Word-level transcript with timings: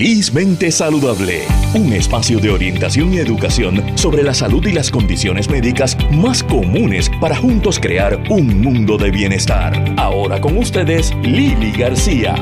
Felizmente 0.00 0.70
Saludable, 0.70 1.42
un 1.74 1.92
espacio 1.92 2.38
de 2.38 2.48
orientación 2.48 3.12
y 3.12 3.18
educación 3.18 3.84
sobre 3.98 4.22
la 4.22 4.32
salud 4.32 4.66
y 4.66 4.72
las 4.72 4.90
condiciones 4.90 5.50
médicas 5.50 5.94
más 6.10 6.42
comunes 6.42 7.10
para 7.20 7.36
juntos 7.36 7.78
crear 7.78 8.18
un 8.30 8.62
mundo 8.62 8.96
de 8.96 9.10
bienestar. 9.10 9.94
Ahora 9.98 10.40
con 10.40 10.56
ustedes, 10.56 11.14
Lili 11.22 11.72
García. 11.72 12.34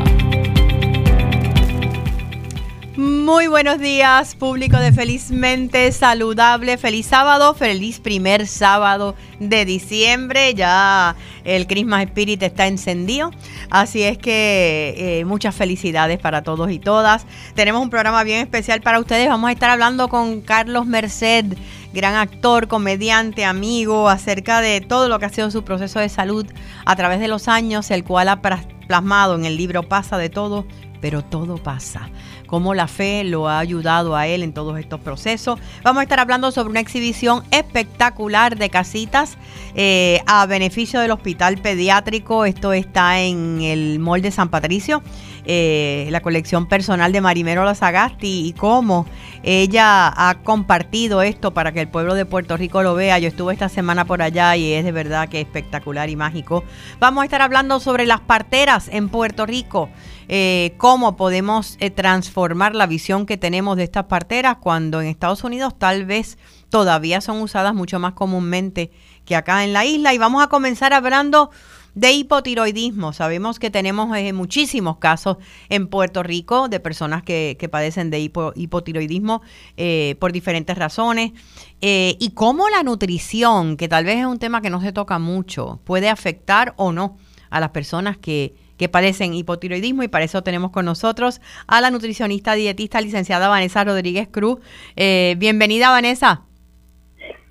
Muy 3.29 3.47
buenos 3.47 3.79
días, 3.79 4.35
público 4.35 4.79
de 4.79 4.91
Felizmente 4.91 5.93
Saludable. 5.93 6.79
Feliz 6.79 7.05
sábado, 7.05 7.53
feliz 7.53 8.01
primer 8.01 8.47
sábado 8.47 9.17
de 9.39 9.67
diciembre. 9.67 10.55
Ya 10.55 11.15
el 11.45 11.67
Christmas 11.67 12.05
Spirit 12.05 12.43
está 12.43 12.69
encendido. 12.69 13.31
Así 13.69 14.03
es 14.03 14.17
que 14.17 14.95
eh, 14.97 15.27
muchas 15.27 15.55
felicidades 15.55 16.19
para 16.19 16.43
todos 16.43 16.71
y 16.71 16.79
todas. 16.79 17.27
Tenemos 17.55 17.83
un 17.83 17.91
programa 17.91 18.25
bien 18.25 18.41
especial 18.41 18.81
para 18.81 18.99
ustedes. 18.99 19.29
Vamos 19.29 19.51
a 19.51 19.53
estar 19.53 19.69
hablando 19.69 20.09
con 20.09 20.41
Carlos 20.41 20.87
Merced, 20.87 21.55
gran 21.93 22.15
actor, 22.15 22.67
comediante, 22.67 23.45
amigo, 23.45 24.09
acerca 24.09 24.63
de 24.63 24.81
todo 24.81 25.11
lo 25.11 25.19
que 25.19 25.27
ha 25.27 25.29
sido 25.29 25.51
su 25.51 25.65
proceso 25.65 26.01
de 26.01 26.09
salud 26.09 26.47
a 26.87 26.97
través 26.97 27.21
de 27.21 27.29
los 27.29 27.47
años, 27.47 27.91
el 27.91 28.05
cual 28.05 28.31
ha 28.31 28.41
plasmado 28.41 29.35
en 29.35 29.45
el 29.45 29.59
libro 29.59 29.83
Pasa 29.83 30.17
de 30.17 30.31
todo, 30.31 30.67
pero 31.03 31.23
todo 31.23 31.63
pasa 31.63 32.09
cómo 32.49 32.75
la 32.75 32.89
fe 32.89 33.23
lo 33.23 33.49
ha 33.49 33.61
ayudado 33.61 34.17
a 34.17 34.27
él 34.27 34.43
en 34.43 34.53
todos 34.53 34.77
estos 34.81 34.99
procesos. 34.99 35.61
Vamos 35.85 36.01
a 36.01 36.03
estar 36.03 36.19
hablando 36.19 36.51
sobre 36.51 36.71
una 36.71 36.81
exhibición 36.81 37.45
espectacular 37.53 38.59
de 38.59 38.71
casitas 38.71 39.39
eh, 39.77 40.21
a 40.27 40.45
beneficio 40.47 40.99
del 40.99 41.13
Hospital 41.13 41.59
Pediátrico. 41.59 42.45
Esto 42.45 42.73
está 42.73 43.21
en 43.21 43.61
el 43.61 44.01
molde 44.01 44.33
San 44.33 44.49
Patricio. 44.49 45.03
Eh, 45.51 46.09
la 46.11 46.21
colección 46.21 46.67
personal 46.67 47.11
de 47.11 47.23
Marimero 47.23 47.65
Lazagasti 47.65 48.47
y 48.47 48.53
cómo 48.53 49.07
ella 49.43 50.13
ha 50.15 50.43
compartido 50.45 51.23
esto 51.23 51.55
para 51.55 51.73
que 51.73 51.81
el 51.81 51.89
pueblo 51.89 52.13
de 52.13 52.27
Puerto 52.27 52.59
Rico 52.59 52.83
lo 52.83 52.95
vea. 52.95 53.19
Yo 53.19 53.29
estuve 53.29 53.55
esta 53.55 53.71
semana 53.71 54.05
por 54.05 54.21
allá 54.21 54.55
y 54.57 54.75
es 54.75 54.85
de 54.85 54.93
verdad 54.93 55.27
que 55.31 55.41
espectacular 55.41 56.11
y 56.11 56.17
mágico. 56.17 56.65
Vamos 57.01 57.23
a 57.23 57.25
estar 57.25 57.41
hablando 57.41 57.81
sobre 57.81 58.05
las 58.05 58.21
parteras 58.21 58.89
en 58.93 59.09
Puerto 59.09 59.47
Rico. 59.47 59.89
Eh, 60.29 60.75
cómo 60.77 61.17
podemos 61.17 61.79
eh, 61.81 61.89
transformar 61.89 62.75
la 62.75 62.87
visión 62.87 63.25
que 63.25 63.39
tenemos 63.39 63.79
de 63.79 63.85
estas 63.85 64.05
parteras 64.05 64.59
cuando 64.61 65.01
en 65.01 65.07
Estados 65.07 65.45
Unidos 65.45 65.79
tal 65.79 66.05
vez 66.05 66.37
todavía 66.69 67.23
son 67.23 67.41
usadas 67.41 67.73
mucho 67.73 67.99
más 67.99 68.13
comúnmente 68.13 68.91
que 69.25 69.35
acá 69.35 69.65
en 69.65 69.73
la 69.73 69.87
isla. 69.87 70.13
Y 70.13 70.19
vamos 70.19 70.43
a 70.43 70.49
comenzar 70.49 70.93
hablando 70.93 71.51
de 71.99 72.13
hipotiroidismo. 72.13 73.13
Sabemos 73.13 73.59
que 73.59 73.71
tenemos 73.71 74.17
eh, 74.17 74.33
muchísimos 74.33 74.99
casos 74.99 75.39
en 75.69 75.89
Puerto 75.89 76.23
Rico 76.23 76.69
de 76.69 76.81
personas 76.81 77.23
que, 77.23 77.57
padecen 77.71 78.11
de 78.11 78.21
hipotiroidismo 78.21 79.43
por 80.19 80.33
diferentes 80.33 80.77
razones. 80.79 81.33
y 81.81 82.31
cómo 82.35 82.69
la 82.69 82.83
nutrición, 82.83 83.77
que 83.77 83.89
tal 83.89 84.05
vez 84.05 84.19
es 84.19 84.27
un 84.27 84.39
tema 84.39 84.61
que 84.61 84.71
no 84.71 84.81
se 84.81 84.93
toca 84.93 85.19
mucho, 85.19 85.81
puede 85.85 86.09
afectar 86.09 86.75
o 86.77 86.93
no 86.93 87.17
a 87.51 87.61
las 87.61 87.71
personas 87.71 88.17
que 88.17 88.55
que 88.79 88.89
padecen 88.89 89.35
hipotiroidismo 89.35 90.05
y 90.05 90.09
para 90.09 90.25
eso 90.25 90.43
tenemos 90.43 90.71
con 90.71 90.87
nosotros 90.87 91.41
a 91.67 91.81
la 91.81 91.91
nutricionista 91.91 92.55
dietista 92.55 93.01
licenciada 93.01 93.49
Vanessa 93.49 93.85
Rodríguez 93.85 94.29
Cruz. 94.29 94.61
Eh, 94.97 95.35
bienvenida 95.39 95.91
Vanessa. 95.91 96.43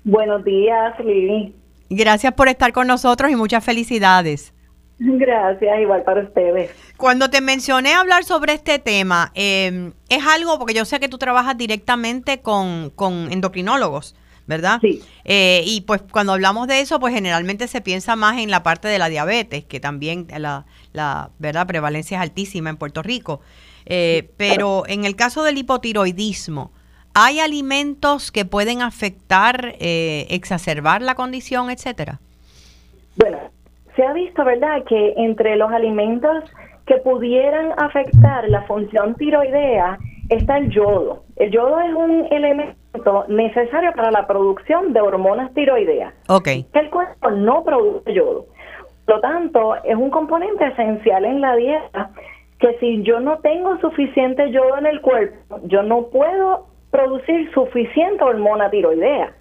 Buenos 0.04 0.42
días, 0.44 0.98
Lili. 1.04 1.54
Gracias 1.90 2.34
por 2.34 2.48
estar 2.48 2.72
con 2.72 2.86
nosotros 2.86 3.30
y 3.30 3.36
muchas 3.36 3.64
felicidades. 3.64 4.52
Gracias, 4.98 5.80
igual 5.80 6.02
para 6.02 6.22
ustedes. 6.22 6.70
Cuando 6.96 7.30
te 7.30 7.40
mencioné 7.40 7.94
hablar 7.94 8.24
sobre 8.24 8.54
este 8.54 8.80
tema, 8.80 9.30
eh, 9.34 9.92
es 10.08 10.26
algo, 10.26 10.58
porque 10.58 10.74
yo 10.74 10.84
sé 10.84 10.98
que 10.98 11.08
tú 11.08 11.18
trabajas 11.18 11.56
directamente 11.56 12.40
con, 12.40 12.90
con 12.90 13.30
endocrinólogos, 13.30 14.16
¿verdad? 14.48 14.80
Sí. 14.80 15.00
Eh, 15.24 15.62
y 15.64 15.82
pues 15.82 16.02
cuando 16.10 16.32
hablamos 16.32 16.66
de 16.66 16.80
eso, 16.80 16.98
pues 16.98 17.14
generalmente 17.14 17.68
se 17.68 17.80
piensa 17.80 18.16
más 18.16 18.38
en 18.38 18.50
la 18.50 18.64
parte 18.64 18.88
de 18.88 18.98
la 18.98 19.08
diabetes, 19.08 19.64
que 19.64 19.78
también 19.78 20.26
la, 20.36 20.66
la 20.92 21.30
¿verdad? 21.38 21.68
prevalencia 21.68 22.16
es 22.16 22.22
altísima 22.22 22.68
en 22.70 22.76
Puerto 22.76 23.02
Rico. 23.02 23.40
Eh, 23.86 24.32
pero 24.36 24.82
en 24.88 25.04
el 25.04 25.14
caso 25.14 25.44
del 25.44 25.58
hipotiroidismo, 25.58 26.72
¿hay 27.20 27.40
alimentos 27.40 28.30
que 28.30 28.44
pueden 28.44 28.80
afectar, 28.80 29.74
eh, 29.80 30.26
exacerbar 30.30 31.02
la 31.02 31.16
condición, 31.16 31.68
etcétera? 31.68 32.20
Bueno, 33.16 33.38
se 33.96 34.04
ha 34.04 34.12
visto, 34.12 34.44
¿verdad?, 34.44 34.84
que 34.88 35.14
entre 35.16 35.56
los 35.56 35.70
alimentos 35.72 36.44
que 36.86 36.96
pudieran 36.98 37.72
afectar 37.76 38.48
la 38.48 38.62
función 38.62 39.16
tiroidea 39.16 39.98
está 40.28 40.58
el 40.58 40.70
yodo. 40.70 41.24
El 41.36 41.50
yodo 41.50 41.80
es 41.80 41.94
un 41.94 42.26
elemento 42.30 43.24
necesario 43.28 43.92
para 43.94 44.12
la 44.12 44.26
producción 44.26 44.92
de 44.92 45.00
hormonas 45.00 45.52
tiroideas. 45.54 46.14
Ok. 46.28 46.48
El 46.72 46.90
cuerpo 46.90 47.30
no 47.30 47.64
produce 47.64 48.14
yodo. 48.14 48.46
Por 49.06 49.16
lo 49.16 49.20
tanto, 49.20 49.74
es 49.84 49.96
un 49.96 50.10
componente 50.10 50.66
esencial 50.66 51.24
en 51.24 51.40
la 51.40 51.56
dieta 51.56 52.10
que 52.60 52.76
si 52.78 53.02
yo 53.02 53.20
no 53.20 53.38
tengo 53.38 53.78
suficiente 53.80 54.50
yodo 54.52 54.78
en 54.78 54.86
el 54.86 55.00
cuerpo, 55.00 55.60
yo 55.64 55.82
no 55.82 56.06
puedo 56.06 56.66
producir 56.90 57.50
suficiente 57.52 58.22
hormona 58.22 58.70
tiroidea. 58.70 59.32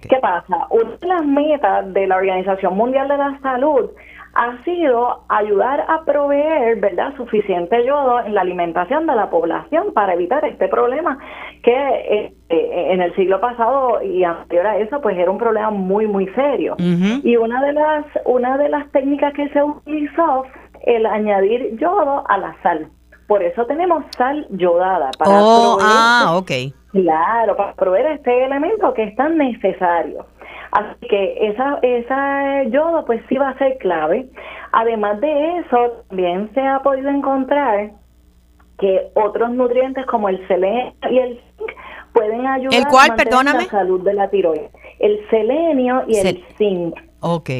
¿Qué 0.00 0.16
pasa? 0.20 0.66
Una 0.70 0.96
de 0.96 1.06
las 1.06 1.24
metas 1.24 1.92
de 1.92 2.06
la 2.06 2.16
Organización 2.16 2.76
Mundial 2.76 3.08
de 3.08 3.16
la 3.18 3.38
Salud 3.40 3.90
ha 4.36 4.62
sido 4.64 5.24
ayudar 5.28 5.86
a 5.88 6.04
proveer, 6.04 6.78
¿verdad?, 6.78 7.16
suficiente 7.16 7.84
yodo 7.86 8.20
en 8.20 8.34
la 8.34 8.42
alimentación 8.42 9.06
de 9.06 9.16
la 9.16 9.30
población 9.30 9.94
para 9.94 10.12
evitar 10.12 10.44
este 10.44 10.68
problema 10.68 11.18
que 11.62 11.72
eh, 11.72 12.32
eh, 12.50 12.86
en 12.90 13.00
el 13.00 13.14
siglo 13.16 13.40
pasado 13.40 14.02
y 14.02 14.24
anterior 14.24 14.66
a 14.66 14.76
eso, 14.76 15.00
pues 15.00 15.16
era 15.16 15.30
un 15.30 15.38
problema 15.38 15.70
muy, 15.70 16.06
muy 16.06 16.26
serio. 16.34 16.76
Y 16.78 17.36
una 17.36 17.64
de 17.64 17.72
las 17.72 18.04
una 18.26 18.58
de 18.58 18.68
las 18.68 18.90
técnicas 18.92 19.32
que 19.32 19.48
se 19.48 19.62
utilizó 19.62 20.44
el 20.82 21.06
añadir 21.06 21.76
yodo 21.78 22.24
a 22.28 22.36
la 22.38 22.54
sal. 22.62 22.90
Por 23.26 23.42
eso 23.42 23.64
tenemos 23.66 24.04
sal 24.16 24.46
yodada 24.50 25.10
para 25.18 25.30
oh, 25.32 25.78
ah, 25.80 26.36
ok. 26.36 26.50
Claro, 27.02 27.56
para 27.56 27.74
proveer 27.74 28.06
este 28.12 28.44
elemento 28.44 28.92
que 28.94 29.04
es 29.04 29.16
tan 29.16 29.36
necesario. 29.36 30.26
Así 30.72 31.06
que 31.08 31.48
esa, 31.48 31.78
esa 31.82 32.64
yodo 32.64 33.04
pues 33.04 33.22
sí 33.28 33.36
va 33.36 33.50
a 33.50 33.58
ser 33.58 33.78
clave. 33.78 34.26
Además 34.72 35.20
de 35.20 35.58
eso, 35.58 36.04
también 36.08 36.50
se 36.54 36.60
ha 36.60 36.80
podido 36.80 37.08
encontrar 37.08 37.92
que 38.78 39.10
otros 39.14 39.50
nutrientes 39.50 40.04
como 40.06 40.28
el 40.28 40.46
selenio 40.48 40.92
y 41.10 41.18
el 41.18 41.40
zinc 41.56 41.70
pueden 42.12 42.46
ayudar 42.46 42.86
a 42.86 43.08
mantener 43.08 43.54
la 43.54 43.64
salud 43.70 44.02
de 44.02 44.14
la 44.14 44.28
tiroides. 44.28 44.70
El 44.98 45.20
selenio 45.30 46.04
y 46.06 46.16
el 46.16 46.44
zinc. 46.58 46.94
Ok. 47.20 47.50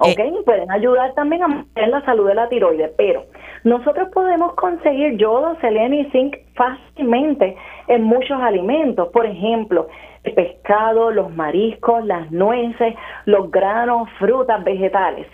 Ok, 0.00 0.18
eh, 0.18 0.32
pueden 0.44 0.70
ayudar 0.70 1.12
también 1.14 1.42
a 1.42 1.48
mantener 1.48 1.90
la 1.90 2.04
salud 2.04 2.28
de 2.28 2.34
la 2.34 2.48
tiroides, 2.48 2.92
pero 2.96 3.24
nosotros 3.64 4.08
podemos 4.12 4.54
conseguir 4.54 5.16
yodo, 5.16 5.56
selenio 5.60 6.02
y 6.02 6.10
zinc 6.10 6.36
fácilmente 6.54 7.56
en 7.88 8.04
muchos 8.04 8.40
alimentos. 8.40 9.08
Por 9.08 9.26
ejemplo, 9.26 9.88
el 10.22 10.34
pescado, 10.34 11.10
los 11.10 11.34
mariscos, 11.34 12.04
las 12.04 12.30
nueces, 12.30 12.94
los 13.24 13.50
granos, 13.50 14.08
frutas, 14.18 14.62
vegetales. 14.62 15.26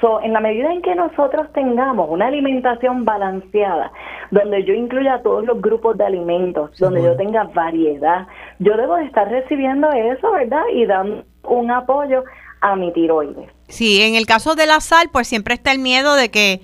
So, 0.00 0.20
en 0.20 0.34
la 0.34 0.40
medida 0.40 0.70
en 0.72 0.82
que 0.82 0.94
nosotros 0.94 1.50
tengamos 1.52 2.08
una 2.10 2.26
alimentación 2.26 3.04
balanceada, 3.04 3.90
donde 4.30 4.62
yo 4.64 4.74
incluya 4.74 5.22
todos 5.22 5.44
los 5.46 5.60
grupos 5.60 5.96
de 5.96 6.04
alimentos, 6.04 6.78
donde 6.78 7.02
yo 7.02 7.16
tenga 7.16 7.44
variedad, 7.44 8.26
yo 8.58 8.76
debo 8.76 8.96
de 8.96 9.04
estar 9.04 9.28
recibiendo 9.28 9.90
eso, 9.90 10.32
¿verdad? 10.32 10.64
Y 10.72 10.84
dando 10.84 11.24
un 11.44 11.70
apoyo 11.70 12.24
a 12.60 12.76
mi 12.76 12.92
tiroides. 12.92 13.55
Sí, 13.68 14.02
en 14.02 14.14
el 14.14 14.26
caso 14.26 14.54
de 14.54 14.66
la 14.66 14.80
sal, 14.80 15.08
pues 15.12 15.28
siempre 15.28 15.54
está 15.54 15.72
el 15.72 15.78
miedo 15.78 16.14
de 16.14 16.30
que, 16.30 16.60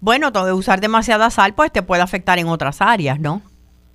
bueno, 0.00 0.32
todo 0.32 0.54
usar 0.54 0.80
demasiada 0.80 1.30
sal, 1.30 1.54
pues 1.54 1.72
te 1.72 1.82
puede 1.82 2.02
afectar 2.02 2.38
en 2.38 2.48
otras 2.48 2.80
áreas, 2.80 3.18
¿no? 3.20 3.42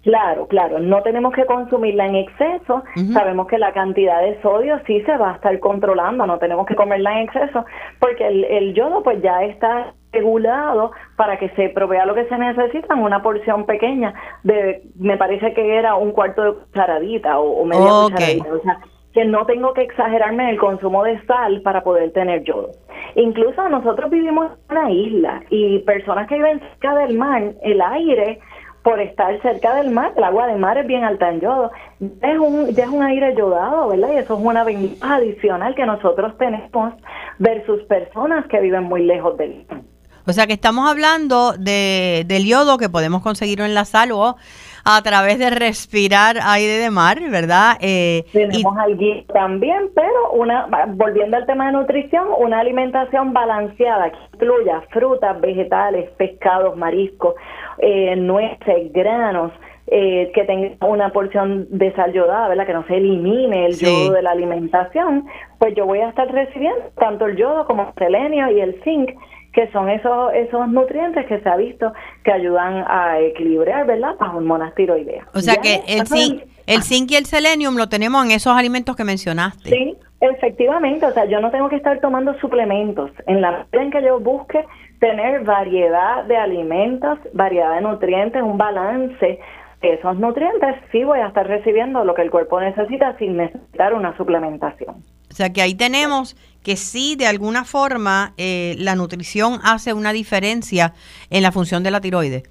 Claro, 0.04 0.48
claro, 0.48 0.80
no 0.80 1.02
tenemos 1.02 1.34
que 1.34 1.46
consumirla 1.46 2.06
en 2.08 2.16
exceso. 2.16 2.84
Sabemos 3.14 3.48
que 3.48 3.58
la 3.58 3.72
cantidad 3.72 4.22
de 4.22 4.42
sodio 4.42 4.78
sí 4.86 5.02
se 5.04 5.16
va 5.16 5.32
a 5.32 5.36
estar 5.36 5.58
controlando, 5.62 6.28
no 6.28 6.40
tenemos 6.40 6.66
que 6.66 6.76
comerla 6.76 7.14
en 7.14 7.30
exceso, 7.30 7.66
porque 8.00 8.28
el, 8.28 8.44
el 8.44 8.74
yodo 8.74 9.02
pues 9.02 9.22
ya 9.22 9.44
está 9.44 9.94
regulado 10.12 10.92
para 11.16 11.40
que 11.40 11.50
se 11.52 11.70
provea 11.70 12.06
lo 12.06 12.16
que 12.16 12.28
se 12.28 12.38
necesita 12.38 12.94
en 12.94 13.02
una 13.02 13.24
porción 13.24 13.66
pequeña 13.66 14.14
de, 14.44 14.84
me 14.96 15.18
parece 15.18 15.54
que 15.54 15.78
era 15.78 15.96
un 15.96 16.12
cuarto 16.12 16.44
de 16.44 16.54
cucharadita 16.54 17.40
o, 17.40 17.66
media 17.66 17.90
cucharadita, 17.90 18.54
o 18.54 18.62
sea, 18.62 18.80
que 19.14 19.26
no 19.26 19.46
tengo 19.46 19.74
que 19.74 19.82
exagerarme 19.82 20.44
en 20.44 20.50
el 20.50 20.60
consumo 20.60 21.04
de 21.04 21.24
sal 21.26 21.62
para 21.62 21.84
poder 21.84 22.12
tener 22.12 22.44
yodo. 22.44 22.72
Incluso 23.16 23.70
nosotros 23.70 24.10
vivimos 24.10 24.52
en 24.70 24.78
una 24.78 24.92
isla 24.92 25.44
y 25.50 25.80
personas 25.80 26.28
que 26.28 26.36
viven 26.36 26.60
cerca 26.60 26.96
del 26.96 27.18
mar, 27.18 27.54
el 27.62 27.82
aire 27.82 28.40
por 28.84 29.00
estar 29.00 29.42
cerca 29.42 29.76
del 29.76 29.92
mar, 29.92 30.14
el 30.18 30.24
agua 30.24 30.48
de 30.48 30.58
mar 30.58 30.78
es 30.78 30.86
bien 30.86 31.04
alta 31.04 31.30
en 31.30 31.40
yodo, 31.40 31.72
es 32.00 32.38
un, 32.38 32.74
ya 32.74 32.84
es 32.84 32.90
un 32.90 33.02
aire 33.02 33.34
yodado, 33.36 33.88
¿verdad? 33.88 34.10
Y 34.14 34.18
eso 34.18 34.34
es 34.34 34.40
una 34.44 34.64
ventaja 34.64 35.16
adicional 35.16 35.74
que 35.74 35.86
nosotros 35.86 36.38
tenemos 36.38 36.94
versus 37.40 37.82
personas 37.84 38.46
que 38.48 38.60
viven 38.60 38.84
muy 38.84 39.04
lejos 39.04 39.38
del 39.38 39.66
mar. 39.70 39.82
O 40.26 40.32
sea 40.32 40.48
que 40.48 40.54
estamos 40.54 40.90
hablando 40.90 41.54
de, 41.54 42.24
del 42.28 42.46
yodo 42.46 42.78
que 42.78 42.90
podemos 42.90 43.22
conseguir 43.22 43.60
en 43.62 43.74
la 43.74 43.84
sal 43.86 44.12
o 44.14 44.38
a 44.86 45.02
través 45.02 45.40
de 45.40 45.50
respirar 45.50 46.38
aire 46.42 46.74
de 46.74 46.90
mar, 46.90 47.20
¿verdad? 47.30 47.78
Eh, 47.80 48.26
Tenemos 48.34 48.76
y, 49.00 49.22
también, 49.34 49.90
pero 49.96 50.32
una 50.34 50.68
volviendo 50.90 51.38
al 51.38 51.46
tema 51.46 51.68
de 51.68 51.74
nutrición, 51.74 52.28
una 52.38 52.60
alimentación 52.60 53.34
balanceada 53.34 54.12
que 54.12 54.18
incluya 54.34 54.82
frutas, 54.90 55.40
vegetales, 55.40 56.10
pescados, 56.18 56.76
mariscos, 56.76 57.36
eh, 57.80 58.16
nueces, 58.16 58.92
granos, 58.92 59.52
eh, 59.88 60.32
que 60.34 60.44
tenga 60.46 60.86
una 60.86 61.10
porción 61.10 61.68
de 61.70 61.94
sal 61.94 62.14
yodada, 62.14 62.48
¿verdad? 62.50 62.66
Que 62.66 62.74
no 62.74 62.86
se 62.88 62.98
elimine 62.98 63.66
el 63.66 63.78
yodo 63.78 64.14
de 64.14 64.22
la 64.22 64.32
alimentación, 64.32 65.26
pues 65.60 65.76
yo 65.76 65.86
voy 65.86 66.00
a 66.00 66.10
estar 66.10 66.30
recibiendo 66.32 66.86
tanto 66.98 67.26
el 67.26 67.38
yodo 67.38 67.66
como 67.66 67.90
el 67.90 67.94
selenio 67.96 68.50
y 68.52 68.60
el 68.60 68.82
zinc 68.84 69.12
que 69.54 69.72
son 69.72 69.90
esos, 69.90 70.34
esos 70.34 70.68
nutrientes 70.68 71.26
que 71.28 71.40
se 71.40 71.48
ha 71.48 71.56
visto 71.56 71.94
que 72.24 72.32
ayudan 72.32 72.84
a 72.88 73.20
equilibrar, 73.20 73.86
¿verdad?, 73.86 74.16
las 74.20 74.34
hormonas 74.34 74.74
tiroideas. 74.76 75.28
O 75.34 75.40
sea 75.40 75.58
que 75.58 75.84
el 75.88 76.08
zinc, 76.08 76.42
el 76.66 76.82
zinc 76.82 77.12
y 77.12 77.16
el 77.16 77.26
selenium 77.26 77.78
lo 77.78 77.88
tenemos 77.88 78.26
en 78.26 78.32
esos 78.32 78.56
alimentos 78.56 78.96
que 78.96 79.04
mencionaste. 79.04 79.70
Sí, 79.70 79.96
efectivamente, 80.22 81.06
o 81.06 81.12
sea, 81.12 81.26
yo 81.26 81.40
no 81.40 81.52
tengo 81.52 81.70
que 81.70 81.76
estar 81.76 82.00
tomando 82.00 82.38
suplementos. 82.40 83.12
En 83.28 83.42
la 83.42 83.52
medida 83.52 83.84
en 83.84 83.92
que 83.92 84.04
yo 84.04 84.20
busque 84.20 84.66
tener 85.00 85.44
variedad 85.44 86.24
de 86.24 86.38
alimentos, 86.38 87.20
variedad 87.34 87.76
de 87.76 87.82
nutrientes, 87.82 88.42
un 88.42 88.58
balance 88.58 89.40
de 89.82 89.94
esos 89.94 90.18
nutrientes, 90.18 90.76
sí 90.92 91.04
voy 91.04 91.20
a 91.20 91.28
estar 91.28 91.46
recibiendo 91.46 92.06
lo 92.06 92.16
que 92.16 92.22
el 92.24 92.32
cuerpo 92.32 92.60
necesita 92.60 93.16
sin 93.18 93.38
necesitar 93.38 93.94
una 93.94 94.16
suplementación. 94.18 94.96
O 95.30 95.36
sea 95.36 95.52
que 95.52 95.62
ahí 95.62 95.76
tenemos 95.76 96.38
que 96.64 96.76
sí, 96.76 97.16
de 97.16 97.28
alguna 97.28 97.66
forma, 97.66 98.34
eh, 98.38 98.76
la 98.78 98.96
nutrición 98.96 99.60
hace 99.64 99.94
una 99.94 100.14
diferencia 100.14 100.94
en 101.30 101.44
la 101.44 101.52
función 101.52 101.84
de 101.84 101.92
la 101.92 102.02
tiroides. 102.02 102.44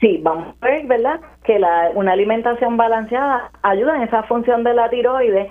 Sí, 0.00 0.20
vamos 0.22 0.54
a 0.60 0.66
ver, 0.66 0.86
¿verdad? 0.86 1.20
Que 1.44 1.58
la, 1.58 1.90
una 1.94 2.12
alimentación 2.12 2.76
balanceada 2.76 3.50
ayuda 3.62 3.96
en 3.96 4.02
esa 4.02 4.22
función 4.24 4.62
de 4.62 4.74
la 4.74 4.90
tiroides, 4.90 5.48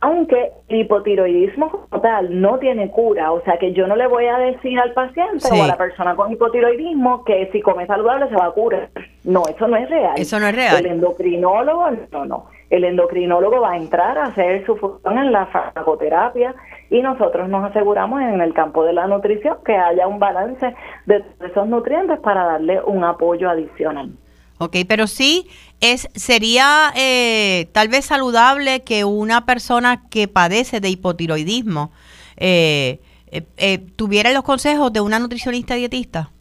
aunque 0.00 0.50
el 0.68 0.80
hipotiroidismo 0.80 1.70
como 1.70 2.02
tal 2.02 2.40
no 2.40 2.58
tiene 2.58 2.90
cura, 2.90 3.32
o 3.32 3.42
sea 3.42 3.56
que 3.56 3.72
yo 3.72 3.86
no 3.86 3.96
le 3.96 4.06
voy 4.06 4.26
a 4.26 4.36
decir 4.36 4.78
al 4.78 4.92
paciente 4.92 5.48
o 5.50 5.62
a 5.62 5.66
la 5.66 5.78
persona 5.78 6.14
con 6.14 6.30
hipotiroidismo 6.30 7.24
que 7.24 7.48
si 7.52 7.62
come 7.62 7.86
saludable 7.86 8.28
se 8.28 8.34
va 8.34 8.46
a 8.46 8.50
curar. 8.50 8.90
No, 9.22 9.44
eso 9.48 9.66
no 9.66 9.76
es 9.76 9.88
real. 9.88 10.14
Eso 10.16 10.38
no 10.38 10.46
es 10.48 10.54
real. 10.54 10.76
El 10.84 10.92
endocrinólogo, 10.92 11.90
no, 12.12 12.24
no. 12.26 12.46
El 12.74 12.82
endocrinólogo 12.82 13.60
va 13.60 13.74
a 13.74 13.76
entrar 13.76 14.18
a 14.18 14.24
hacer 14.24 14.66
su 14.66 14.74
función 14.74 15.16
en 15.16 15.30
la 15.30 15.46
farmacoterapia 15.46 16.56
y 16.90 17.02
nosotros 17.02 17.48
nos 17.48 17.70
aseguramos 17.70 18.20
en 18.20 18.40
el 18.40 18.52
campo 18.52 18.82
de 18.82 18.92
la 18.92 19.06
nutrición 19.06 19.58
que 19.64 19.76
haya 19.76 20.08
un 20.08 20.18
balance 20.18 20.74
de 21.06 21.24
esos 21.48 21.68
nutrientes 21.68 22.18
para 22.18 22.44
darle 22.44 22.82
un 22.82 23.04
apoyo 23.04 23.48
adicional. 23.48 24.10
Ok, 24.58 24.78
pero 24.88 25.06
sí 25.06 25.46
es 25.80 26.08
sería 26.16 26.92
eh, 26.96 27.68
tal 27.70 27.86
vez 27.86 28.06
saludable 28.06 28.82
que 28.82 29.04
una 29.04 29.46
persona 29.46 30.08
que 30.10 30.26
padece 30.26 30.80
de 30.80 30.88
hipotiroidismo 30.88 31.92
eh, 32.36 32.98
eh, 33.30 33.78
tuviera 33.94 34.32
los 34.32 34.42
consejos 34.42 34.92
de 34.92 35.00
una 35.00 35.20
nutricionista 35.20 35.76
dietista. 35.76 36.32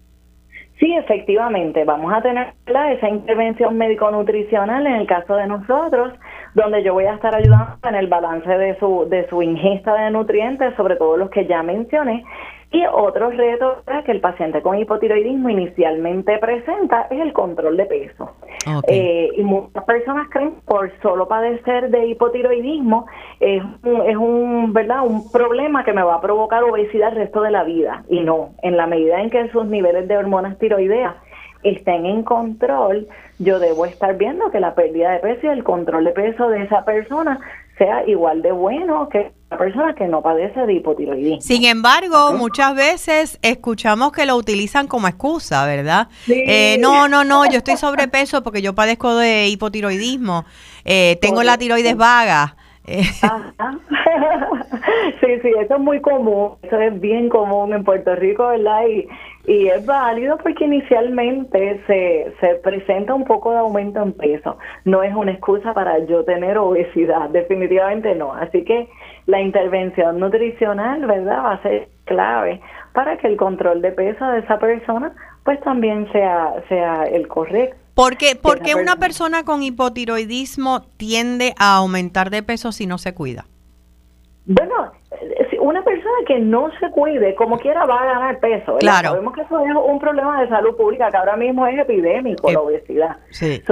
Sí, 0.84 0.94
efectivamente, 0.98 1.86
vamos 1.86 2.12
a 2.14 2.22
tener 2.22 2.54
esa 2.66 3.08
intervención 3.08 3.78
médico-nutricional 3.78 4.86
en 4.86 4.96
el 4.96 5.08
caso 5.08 5.34
de 5.38 5.48
nosotros, 5.48 6.12
donde 6.56 6.84
yo 6.84 6.92
voy 6.92 7.06
a 7.06 7.14
estar 7.14 7.34
ayudando 7.34 7.78
en 7.88 7.96
el 7.96 8.08
balance 8.08 8.50
de 8.50 8.78
su, 8.80 9.08
de 9.10 9.26
su 9.30 9.42
ingesta 9.42 9.94
de 9.94 10.12
nutrientes, 10.12 10.76
sobre 10.76 10.98
todo 10.98 11.16
los 11.16 11.30
que 11.30 11.46
ya 11.46 11.64
mencioné, 11.64 12.26
y 12.74 12.84
otro 12.88 13.30
reto 13.30 13.84
que 14.04 14.12
el 14.12 14.20
paciente 14.20 14.64
con 14.64 14.76
hipotiroidismo 14.80 15.48
inicialmente 15.48 16.40
presenta 16.40 17.08
es 17.12 17.22
el 17.22 17.32
control 17.32 17.78
de 17.78 17.86
peso. 17.86 18.32
Eh, 18.88 19.30
y 19.38 19.44
muchas 19.44 19.84
personas 19.84 20.28
creen 20.32 20.56
por 20.66 20.92
solo 21.04 21.28
padecer 21.28 21.92
de 21.92 22.08
hipotiroidismo 22.08 23.06
es 23.40 23.62
un, 23.84 24.02
es 24.10 24.18
un, 24.18 24.74
¿verdad? 24.74 25.06
un 25.06 25.32
problema 25.32 25.84
que 25.84 25.94
me 25.94 26.02
va 26.02 26.16
a 26.16 26.22
provocar 26.22 26.64
obesidad 26.64 27.10
el 27.10 27.18
resto 27.18 27.42
de 27.44 27.52
la 27.52 27.64
vida. 27.64 28.06
Y 28.10 28.22
no, 28.22 28.56
en 28.64 28.76
la 28.76 28.88
medida 28.88 29.22
en 29.22 29.30
que 29.30 29.50
sus 29.50 29.66
niveles 29.66 30.08
de 30.08 30.18
hormonas 30.18 30.58
tiroideas 30.58 31.14
estén 31.62 32.08
en 32.08 32.24
control, 32.24 33.08
yo 33.38 33.60
debo 33.60 33.86
estar 33.86 34.18
viendo 34.18 34.50
que 34.50 34.60
la 34.60 34.74
pérdida 34.74 35.12
de 35.12 35.20
peso 35.20 35.46
y 35.46 35.50
el 35.50 35.64
control 35.64 36.06
de 36.06 36.12
peso 36.12 36.50
de 36.50 36.64
esa 36.64 36.84
persona 36.86 37.40
sea 37.78 38.08
igual 38.08 38.42
de 38.42 38.52
bueno 38.52 39.10
que 39.10 39.32
la 39.50 39.58
persona 39.58 39.96
que 39.96 40.08
no 40.08 40.22
padece 40.22 40.66
de 40.66 40.74
hipotiroidismo. 40.74 41.42
Sin 41.42 41.66
embargo, 41.66 42.34
muchas 42.34 42.76
veces 42.76 43.40
escuchamos 43.42 44.12
que 44.12 44.26
lo 44.26 44.36
utilizan 44.36 44.88
como 44.88 45.08
excusa, 45.08 45.66
¿verdad? 45.66 46.08
Eh, 46.28 46.78
no, 46.80 47.08
no, 47.08 47.24
no, 47.24 47.46
yo 47.46 47.58
estoy 47.58 47.78
sobrepeso 47.78 48.44
porque 48.44 48.62
yo 48.62 48.74
padezco 48.74 49.16
de 49.16 49.48
hipotiroidismo, 49.48 50.46
eh, 50.86 51.18
tengo 51.22 51.44
la 51.44 51.58
tiroides 51.58 51.96
vaga. 51.96 52.56
sí, 52.86 53.00
sí, 55.42 55.52
eso 55.60 55.76
es 55.76 55.80
muy 55.80 56.02
común, 56.02 56.56
eso 56.64 56.80
es 56.80 57.00
bien 57.00 57.30
común 57.30 57.74
en 57.74 57.84
Puerto 57.84 58.16
Rico, 58.16 58.48
¿verdad? 58.48 58.88
Y, 58.88 59.08
y 59.46 59.68
es 59.68 59.86
válido 59.86 60.38
porque 60.38 60.66
inicialmente 60.66 61.82
se, 61.86 62.34
se 62.40 62.56
presenta 62.56 63.14
un 63.14 63.26
poco 63.26 63.52
de 63.52 63.58
aumento 63.58 64.02
en 64.02 64.14
peso. 64.14 64.58
No 64.86 65.04
es 65.04 65.14
una 65.14 65.32
excusa 65.32 65.74
para 65.74 66.00
yo 66.06 66.24
tener 66.24 66.58
obesidad, 66.58 67.30
definitivamente 67.32 68.16
no. 68.16 68.34
Así 68.34 68.64
que 68.64 68.88
la 69.26 69.42
intervención 69.42 70.20
nutricional, 70.20 71.06
¿verdad? 71.06 71.44
Va 71.44 71.54
a 71.54 71.62
ser 71.62 71.90
clave 72.06 72.62
para 72.94 73.18
que 73.18 73.28
el 73.28 73.38
control 73.38 73.82
de 73.82 73.92
peso 73.92 74.26
de 74.28 74.40
esa 74.40 74.60
persona 74.60 75.14
pues 75.44 75.60
también 75.62 76.10
sea, 76.12 76.54
sea 76.70 77.04
el 77.04 77.28
correcto. 77.28 77.76
¿Por 77.96 78.18
qué, 78.18 78.36
porque 78.42 78.76
una 78.76 78.96
persona 78.96 79.44
con 79.44 79.62
hipotiroidismo 79.62 80.82
tiende 80.98 81.54
a 81.60 81.76
aumentar 81.78 82.32
de 82.32 82.42
peso 82.42 82.72
si 82.72 82.88
no 82.88 82.98
se 82.98 83.14
cuida? 83.14 83.46
Bueno, 84.46 84.92
una 85.64 85.82
persona 85.82 86.18
que 86.28 86.40
no 86.40 86.70
se 86.80 86.92
cuide, 86.92 87.36
como 87.36 87.58
quiera, 87.58 87.86
va 87.86 88.02
a 88.02 88.06
ganar 88.06 88.40
peso. 88.40 88.78
Claro. 88.80 89.10
Sabemos 89.10 89.34
que 89.34 89.42
eso 89.42 89.60
es 89.60 89.76
un 89.76 89.98
problema 89.98 90.42
de 90.42 90.50
salud 90.50 90.76
pública 90.76 91.10
que 91.10 91.18
ahora 91.18 91.38
mismo 91.38 91.66
es 91.66 91.80
epidémico, 91.80 92.52
la 92.52 92.60
obesidad. 92.60 93.18
Sí. 93.30 93.64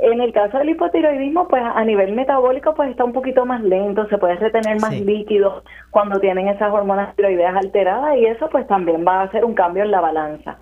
en 0.00 0.20
el 0.20 0.32
caso 0.32 0.58
del 0.58 0.70
hipotiroidismo, 0.70 1.46
pues 1.46 1.62
a 1.62 1.84
nivel 1.84 2.12
metabólico, 2.14 2.74
pues 2.74 2.90
está 2.90 3.04
un 3.04 3.12
poquito 3.12 3.46
más 3.46 3.62
lento, 3.62 4.08
se 4.08 4.18
puede 4.18 4.36
retener 4.36 4.80
más 4.80 4.98
líquido 4.98 5.62
cuando 5.90 6.18
tienen 6.18 6.48
esas 6.48 6.72
hormonas 6.72 7.14
tiroideas 7.14 7.54
alteradas 7.54 8.16
y 8.16 8.26
eso 8.26 8.48
pues 8.50 8.66
también 8.66 9.04
va 9.06 9.20
a 9.20 9.24
hacer 9.24 9.44
un 9.44 9.54
cambio 9.54 9.84
en 9.84 9.92
la 9.92 10.00
balanza 10.00 10.58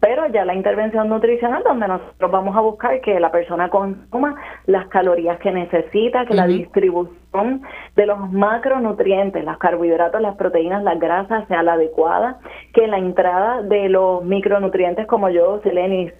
pero 0.00 0.26
ya 0.28 0.44
la 0.44 0.54
intervención 0.54 1.08
nutricional 1.08 1.62
donde 1.62 1.86
nosotros 1.86 2.30
vamos 2.30 2.56
a 2.56 2.60
buscar 2.60 3.00
que 3.02 3.20
la 3.20 3.30
persona 3.30 3.68
consuma 3.68 4.34
las 4.66 4.88
calorías 4.88 5.38
que 5.40 5.52
necesita, 5.52 6.24
que 6.24 6.34
la 6.34 6.46
distribución 6.46 7.62
de 7.96 8.06
los 8.06 8.32
macronutrientes, 8.32 9.44
los 9.44 9.58
carbohidratos, 9.58 10.20
las 10.20 10.36
proteínas, 10.36 10.82
las 10.82 10.98
grasas 10.98 11.46
sea 11.48 11.62
la 11.62 11.74
adecuada, 11.74 12.38
que 12.72 12.86
la 12.86 12.98
entrada 12.98 13.62
de 13.62 13.90
los 13.90 14.24
micronutrientes 14.24 15.06
como 15.06 15.28
yo, 15.28 15.60
selenio 15.62 16.12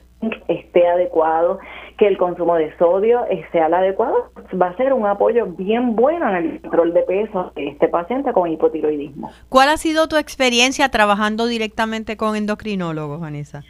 esté 0.48 0.86
adecuado, 0.86 1.58
que 2.00 2.06
el 2.06 2.16
consumo 2.16 2.54
de 2.54 2.74
sodio 2.78 3.26
sea 3.52 3.66
el 3.66 3.74
adecuado, 3.74 4.30
va 4.60 4.68
a 4.68 4.76
ser 4.78 4.94
un 4.94 5.04
apoyo 5.04 5.44
bien 5.44 5.94
bueno 5.96 6.30
en 6.30 6.36
el 6.36 6.60
control 6.62 6.94
de 6.94 7.02
peso 7.02 7.52
de 7.54 7.68
este 7.68 7.88
paciente 7.88 8.32
con 8.32 8.50
hipotiroidismo. 8.50 9.30
¿Cuál 9.50 9.68
ha 9.68 9.76
sido 9.76 10.08
tu 10.08 10.16
experiencia 10.16 10.88
trabajando 10.88 11.46
directamente 11.46 12.16
con 12.16 12.36
endocrinólogos, 12.36 13.20
Vanessa? 13.20 13.64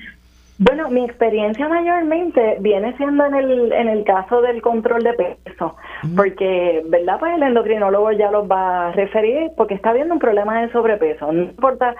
Bueno, 0.58 0.90
mi 0.90 1.04
experiencia 1.04 1.66
mayormente 1.68 2.58
viene 2.60 2.96
siendo 2.98 3.24
en 3.24 3.34
el, 3.34 3.72
en 3.72 3.88
el 3.88 4.04
caso 4.04 4.42
del 4.42 4.62
control 4.62 5.02
de 5.02 5.14
peso, 5.14 5.74
porque, 6.14 6.82
¿verdad? 6.86 7.18
Pues 7.18 7.34
el 7.34 7.42
endocrinólogo 7.42 8.12
ya 8.12 8.30
los 8.30 8.48
va 8.48 8.88
a 8.88 8.92
referir 8.92 9.50
porque 9.56 9.74
está 9.74 9.92
viendo 9.92 10.14
un 10.14 10.20
problema 10.20 10.60
de 10.60 10.70
sobrepeso. 10.70 11.32
No 11.32 11.42
importa 11.44 11.96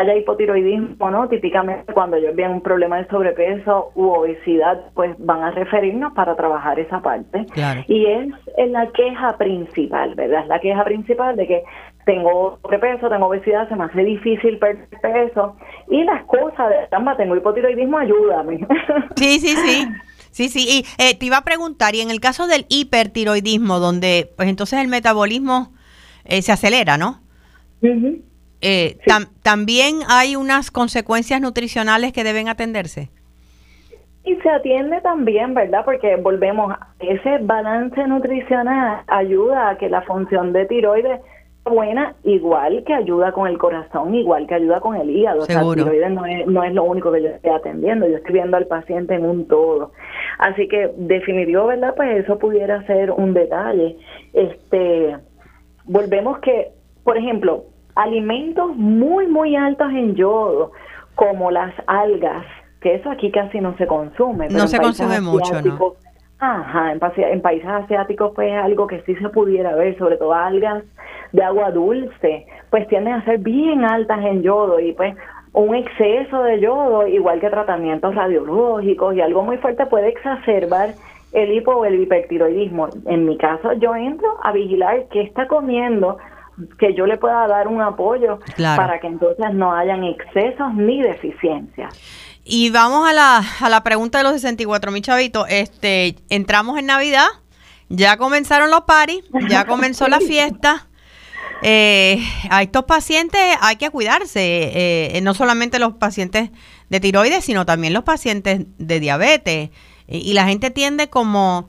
haya 0.00 0.16
hipotiroidismo, 0.16 1.10
¿no? 1.10 1.28
Típicamente 1.28 1.92
cuando 1.92 2.16
ellos 2.16 2.34
ven 2.34 2.50
un 2.52 2.60
problema 2.62 2.98
de 2.98 3.08
sobrepeso 3.08 3.92
u 3.94 4.08
obesidad, 4.08 4.80
pues 4.94 5.14
van 5.18 5.42
a 5.42 5.50
referirnos 5.50 6.12
para 6.14 6.36
trabajar 6.36 6.78
esa 6.78 7.00
parte. 7.00 7.46
Y 7.86 8.06
es, 8.06 8.28
la 8.70 8.90
queja 8.92 9.36
principal, 9.36 10.14
¿verdad? 10.14 10.42
Es 10.42 10.48
la 10.48 10.60
queja 10.60 10.84
principal 10.84 11.36
de 11.36 11.46
que 11.46 11.62
tengo 12.06 12.58
sobrepeso, 12.62 13.08
tengo 13.08 13.26
obesidad, 13.26 13.68
se 13.68 13.76
me 13.76 13.84
hace 13.84 14.02
difícil 14.02 14.58
perder 14.58 14.88
peso 15.02 15.56
y 15.90 16.02
las 16.04 16.24
cosas 16.24 16.70
de, 16.70 16.86
tamba, 16.90 17.16
tengo 17.16 17.36
hipotiroidismo, 17.36 17.98
ayúdame. 17.98 18.66
Sí, 19.16 19.38
sí, 19.38 19.54
sí. 19.56 19.86
Sí, 20.30 20.48
sí, 20.48 20.66
y 20.68 21.02
eh, 21.02 21.16
te 21.18 21.26
iba 21.26 21.38
a 21.38 21.44
preguntar, 21.44 21.96
y 21.96 22.00
en 22.00 22.10
el 22.10 22.20
caso 22.20 22.46
del 22.46 22.64
hipertiroidismo, 22.68 23.80
donde 23.80 24.32
pues 24.36 24.48
entonces 24.48 24.78
el 24.78 24.86
metabolismo 24.86 25.72
eh, 26.24 26.40
se 26.40 26.52
acelera, 26.52 26.96
¿no? 26.96 27.20
Eh, 28.60 28.98
¿También 29.42 30.00
hay 30.08 30.36
unas 30.36 30.70
consecuencias 30.70 31.40
nutricionales 31.40 32.12
que 32.12 32.24
deben 32.24 32.48
atenderse? 32.48 33.10
Y 34.24 34.36
se 34.36 34.50
atiende 34.50 35.00
también, 35.00 35.54
¿verdad? 35.54 35.82
Porque 35.84 36.16
volvemos, 36.16 36.74
ese 36.98 37.38
balance 37.38 38.06
nutricional 38.06 39.02
ayuda 39.06 39.70
a 39.70 39.78
que 39.78 39.88
la 39.88 40.02
función 40.02 40.52
de 40.52 40.66
tiroides 40.66 41.20
buena, 41.64 42.14
igual 42.24 42.84
que 42.84 42.92
ayuda 42.92 43.32
con 43.32 43.46
el 43.46 43.56
corazón, 43.56 44.14
igual 44.14 44.46
que 44.46 44.54
ayuda 44.54 44.80
con 44.80 44.96
el 44.96 45.08
hígado. 45.08 45.42
Seguro. 45.42 45.68
O 45.68 45.74
sea, 45.74 45.84
tiroides 45.84 46.10
no 46.10 46.26
es, 46.26 46.46
no 46.46 46.62
es 46.62 46.74
lo 46.74 46.84
único 46.84 47.12
que 47.12 47.22
yo 47.22 47.28
estoy 47.28 47.50
atendiendo, 47.50 48.06
yo 48.08 48.16
estoy 48.16 48.34
viendo 48.34 48.56
al 48.56 48.66
paciente 48.66 49.14
en 49.14 49.24
un 49.24 49.46
todo. 49.48 49.92
Así 50.38 50.68
que 50.68 50.90
definitivo, 50.96 51.66
¿verdad? 51.66 51.94
Pues 51.96 52.24
eso 52.24 52.38
pudiera 52.38 52.86
ser 52.86 53.10
un 53.10 53.32
detalle. 53.32 53.96
Este, 54.34 55.16
volvemos 55.84 56.38
que, 56.40 56.72
por 57.04 57.16
ejemplo, 57.16 57.64
alimentos 58.02 58.76
muy, 58.76 59.26
muy 59.26 59.56
altos 59.56 59.90
en 59.90 60.14
yodo, 60.14 60.72
como 61.14 61.50
las 61.50 61.72
algas, 61.86 62.44
que 62.80 62.94
eso 62.94 63.10
aquí 63.10 63.30
casi 63.30 63.60
no 63.60 63.76
se 63.76 63.86
consume. 63.86 64.48
no 64.48 64.66
se 64.66 64.78
consume 64.78 65.20
mucho, 65.20 65.60
¿no? 65.62 65.94
Ajá, 66.42 66.92
en, 66.92 67.42
países 67.42 67.68
asiáticos 67.68 68.32
pues 68.34 68.50
es 68.50 68.56
algo 68.56 68.86
que 68.86 69.02
sí 69.02 69.14
se 69.16 69.28
pudiera 69.28 69.74
ver, 69.74 69.98
sobre 69.98 70.16
todo 70.16 70.32
algas 70.32 70.82
de 71.32 71.42
agua 71.42 71.70
dulce, 71.70 72.46
pues 72.70 72.88
tienden 72.88 73.12
a 73.12 73.24
ser 73.26 73.38
bien 73.38 73.84
altas 73.84 74.24
en 74.24 74.42
yodo 74.42 74.80
y 74.80 74.92
pues 74.94 75.14
un 75.52 75.74
exceso 75.74 76.42
de 76.44 76.60
yodo, 76.60 77.06
igual 77.06 77.40
que 77.40 77.50
tratamientos 77.50 78.14
radiológicos 78.14 79.14
y 79.14 79.20
algo 79.20 79.42
muy 79.42 79.58
fuerte 79.58 79.84
puede 79.84 80.08
exacerbar 80.08 80.94
el 81.32 81.52
hipo 81.52 81.72
o 81.72 81.84
el 81.84 82.00
hipertiroidismo. 82.00 82.88
En 83.04 83.26
mi 83.26 83.36
caso 83.36 83.74
yo 83.74 83.94
entro 83.94 84.38
a 84.42 84.52
vigilar 84.52 85.08
qué 85.10 85.20
está 85.20 85.46
comiendo, 85.46 86.16
que 86.78 86.94
yo 86.94 87.06
le 87.06 87.16
pueda 87.16 87.46
dar 87.46 87.68
un 87.68 87.80
apoyo 87.80 88.38
para 88.56 89.00
que 89.00 89.06
entonces 89.06 89.52
no 89.52 89.74
hayan 89.74 90.04
excesos 90.04 90.74
ni 90.74 91.02
deficiencias. 91.02 91.94
Y 92.44 92.70
vamos 92.70 93.08
a 93.08 93.12
la, 93.12 93.42
a 93.60 93.68
la 93.68 93.82
pregunta 93.82 94.18
de 94.18 94.24
los 94.24 94.32
64 94.34 94.90
mil 94.90 95.02
chavitos. 95.02 95.46
Este, 95.48 96.16
entramos 96.28 96.78
en 96.78 96.86
Navidad, 96.86 97.26
ya 97.88 98.16
comenzaron 98.16 98.70
los 98.70 98.82
paris, 98.82 99.22
ya 99.48 99.64
comenzó 99.66 100.08
la 100.08 100.20
fiesta. 100.20 100.88
Eh, 101.62 102.18
a 102.48 102.62
estos 102.62 102.84
pacientes 102.84 103.40
hay 103.60 103.76
que 103.76 103.90
cuidarse, 103.90 104.70
eh, 105.14 105.20
no 105.22 105.34
solamente 105.34 105.78
los 105.78 105.92
pacientes 105.94 106.50
de 106.88 107.00
tiroides, 107.00 107.44
sino 107.44 107.66
también 107.66 107.92
los 107.92 108.04
pacientes 108.04 108.62
de 108.78 109.00
diabetes. 109.00 109.70
y 110.08 110.32
la 110.32 110.46
gente 110.46 110.70
tiende 110.70 111.08
como 111.08 111.68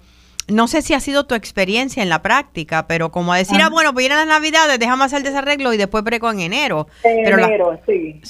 no 0.51 0.67
sé 0.67 0.81
si 0.81 0.93
ha 0.93 0.99
sido 0.99 1.25
tu 1.25 1.35
experiencia 1.35 2.03
en 2.03 2.09
la 2.09 2.21
práctica, 2.21 2.85
pero 2.87 3.11
como 3.11 3.33
a 3.33 3.37
decir, 3.37 3.59
ah, 3.61 3.69
bueno, 3.69 3.93
pues 3.93 4.05
ir 4.05 4.13
a 4.13 4.17
las 4.17 4.27
navidades, 4.27 4.79
déjame 4.79 5.05
hacer 5.05 5.23
desarreglo 5.23 5.73
y 5.73 5.77
después 5.77 6.03
breco 6.03 6.29
en 6.31 6.41
enero. 6.41 6.87
En 7.03 7.27
enero, 7.27 7.79
sí. 7.85 8.21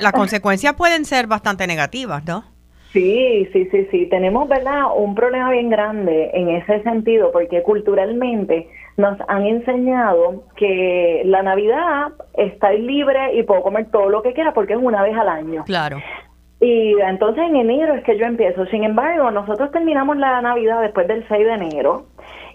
las 0.00 0.12
consecuencias 0.12 0.74
pueden 0.74 1.04
ser 1.04 1.26
bastante 1.26 1.66
negativas, 1.66 2.24
¿no? 2.24 2.44
Sí, 2.92 3.46
sí, 3.52 3.68
sí, 3.70 3.86
sí. 3.90 4.06
Tenemos, 4.06 4.48
¿verdad? 4.48 4.84
Un 4.96 5.14
problema 5.14 5.50
bien 5.50 5.68
grande 5.68 6.30
en 6.32 6.48
ese 6.48 6.82
sentido, 6.82 7.30
porque 7.30 7.62
culturalmente 7.62 8.68
nos 8.96 9.18
han 9.28 9.44
enseñado 9.44 10.44
que 10.56 11.20
la 11.26 11.42
Navidad 11.42 12.12
está 12.38 12.72
libre 12.72 13.34
y 13.34 13.42
puedo 13.42 13.62
comer 13.62 13.90
todo 13.90 14.08
lo 14.08 14.22
que 14.22 14.32
quiera 14.32 14.54
porque 14.54 14.72
es 14.72 14.78
una 14.80 15.02
vez 15.02 15.14
al 15.14 15.28
año. 15.28 15.64
Claro. 15.64 16.00
Y 16.60 16.98
entonces 17.00 17.44
en 17.44 17.56
enero 17.56 17.94
es 17.94 18.04
que 18.04 18.18
yo 18.18 18.24
empiezo. 18.24 18.66
Sin 18.66 18.84
embargo, 18.84 19.30
nosotros 19.30 19.70
terminamos 19.72 20.16
la 20.16 20.40
Navidad 20.40 20.80
después 20.80 21.06
del 21.06 21.26
6 21.28 21.46
de 21.46 21.52
enero. 21.52 22.06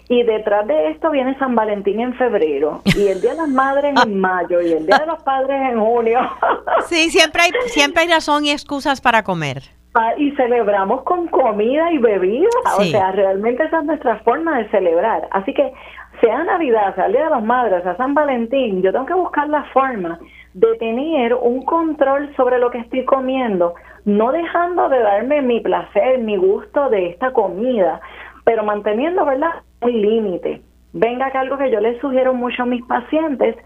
Y 0.08 0.24
detrás 0.24 0.66
de 0.66 0.90
esto 0.90 1.10
viene 1.10 1.38
San 1.38 1.54
Valentín 1.54 2.00
en 2.00 2.14
febrero 2.14 2.82
y 2.84 3.06
el 3.06 3.20
Día 3.20 3.30
de 3.30 3.36
las 3.36 3.48
Madres 3.48 3.94
en 4.04 4.20
mayo 4.20 4.60
y 4.60 4.72
el 4.72 4.84
Día 4.84 4.98
de 4.98 5.06
los 5.06 5.22
Padres 5.22 5.58
en 5.70 5.80
junio. 5.80 6.18
Sí, 6.86 7.10
siempre 7.10 7.42
hay, 7.42 7.50
siempre 7.66 8.02
hay 8.02 8.08
razón 8.08 8.44
y 8.44 8.50
excusas 8.50 9.00
para 9.00 9.22
comer. 9.22 9.62
Ah, 9.94 10.12
y 10.16 10.32
celebramos 10.32 11.02
con 11.02 11.28
comida 11.28 11.92
y 11.92 11.98
bebida, 11.98 12.48
o 12.78 12.82
sea, 12.82 13.12
realmente 13.12 13.62
esa 13.62 13.80
es 13.80 13.84
nuestra 13.84 14.18
forma 14.20 14.58
de 14.58 14.68
celebrar. 14.70 15.28
Así 15.30 15.54
que 15.54 15.72
sea 16.20 16.42
Navidad, 16.44 16.94
sea 16.94 17.06
el 17.06 17.12
Día 17.12 17.24
de 17.24 17.30
las 17.30 17.42
Madres, 17.42 17.82
sea 17.82 17.96
San 17.96 18.14
Valentín, 18.14 18.82
yo 18.82 18.90
tengo 18.90 19.06
que 19.06 19.14
buscar 19.14 19.48
la 19.48 19.64
forma 19.72 20.18
de 20.54 20.74
tener 20.78 21.34
un 21.34 21.62
control 21.62 22.34
sobre 22.36 22.58
lo 22.58 22.70
que 22.70 22.78
estoy 22.78 23.04
comiendo, 23.04 23.74
no 24.04 24.32
dejando 24.32 24.88
de 24.88 24.98
darme 24.98 25.42
mi 25.42 25.60
placer, 25.60 26.18
mi 26.18 26.36
gusto 26.36 26.90
de 26.90 27.10
esta 27.10 27.32
comida, 27.32 28.00
pero 28.44 28.64
manteniendo, 28.64 29.24
¿verdad?, 29.24 29.62
un 29.80 29.92
límite. 29.92 30.62
Venga 30.92 31.30
que 31.30 31.38
algo 31.38 31.56
que 31.56 31.70
yo 31.70 31.80
les 31.80 32.00
sugiero 32.00 32.34
mucho 32.34 32.64
a 32.64 32.66
mis 32.66 32.84
pacientes 32.84 33.56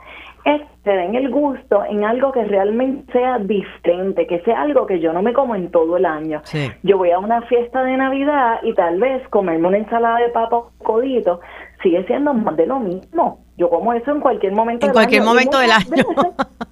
es 0.47 0.63
que 0.85 0.91
den 0.93 1.17
el 1.17 1.29
gusto 1.29 1.85
en 1.85 2.05
algo 2.05 2.31
que 2.31 2.45
realmente 2.45 3.13
sea 3.13 3.39
diferente, 3.39 4.29
que 4.29 4.41
sea 4.43 4.63
algo 4.63 4.87
que 4.87 5.01
yo 5.01 5.13
no 5.13 5.21
me 5.21 5.33
como 5.33 5.57
en 5.57 5.73
todo 5.73 5.97
el 5.97 6.07
año. 6.07 6.41
Yo 6.85 6.99
voy 6.99 7.11
a 7.11 7.19
una 7.19 7.43
fiesta 7.43 7.83
de 7.83 7.97
Navidad 7.97 8.61
y 8.63 8.73
tal 8.75 9.01
vez 9.01 9.27
comerme 9.31 9.67
una 9.67 9.79
ensalada 9.79 10.19
de 10.19 10.29
papa 10.29 10.63
codito 10.85 11.41
sigue 11.83 12.05
siendo 12.05 12.33
más 12.33 12.57
de 12.57 12.67
lo 12.67 12.79
mismo. 12.79 13.41
Yo 13.57 13.69
como 13.69 13.93
eso 13.93 14.13
en 14.13 14.21
cualquier 14.21 14.53
momento 14.53 14.87
en 14.87 14.93
cualquier 14.93 15.25
momento 15.25 15.59
del 15.59 15.73
año. 15.73 16.05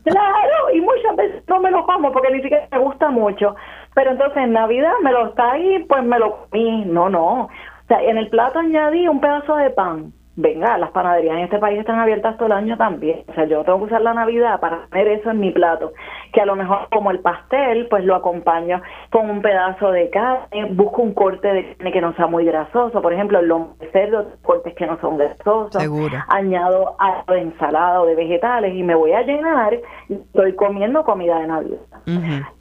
claro, 0.05 0.71
y 0.73 0.81
muchas 0.81 1.17
veces 1.17 1.43
no 1.49 1.59
me 1.59 1.73
lo 1.73 1.85
como 1.85 2.13
porque 2.13 2.31
ni 2.31 2.43
siquiera 2.43 2.69
me 2.71 2.79
gusta 2.79 3.11
mucho. 3.11 3.57
Pero 3.97 4.13
entonces 4.13 4.37
en 4.37 4.53
Navidad 4.53 4.93
me 5.03 5.11
lo 5.11 5.31
está 5.31 5.51
ahí, 5.51 5.85
pues 5.89 6.05
me 6.05 6.21
lo 6.21 6.47
comí. 6.49 6.85
No, 6.85 7.09
no. 7.09 7.47
O 7.47 7.51
sea, 7.89 8.01
en 8.05 8.19
el 8.19 8.29
plato 8.29 8.61
añadí 8.61 9.09
un 9.09 9.21
pedazo 9.21 9.57
de 9.57 9.71
pan 9.71 10.13
venga, 10.37 10.79
las 10.79 10.91
panaderías 10.91 11.37
en 11.37 11.45
este 11.45 11.59
país 11.59 11.79
están 11.79 11.99
abiertas 11.99 12.37
todo 12.37 12.47
el 12.47 12.53
año 12.53 12.77
también. 12.77 13.25
O 13.29 13.35
sea, 13.35 13.45
yo 13.45 13.65
tengo 13.65 13.79
que 13.79 13.85
usar 13.85 14.03
la 14.03 14.15
Navidad 14.15 14.61
para 14.61 14.87
tener 14.89 15.09
eso 15.09 15.31
en 15.31 15.41
mi 15.41 15.51
plato. 15.51 15.93
Que 16.35 16.41
a 16.41 16.47
lo 16.47 16.57
mejor 16.57 16.89
como 16.91 17.13
el 17.13 17.21
pastel, 17.21 17.87
pues 17.89 18.05
lo 18.05 18.17
acompaño 18.17 18.83
con 19.11 19.31
un 19.31 19.41
pedazo 19.41 19.93
de 19.93 20.11
carne, 20.11 20.67
busco 20.73 21.01
un 21.01 21.15
corte 21.15 21.47
de 21.47 21.77
carne 21.77 21.93
que 21.93 22.01
no 22.01 22.13
sea 22.15 22.27
muy 22.27 22.45
grasoso. 22.45 23.01
Por 23.01 23.13
ejemplo, 23.13 23.39
el 23.39 23.47
lomo 23.47 23.77
de 23.79 23.91
cerdo, 23.93 24.33
cortes 24.43 24.75
que 24.75 24.87
no 24.87 24.99
son 25.01 25.17
grasosos. 25.17 25.81
Seguro. 25.81 26.19
Añado 26.29 26.97
algo 26.99 27.33
de 27.33 27.41
ensalada 27.41 28.03
o 28.03 28.07
de 28.07 28.17
vegetales 28.17 28.75
y 28.75 28.83
me 28.83 28.97
voy 28.97 29.13
a 29.13 29.23
llenar 29.23 29.79
y 30.09 30.15
estoy 30.15 30.55
comiendo 30.57 31.05
comida 31.05 31.39
de 31.39 31.47
Navidad. 31.47 31.79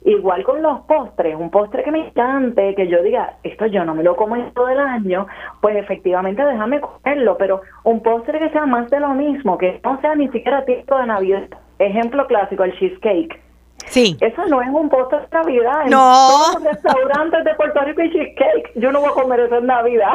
Igual 0.04 0.44
con 0.44 0.62
los 0.62 0.80
postres, 0.82 1.36
un 1.36 1.50
postre 1.50 1.82
que 1.82 1.90
me 1.90 2.08
encante, 2.08 2.74
que 2.74 2.88
yo 2.88 3.02
diga, 3.02 3.38
esto 3.42 3.66
yo 3.66 3.84
no 3.84 3.94
me 3.94 4.02
lo 4.02 4.16
como 4.16 4.36
todo 4.52 4.68
el 4.68 4.78
año, 4.78 5.26
pues 5.60 5.76
efectivamente 5.76 6.44
déjame 6.44 6.80
comerlo, 6.80 7.36
pero 7.36 7.62
un 7.82 8.02
postre 8.02 8.38
que 8.38 8.50
sea 8.50 8.66
más 8.66 8.88
de 8.90 9.00
lo 9.00 9.10
mismo, 9.10 9.58
que 9.58 9.80
no 9.84 10.00
sea 10.00 10.14
ni 10.14 10.28
siquiera 10.28 10.64
tiempo 10.64 10.96
de 10.96 11.06
Navidad. 11.06 11.48
Ejemplo 11.78 12.26
clásico, 12.26 12.64
el 12.64 12.72
cheesecake. 12.78 13.43
Sí. 13.86 14.16
Eso 14.20 14.44
no 14.46 14.60
es 14.62 14.68
un 14.68 14.88
postre 14.88 15.20
de 15.20 15.26
Navidad. 15.32 15.84
No. 15.88 16.52
Los 16.54 16.62
restaurantes 16.62 17.44
de 17.44 17.54
Puerto 17.54 17.80
Rico 17.80 18.02
y 18.02 18.12
cheesecake. 18.12 18.72
Yo 18.76 18.92
no 18.92 19.00
voy 19.00 19.10
a 19.10 19.12
comer 19.12 19.40
eso 19.40 19.56
en 19.56 19.66
Navidad. 19.66 20.12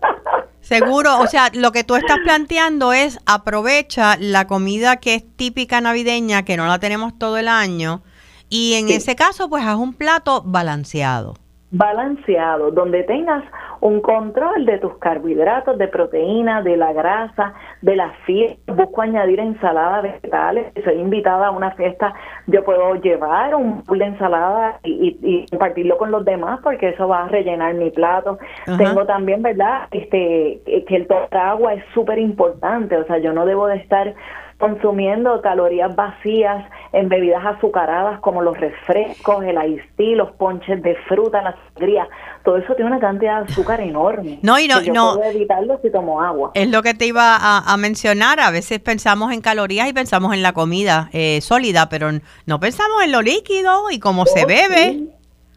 Seguro, 0.60 1.18
o 1.18 1.26
sea, 1.26 1.50
lo 1.52 1.72
que 1.72 1.84
tú 1.84 1.96
estás 1.96 2.18
planteando 2.22 2.92
es 2.92 3.18
aprovecha 3.26 4.16
la 4.18 4.46
comida 4.46 4.96
que 4.96 5.14
es 5.14 5.36
típica 5.36 5.80
navideña, 5.80 6.44
que 6.44 6.56
no 6.56 6.66
la 6.66 6.78
tenemos 6.78 7.18
todo 7.18 7.38
el 7.38 7.48
año, 7.48 8.02
y 8.48 8.74
en 8.74 8.88
ese 8.88 9.16
caso, 9.16 9.48
pues 9.48 9.64
haz 9.64 9.76
un 9.76 9.94
plato 9.94 10.42
balanceado. 10.44 11.34
Balanceado, 11.70 12.70
donde 12.72 13.04
tengas 13.04 13.44
un 13.80 14.00
control 14.00 14.66
de 14.66 14.78
tus 14.78 14.98
carbohidratos, 14.98 15.78
de 15.78 15.88
proteína, 15.88 16.62
de 16.62 16.76
la 16.76 16.92
grasa, 16.92 17.54
de 17.80 17.96
la 17.96 18.10
fiesta. 18.26 18.72
Busco 18.72 19.02
añadir 19.02 19.40
ensalada 19.40 20.00
vegetales. 20.00 20.72
Si 20.74 20.82
soy 20.82 20.94
invitada 20.94 21.46
a 21.46 21.50
una 21.50 21.70
fiesta, 21.72 22.12
yo 22.46 22.64
puedo 22.64 22.96
llevar 22.96 23.54
un 23.54 23.82
pool 23.84 24.00
de 24.00 24.06
ensalada 24.06 24.80
y, 24.82 25.16
y, 25.22 25.46
compartirlo 25.48 25.96
con 25.96 26.10
los 26.10 26.24
demás 26.24 26.60
porque 26.62 26.90
eso 26.90 27.08
va 27.08 27.24
a 27.24 27.28
rellenar 27.28 27.74
mi 27.74 27.90
plato. 27.90 28.38
Tengo 28.76 29.06
también, 29.06 29.42
¿verdad? 29.42 29.82
Este 29.90 30.60
que 30.86 30.96
el 30.96 31.06
tomar 31.06 31.34
agua 31.36 31.74
es 31.74 31.84
súper 31.94 32.18
importante. 32.18 32.96
O 32.96 33.04
sea, 33.06 33.18
yo 33.18 33.32
no 33.32 33.46
debo 33.46 33.66
de 33.66 33.76
estar 33.76 34.14
consumiendo 34.60 35.40
calorías 35.40 35.96
vacías 35.96 36.64
en 36.92 37.08
bebidas 37.08 37.44
azucaradas 37.44 38.20
como 38.20 38.42
los 38.42 38.56
refrescos, 38.58 39.42
el 39.42 39.56
tea, 39.96 40.16
los 40.16 40.30
ponches 40.32 40.82
de 40.82 40.94
fruta, 41.08 41.42
la 41.42 41.56
sangría. 41.74 42.06
Todo 42.44 42.58
eso 42.58 42.74
tiene 42.74 42.90
una 42.90 43.00
cantidad 43.00 43.42
de 43.42 43.52
azúcar 43.52 43.80
enorme. 43.80 44.38
No, 44.42 44.58
y 44.58 44.68
no, 44.68 44.82
yo 44.82 44.92
no. 44.92 45.16
Puedo 45.16 45.30
evitarlo 45.30 45.80
si 45.82 45.90
tomo 45.90 46.22
agua. 46.22 46.50
Es 46.54 46.68
lo 46.68 46.82
que 46.82 46.94
te 46.94 47.06
iba 47.06 47.38
a, 47.40 47.76
mencionar. 47.78 48.38
A 48.40 48.50
veces 48.50 48.80
pensamos 48.80 49.32
en 49.32 49.40
calorías 49.40 49.88
y 49.88 49.92
pensamos 49.94 50.34
en 50.34 50.42
la 50.42 50.52
comida 50.52 51.08
eh, 51.12 51.40
sólida, 51.40 51.88
pero 51.88 52.10
no 52.44 52.60
pensamos 52.60 53.02
en 53.02 53.12
lo 53.12 53.22
líquido 53.22 53.90
y 53.90 53.98
cómo 53.98 54.26
se 54.26 54.44
oh, 54.44 54.46
bebe. 54.46 55.00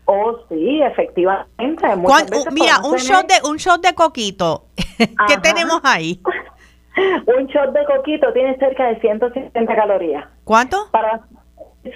Oh, 0.06 0.38
sí, 0.50 0.82
efectivamente. 0.82 1.88
mira, 2.52 2.80
un 2.84 2.98
shot 2.98 3.28
de 3.28 3.50
un 3.50 3.58
shot 3.58 3.82
de 3.82 3.94
coquito. 3.94 4.66
¿Qué 4.98 5.38
tenemos 5.42 5.82
ahí? 5.84 6.22
Un 6.96 7.48
shot 7.48 7.74
de 7.74 7.86
coquito 7.86 8.32
tiene 8.34 8.58
cerca 8.58 8.88
de 8.88 9.00
150 9.00 9.76
calorías. 9.76 10.26
¿Cuánto? 10.44 10.78
Para 10.92 11.22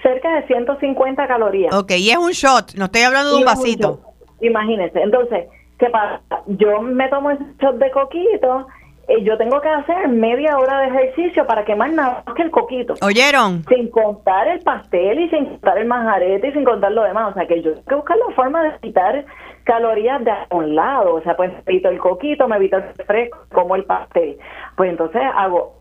cerca 0.01 0.33
de 0.35 0.47
150 0.47 1.27
calorías. 1.27 1.73
Ok, 1.73 1.91
y 1.91 2.09
es 2.09 2.17
un 2.17 2.31
shot, 2.31 2.73
no 2.75 2.85
estoy 2.85 3.01
hablando 3.01 3.31
de 3.31 3.37
un 3.37 3.45
vasito. 3.45 4.01
Imagínense, 4.41 5.01
entonces, 5.01 5.47
¿qué 5.79 5.89
pasa? 5.89 6.21
Yo 6.47 6.81
me 6.81 7.07
tomo 7.09 7.31
ese 7.31 7.43
shot 7.59 7.77
de 7.77 7.91
coquito 7.91 8.67
y 9.09 9.23
yo 9.23 9.37
tengo 9.37 9.61
que 9.61 9.69
hacer 9.69 10.09
media 10.09 10.57
hora 10.57 10.79
de 10.81 10.87
ejercicio 10.87 11.45
para 11.47 11.63
quemar 11.63 11.91
nada 11.93 12.23
más 12.25 12.35
que 12.35 12.43
el 12.43 12.51
coquito. 12.51 12.95
¿Oyeron? 13.01 13.63
Sin 13.69 13.89
contar 13.89 14.47
el 14.49 14.59
pastel 14.59 15.19
y 15.19 15.29
sin 15.29 15.45
contar 15.45 15.77
el 15.77 15.87
manjarete 15.87 16.49
y 16.49 16.51
sin 16.51 16.65
contar 16.65 16.91
lo 16.91 17.03
demás. 17.03 17.31
O 17.31 17.33
sea, 17.33 17.47
que 17.47 17.61
yo 17.61 17.73
tengo 17.73 17.85
que 17.85 17.95
buscar 17.95 18.17
la 18.17 18.35
forma 18.35 18.63
de 18.63 18.77
quitar 18.81 19.25
calorías 19.67 20.23
de 20.23 20.31
a 20.31 20.47
un 20.51 20.73
lado, 20.73 21.15
o 21.15 21.21
sea, 21.21 21.35
pues 21.35 21.51
evito 21.65 21.89
el 21.89 21.99
coquito, 21.99 22.47
me 22.47 22.55
evito 22.55 22.77
el 22.77 22.83
fresco, 23.05 23.37
como 23.53 23.75
el 23.75 23.83
pastel. 23.83 24.37
Pues 24.75 24.89
entonces 24.89 25.21
hago 25.35 25.77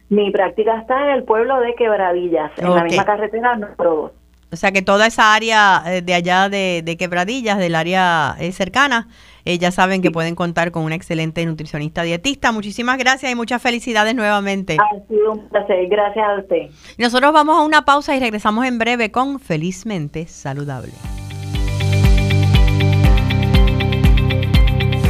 Mi 0.09 0.29
práctica 0.29 0.77
está 0.77 1.05
en 1.05 1.09
el 1.15 1.23
pueblo 1.23 1.59
de 1.59 1.73
Quebradillas, 1.73 2.51
en 2.59 2.75
la 2.75 2.83
misma 2.83 3.05
carretera 3.05 3.55
número 3.55 3.95
2. 3.95 4.11
O 4.53 4.55
sea 4.55 4.71
que 4.71 4.83
toda 4.83 5.07
esa 5.07 5.33
área 5.33 5.83
eh, 5.87 6.01
de 6.03 6.13
allá 6.13 6.47
de, 6.47 6.95
Quebradillas, 6.97 7.57
del 7.57 7.73
área 7.73 8.35
eh, 8.39 8.51
cercana, 8.51 9.07
eh, 9.45 9.57
ya 9.57 9.71
saben 9.71 10.03
que 10.03 10.11
pueden 10.11 10.35
contar 10.35 10.71
con 10.71 10.83
un 10.83 10.93
excelente 10.93 11.43
nutricionista 11.45 12.03
dietista. 12.03 12.51
Muchísimas 12.51 12.99
gracias 12.99 13.31
y 13.31 13.35
muchas 13.35 13.61
felicidades 13.61 14.13
nuevamente. 14.13 14.77
Ha 14.79 15.07
sido 15.07 15.31
un 15.31 15.49
placer, 15.49 15.87
gracias 15.87 16.23
a 16.23 16.39
usted. 16.39 16.69
Nosotros 16.99 17.33
vamos 17.33 17.57
a 17.57 17.61
una 17.63 17.83
pausa 17.83 18.15
y 18.15 18.19
regresamos 18.19 18.65
en 18.67 18.77
breve 18.77 19.11
con 19.11 19.39
Felizmente 19.39 20.27
Saludable. 20.27 20.93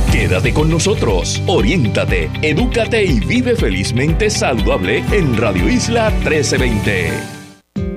Quédate 0.10 0.54
con 0.54 0.70
nosotros, 0.70 1.44
oriéntate, 1.48 2.30
edúcate 2.42 3.04
y 3.04 3.20
vive 3.20 3.58
felizmente 3.58 4.30
saludable 4.30 5.04
en 5.12 5.36
Radio 5.36 5.68
Isla 5.68 6.12
1320. 6.12 7.43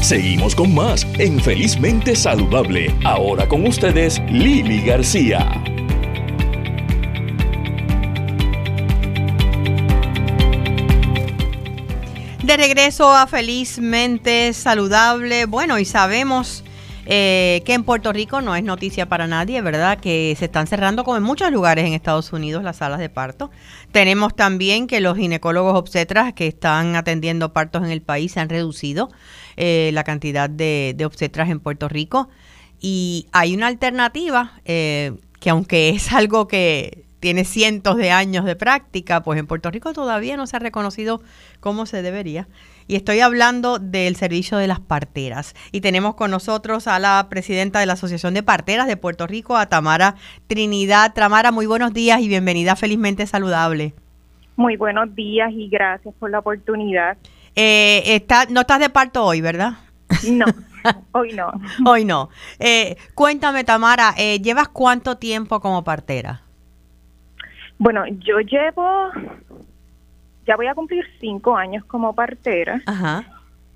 Seguimos 0.00 0.54
con 0.54 0.74
más 0.74 1.06
en 1.18 1.40
Felizmente 1.40 2.16
Saludable. 2.16 2.94
Ahora 3.04 3.46
con 3.46 3.66
ustedes, 3.66 4.20
Lili 4.30 4.82
García. 4.82 5.62
De 12.42 12.56
regreso 12.56 13.14
a 13.14 13.26
Felizmente 13.26 14.54
Saludable. 14.54 15.44
Bueno, 15.44 15.78
y 15.78 15.84
sabemos 15.84 16.64
eh, 17.10 17.62
que 17.64 17.72
en 17.72 17.84
Puerto 17.84 18.12
Rico 18.12 18.42
no 18.42 18.54
es 18.54 18.62
noticia 18.62 19.08
para 19.08 19.26
nadie, 19.26 19.62
¿verdad? 19.62 19.98
Que 19.98 20.36
se 20.38 20.44
están 20.44 20.66
cerrando, 20.66 21.04
como 21.04 21.16
en 21.16 21.22
muchos 21.22 21.50
lugares 21.50 21.86
en 21.86 21.94
Estados 21.94 22.34
Unidos, 22.34 22.62
las 22.62 22.76
salas 22.76 22.98
de 22.98 23.08
parto. 23.08 23.50
Tenemos 23.92 24.36
también 24.36 24.86
que 24.86 25.00
los 25.00 25.16
ginecólogos 25.16 25.74
obstetras 25.74 26.34
que 26.34 26.46
están 26.46 26.96
atendiendo 26.96 27.54
partos 27.54 27.82
en 27.82 27.90
el 27.90 28.02
país 28.02 28.32
se 28.32 28.40
han 28.40 28.50
reducido. 28.50 29.08
Eh, 29.56 29.90
la 29.92 30.04
cantidad 30.04 30.50
de, 30.50 30.94
obstetras 31.04 31.48
en 31.48 31.60
Puerto 31.60 31.88
Rico. 31.88 32.28
Y 32.78 33.26
hay 33.32 33.54
una 33.54 33.68
alternativa 33.68 34.52
eh, 34.66 35.14
que 35.40 35.50
aunque 35.50 35.88
es 35.88 36.12
algo 36.12 36.46
que 36.46 37.07
tiene 37.20 37.44
cientos 37.44 37.96
de 37.96 38.10
años 38.10 38.44
de 38.44 38.56
práctica, 38.56 39.22
pues 39.22 39.38
en 39.38 39.46
Puerto 39.46 39.70
Rico 39.70 39.92
todavía 39.92 40.36
no 40.36 40.46
se 40.46 40.56
ha 40.56 40.60
reconocido 40.60 41.20
como 41.60 41.86
se 41.86 42.02
debería. 42.02 42.48
Y 42.86 42.96
estoy 42.96 43.20
hablando 43.20 43.78
del 43.78 44.16
servicio 44.16 44.56
de 44.56 44.66
las 44.66 44.80
parteras. 44.80 45.54
Y 45.72 45.80
tenemos 45.80 46.14
con 46.14 46.30
nosotros 46.30 46.86
a 46.86 46.98
la 46.98 47.26
presidenta 47.28 47.80
de 47.80 47.86
la 47.86 47.92
Asociación 47.94 48.34
de 48.34 48.42
Parteras 48.42 48.86
de 48.86 48.96
Puerto 48.96 49.26
Rico, 49.26 49.56
a 49.56 49.66
Tamara 49.66 50.14
Trinidad. 50.46 51.12
Tamara, 51.12 51.50
muy 51.50 51.66
buenos 51.66 51.92
días 51.92 52.20
y 52.20 52.28
bienvenida 52.28 52.76
Felizmente 52.76 53.26
Saludable. 53.26 53.94
Muy 54.56 54.76
buenos 54.76 55.14
días 55.14 55.52
y 55.52 55.68
gracias 55.68 56.14
por 56.18 56.30
la 56.30 56.38
oportunidad. 56.38 57.18
Eh, 57.54 58.14
está, 58.14 58.46
no 58.46 58.62
estás 58.62 58.80
de 58.80 58.88
parto 58.88 59.24
hoy, 59.24 59.40
¿verdad? 59.40 59.74
No, 60.28 60.46
hoy 61.12 61.32
no. 61.34 61.52
hoy 61.84 62.04
no. 62.04 62.30
Eh, 62.58 62.96
cuéntame, 63.14 63.64
Tamara, 63.64 64.14
eh, 64.16 64.40
¿llevas 64.40 64.68
cuánto 64.68 65.18
tiempo 65.18 65.60
como 65.60 65.84
partera? 65.84 66.42
Bueno, 67.78 68.04
yo 68.06 68.40
llevo, 68.40 69.10
ya 70.46 70.56
voy 70.56 70.66
a 70.66 70.74
cumplir 70.74 71.04
cinco 71.20 71.56
años 71.56 71.84
como 71.84 72.14
partera. 72.14 72.82
Ajá. 72.86 73.24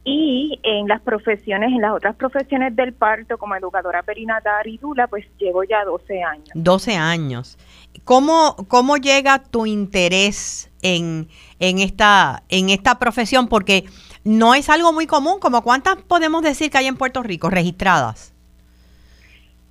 Y 0.05 0.59
en 0.65 0.89
las 0.89 1.01
profesiones, 1.01 1.71
en 1.71 1.81
las 1.81 1.93
otras 1.93 2.17
profesiones 2.17 2.75
del 2.75 2.93
parto, 2.93 3.39
como 3.39 3.55
educadora 3.55 4.03
perinatal 4.03 4.67
y 4.67 4.77
dula, 4.77 5.07
pues 5.07 5.25
llevo 5.39 5.63
ya 5.63 5.85
12 5.85 6.23
años. 6.25 6.51
12 6.55 6.97
años. 6.97 7.57
¿Cómo, 8.03 8.57
cómo 8.67 8.97
llega 8.97 9.39
tu 9.39 9.65
interés 9.65 10.73
en, 10.83 11.29
en, 11.61 11.79
esta, 11.79 12.43
en 12.49 12.71
esta 12.71 12.99
profesión? 12.99 13.47
Porque 13.47 13.85
no 14.25 14.55
es 14.55 14.69
algo 14.69 14.93
muy 14.93 15.07
común, 15.07 15.39
como 15.39 15.63
cuántas 15.63 15.97
podemos 16.03 16.43
decir 16.43 16.71
que 16.73 16.79
hay 16.79 16.87
en 16.87 16.97
Puerto 16.97 17.23
Rico 17.23 17.49
registradas? 17.49 18.35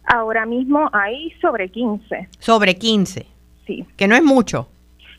Ahora 0.06 0.46
mismo 0.46 0.90
hay 0.94 1.32
sobre 1.42 1.70
15. 1.70 2.30
Sobre 2.40 2.76
15. 2.76 3.28
Sí. 3.66 3.86
Que 3.98 4.08
no 4.08 4.16
es 4.16 4.24
mucho. 4.24 4.68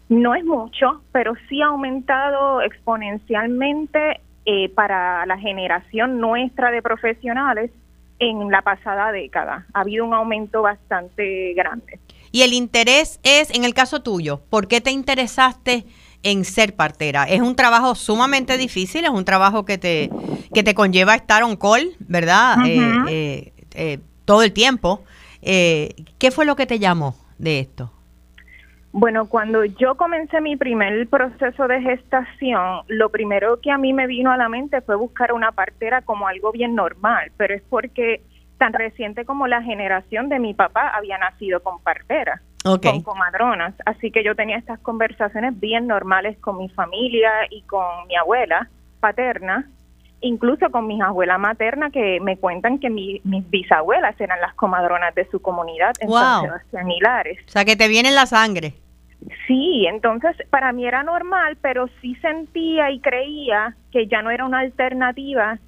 No 0.09 0.35
es 0.35 0.44
mucho, 0.44 1.02
pero 1.12 1.35
sí 1.48 1.62
ha 1.62 1.66
aumentado 1.66 2.61
exponencialmente 2.62 4.20
eh, 4.44 4.68
para 4.70 5.24
la 5.26 5.38
generación 5.38 6.20
nuestra 6.20 6.70
de 6.70 6.83
profesionales 6.83 7.70
en 8.18 8.50
la 8.50 8.62
pasada 8.62 9.11
década. 9.11 9.66
Ha 9.72 9.81
habido 9.81 10.05
un 10.05 10.14
aumento 10.14 10.62
bastante 10.62 11.55
grande. 11.55 11.98
Y 12.31 12.42
el 12.42 12.52
interés 12.52 13.20
es, 13.22 13.50
en 13.55 13.64
el 13.64 13.74
caso 13.74 14.02
tuyo, 14.02 14.40
¿por 14.48 14.68
qué 14.68 14.81
te 14.81 14.90
interesaste 14.90 15.85
en 16.22 16.44
ser 16.44 16.74
partera? 16.74 17.24
Es 17.24 17.40
un 17.40 17.57
trabajo 17.57 17.94
sumamente 17.94 18.57
difícil, 18.57 19.05
es 19.05 19.11
un 19.11 19.24
trabajo 19.24 19.64
que 19.64 19.76
te, 19.76 20.11
que 20.55 20.62
te 20.62 20.74
conlleva 20.74 21.14
estar 21.14 21.42
on 21.42 21.57
call, 21.57 21.90
¿verdad? 22.00 22.57
Eh, 22.64 23.02
eh, 23.09 23.52
eh, 23.74 23.98
todo 24.24 24.42
el 24.42 24.52
tiempo. 24.52 25.05
¿Qué 25.42 26.31
fue 26.33 26.46
lo 26.46 26.57
que 26.57 26.66
te 26.66 26.78
llamó 26.78 27.16
de 27.38 27.61
esto? 27.61 27.92
Bueno, 28.92 29.26
cuando 29.26 29.64
yo 29.64 29.94
comencé 29.96 30.42
mi 30.42 30.57
primer 30.57 31.09
proceso 31.09 31.66
de 31.66 31.81
gestación, 31.81 32.83
lo 32.88 33.09
primero 33.09 33.59
que 33.61 33.70
a 33.70 33.78
mí 33.78 33.94
me 33.94 34.07
vino 34.07 34.31
a 34.31 34.37
la 34.37 34.50
mente 34.50 34.83
fue 34.83 34.96
buscar 34.96 35.33
una 35.33 35.50
partera 35.52 36.02
como 36.02 36.28
algo 36.28 36.52
bien 36.52 36.74
normal, 36.74 37.33
pero 37.38 37.55
es 37.55 37.62
porque 37.70 38.20
tan 38.59 38.74
reciente 38.74 39.24
como 39.24 39.46
la 39.46 39.62
generación 39.62 40.28
de 40.28 40.38
mi 40.38 40.52
papá 40.52 40.88
había 40.94 41.16
nacido 41.16 41.62
con 41.62 41.81
partera, 41.83 42.42
con 42.62 43.02
comadronas. 43.02 43.74
Así 43.87 44.11
que 44.11 44.22
yo 44.22 44.37
tenía 44.37 44.59
estas 44.59 44.78
conversaciones 44.81 45.59
bien 45.59 45.87
normales 45.87 46.38
con 46.38 46.59
mi 46.59 46.68
familia 46.68 47.31
y 47.50 47.62
con 47.62 48.07
mi 48.09 48.16
abuela 48.16 48.68
paterna. 49.00 49.68
Incluso 50.22 50.70
con 50.70 50.87
mis 50.87 51.00
abuelas 51.02 51.38
materna 51.38 51.90
que 51.90 52.18
me 52.20 52.37
cuentan 52.37 52.78
que 52.78 52.90
mis 52.90 53.22
bisabuelas 53.50 54.18
eran 54.20 54.40
las 54.40 54.54
comadronas 54.54 55.14
de 55.14 55.28
su 55.30 55.40
comunidad 55.40 55.92
en 56.00 56.11
San 56.11 56.42
Sebastián 56.42 56.90
Hilares. 56.90 57.38
O 57.46 57.50
sea, 57.50 57.64
que 57.64 57.76
te 57.76 57.88
viene 57.88 58.08
en 58.08 58.14
la 58.14 58.26
sangre. 58.26 58.74
Sí, 59.46 59.87
entonces 59.87 60.37
para 60.50 60.72
mí 60.72 60.87
era 60.87 61.02
normal, 61.02 61.56
pero 61.61 61.88
sí 62.00 62.14
sentía 62.16 62.90
y 62.90 63.00
creía 63.00 63.76
que 63.92 64.06
ya 64.06 64.22
no 64.22 64.30
era 64.30 64.44
una 64.44 64.61
alternativa 64.61 65.58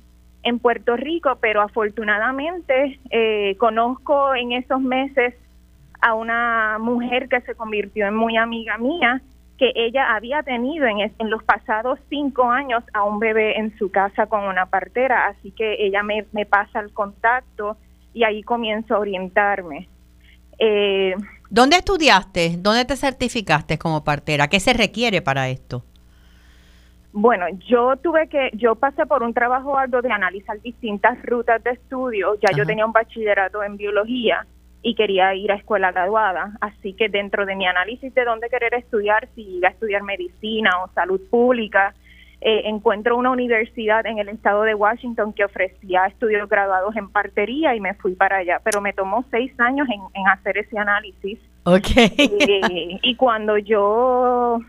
en 0.42 0.58
Puerto 0.58 0.96
Rico, 0.96 1.38
pero 1.40 1.62
afortunadamente 1.62 2.98
eh, 3.10 3.56
conozco 3.58 4.34
en 4.34 4.52
esos 4.52 4.80
meses 4.80 5.34
a 6.00 6.14
una 6.14 6.78
mujer 6.78 7.28
que 7.28 7.40
se 7.42 7.54
convirtió 7.54 8.06
en 8.06 8.14
muy 8.14 8.36
amiga 8.36 8.76
mía, 8.76 9.22
que 9.58 9.72
ella 9.74 10.14
había 10.14 10.42
tenido 10.42 10.86
en, 10.86 11.00
en 11.00 11.30
los 11.30 11.42
pasados 11.44 11.98
cinco 12.08 12.50
años 12.50 12.82
a 12.92 13.04
un 13.04 13.18
bebé 13.18 13.58
en 13.58 13.76
su 13.78 13.90
casa 13.90 14.26
con 14.26 14.44
una 14.44 14.66
partera, 14.66 15.26
así 15.28 15.52
que 15.52 15.76
ella 15.78 16.02
me, 16.02 16.26
me 16.32 16.44
pasa 16.44 16.80
el 16.80 16.92
contacto 16.92 17.76
y 18.12 18.24
ahí 18.24 18.42
comienzo 18.42 18.94
a 18.94 18.98
orientarme. 18.98 19.88
Eh, 20.58 21.14
¿Dónde 21.50 21.76
estudiaste? 21.76 22.56
¿Dónde 22.58 22.84
te 22.84 22.96
certificaste 22.96 23.78
como 23.78 24.02
partera? 24.02 24.48
¿Qué 24.48 24.58
se 24.58 24.72
requiere 24.72 25.22
para 25.22 25.48
esto? 25.48 25.84
Bueno, 27.12 27.46
yo 27.68 27.96
tuve 27.96 28.28
que, 28.28 28.50
yo 28.54 28.74
pasé 28.74 29.06
por 29.06 29.22
un 29.22 29.32
trabajo 29.32 29.78
arduo 29.78 30.02
de 30.02 30.10
analizar 30.10 30.60
distintas 30.62 31.20
rutas 31.22 31.62
de 31.62 31.70
estudio. 31.70 32.34
Ya 32.42 32.56
yo 32.56 32.66
tenía 32.66 32.84
un 32.84 32.92
bachillerato 32.92 33.62
en 33.62 33.76
biología 33.76 34.44
y 34.84 34.94
quería 34.94 35.34
ir 35.34 35.50
a 35.50 35.56
escuela 35.56 35.90
graduada. 35.90 36.52
Así 36.60 36.92
que 36.92 37.08
dentro 37.08 37.46
de 37.46 37.56
mi 37.56 37.66
análisis 37.66 38.14
de 38.14 38.24
dónde 38.24 38.48
querer 38.50 38.74
estudiar, 38.74 39.28
si 39.34 39.56
iba 39.56 39.68
a 39.68 39.72
estudiar 39.72 40.02
medicina 40.02 40.70
o 40.84 40.92
salud 40.92 41.20
pública, 41.30 41.94
eh, 42.42 42.68
encuentro 42.68 43.16
una 43.16 43.30
universidad 43.30 44.04
en 44.04 44.18
el 44.18 44.28
estado 44.28 44.62
de 44.64 44.74
Washington 44.74 45.32
que 45.32 45.46
ofrecía 45.46 46.04
estudios 46.04 46.46
graduados 46.46 46.94
en 46.94 47.08
partería 47.08 47.74
y 47.74 47.80
me 47.80 47.94
fui 47.94 48.14
para 48.14 48.36
allá, 48.36 48.60
pero 48.62 48.82
me 48.82 48.92
tomó 48.92 49.24
seis 49.30 49.50
años 49.58 49.88
en, 49.88 50.28
hacer 50.28 50.58
ese 50.58 50.78
análisis. 50.78 51.38
Okay. 51.64 52.12
Eh, 52.18 52.98
y 53.02 53.16
cuando 53.16 53.56
yo 53.56 54.60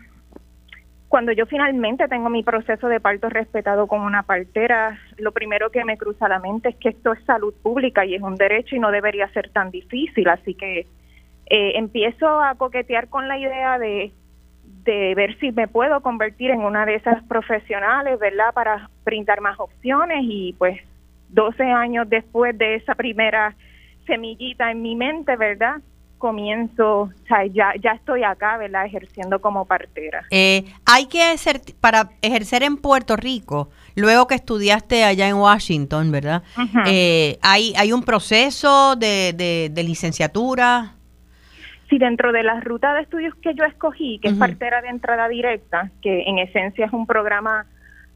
cuando 1.08 1.32
yo 1.32 1.46
finalmente 1.46 2.08
tengo 2.08 2.28
mi 2.28 2.42
proceso 2.42 2.88
de 2.88 3.00
parto 3.00 3.28
respetado 3.28 3.86
con 3.86 4.00
una 4.00 4.22
partera, 4.22 4.98
lo 5.18 5.32
primero 5.32 5.70
que 5.70 5.84
me 5.84 5.96
cruza 5.96 6.28
la 6.28 6.40
mente 6.40 6.70
es 6.70 6.76
que 6.76 6.88
esto 6.90 7.12
es 7.12 7.24
salud 7.24 7.54
pública 7.62 8.04
y 8.04 8.14
es 8.14 8.22
un 8.22 8.36
derecho 8.36 8.76
y 8.76 8.80
no 8.80 8.90
debería 8.90 9.28
ser 9.28 9.50
tan 9.50 9.70
difícil. 9.70 10.28
Así 10.28 10.54
que 10.54 10.80
eh, 11.46 11.72
empiezo 11.76 12.40
a 12.40 12.54
coquetear 12.56 13.08
con 13.08 13.28
la 13.28 13.38
idea 13.38 13.78
de 13.78 14.12
de 14.86 15.14
ver 15.14 15.38
si 15.38 15.52
me 15.52 15.68
puedo 15.68 16.00
convertir 16.00 16.50
en 16.50 16.60
una 16.60 16.86
de 16.86 16.94
esas 16.94 17.22
profesionales, 17.24 18.18
¿verdad? 18.18 18.54
Para 18.54 18.88
brindar 19.04 19.40
más 19.40 19.58
opciones 19.58 20.20
y 20.22 20.54
pues 20.56 20.80
12 21.28 21.64
años 21.64 22.08
después 22.08 22.56
de 22.56 22.76
esa 22.76 22.94
primera 22.94 23.54
semillita 24.06 24.70
en 24.70 24.82
mi 24.82 24.94
mente, 24.94 25.36
¿verdad? 25.36 25.82
Comienzo, 26.18 27.02
o 27.02 27.12
sea, 27.28 27.46
ya, 27.46 27.72
ya 27.80 27.92
estoy 27.92 28.24
acá, 28.24 28.56
¿verdad? 28.56 28.86
Ejerciendo 28.86 29.40
como 29.40 29.64
partera. 29.64 30.24
Eh, 30.30 30.64
hay 30.84 31.06
que 31.06 31.34
para 31.80 32.10
ejercer 32.22 32.62
en 32.62 32.76
Puerto 32.76 33.16
Rico, 33.16 33.68
luego 33.94 34.26
que 34.26 34.34
estudiaste 34.34 35.04
allá 35.04 35.28
en 35.28 35.36
Washington, 35.36 36.10
¿verdad? 36.10 36.42
Eh, 36.86 37.38
hay, 37.42 37.74
hay 37.76 37.92
un 37.92 38.02
proceso 38.02 38.96
de, 38.96 39.32
de, 39.34 39.70
de 39.72 39.82
licenciatura 39.82 40.96
si 41.88 41.98
dentro 41.98 42.32
de 42.32 42.42
la 42.42 42.60
ruta 42.60 42.94
de 42.94 43.02
estudios 43.02 43.34
que 43.36 43.54
yo 43.54 43.64
escogí, 43.64 44.18
que 44.18 44.28
es 44.28 44.34
partera 44.34 44.82
de 44.82 44.88
entrada 44.88 45.28
directa, 45.28 45.90
que 46.02 46.22
en 46.22 46.38
esencia 46.38 46.86
es 46.86 46.92
un 46.92 47.06
programa 47.06 47.66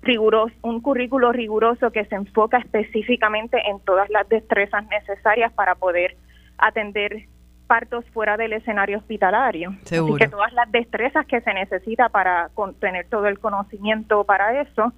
riguroso, 0.02 0.54
un 0.62 0.80
currículo 0.80 1.30
riguroso 1.32 1.90
que 1.90 2.04
se 2.06 2.14
enfoca 2.14 2.58
específicamente 2.58 3.58
en 3.68 3.78
todas 3.80 4.08
las 4.10 4.28
destrezas 4.28 4.86
necesarias 4.88 5.52
para 5.52 5.74
poder 5.76 6.16
atender 6.58 7.26
partos 7.70 8.04
fuera 8.12 8.37
del 8.37 8.52
escenario 8.52 8.98
hospitalario. 8.98 9.70
Así 9.83 10.14
que 10.18 10.26
todas 10.26 10.52
las 10.54 10.72
destrezas 10.72 11.24
que 11.24 11.40
se 11.40 11.54
necesita 11.54 12.09
para 12.09 12.50
tener 12.80 13.06
todo 13.06 13.28
el 13.28 13.38
conocimiento 13.38 14.24
para 14.24 14.61
eso. 14.61 14.92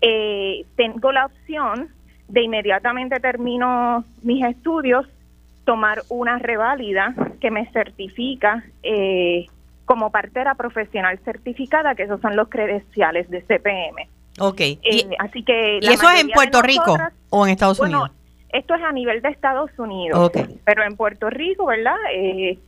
Eh, 0.00 0.64
tengo 0.76 1.12
la 1.12 1.26
opción 1.26 1.90
de 2.28 2.40
inmediatamente 2.40 3.20
termino 3.20 4.02
mis 4.22 4.42
estudios 4.46 5.06
tomar 5.66 6.04
una 6.08 6.38
reválida 6.38 7.14
que 7.38 7.50
me 7.50 7.70
certifica 7.72 8.64
eh, 8.82 9.44
como 9.84 10.10
partera 10.10 10.54
profesional 10.54 11.18
certificada, 11.22 11.94
que 11.94 12.04
esos 12.04 12.22
son 12.22 12.34
los 12.34 12.48
credenciales 12.48 13.28
de 13.28 13.42
CPM. 13.42 14.08
Ok. 14.38 14.60
Eh, 14.60 14.80
así 15.18 15.42
que 15.42 15.80
¿Y 15.82 15.86
eso 15.86 16.08
es 16.08 16.22
en 16.22 16.30
Puerto 16.30 16.62
Rico 16.62 16.96
o 17.28 17.46
en 17.46 17.52
Estados 17.52 17.78
Unidos? 17.78 18.10
Esto 18.50 18.74
es 18.74 18.82
a 18.82 18.92
nivel 18.92 19.22
de 19.22 19.28
Estados 19.28 19.70
Unidos, 19.78 20.30
pero 20.64 20.84
en 20.84 20.96
Puerto 20.96 21.30
Rico, 21.30 21.66
¿verdad? 21.66 21.96
Eh, 22.12 22.58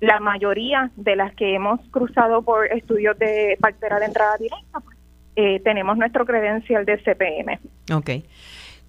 la 0.00 0.20
mayoría 0.20 0.90
de 0.96 1.16
las 1.16 1.34
que 1.34 1.54
hemos 1.54 1.80
cruzado 1.90 2.42
por 2.42 2.66
estudios 2.72 3.18
de 3.18 3.56
partera 3.60 3.98
de 3.98 4.06
entrada 4.06 4.36
directa, 4.38 4.80
pues, 4.80 4.96
tenemos 5.62 5.96
nuestro 5.96 6.24
credencial 6.24 6.84
de 6.84 6.98
CPM. 6.98 7.58
Ok. 7.92 8.10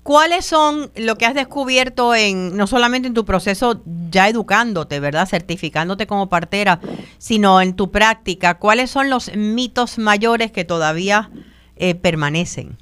¿Cuáles 0.08 0.46
son 0.46 0.90
lo 0.96 1.18
que 1.18 1.26
has 1.26 1.34
descubierto 1.34 2.16
en 2.16 2.56
no 2.56 2.66
solamente 2.66 3.10
en 3.10 3.14
tu 3.14 3.26
proceso 3.26 3.84
ya 4.10 4.30
educándote, 4.30 5.02
¿verdad? 5.02 5.28
Certificándote 5.28 6.08
como 6.08 6.30
partera, 6.30 6.80
sino 7.18 7.60
en 7.60 7.76
tu 7.76 7.92
práctica? 7.92 8.58
¿Cuáles 8.58 8.90
son 8.90 9.10
los 9.10 9.36
mitos 9.36 9.98
mayores 9.98 10.54
que 10.54 10.64
todavía 10.64 11.30
eh, 11.76 11.94
permanecen? 11.94 12.78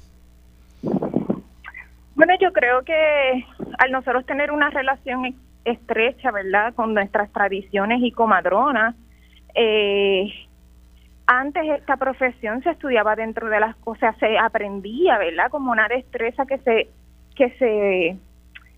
Bueno, 2.16 2.32
yo 2.40 2.52
creo 2.52 2.82
que 2.82 3.46
al 3.78 3.92
nosotros 3.92 4.24
tener 4.24 4.50
una 4.50 4.70
relación 4.70 5.36
estrecha, 5.64 6.30
¿verdad? 6.30 6.74
Con 6.74 6.94
nuestras 6.94 7.30
tradiciones 7.30 8.02
y 8.02 8.10
comadronas, 8.10 8.94
eh, 9.54 10.32
antes 11.26 11.62
esta 11.78 11.96
profesión 11.96 12.62
se 12.62 12.70
estudiaba 12.70 13.16
dentro 13.16 13.48
de 13.48 13.60
las 13.60 13.76
cosas, 13.76 14.16
se 14.18 14.38
aprendía, 14.38 15.18
¿verdad? 15.18 15.50
Como 15.50 15.72
una 15.72 15.88
destreza 15.88 16.46
que 16.46 16.58
se 16.58 16.88
que 17.34 17.50
se 17.58 18.16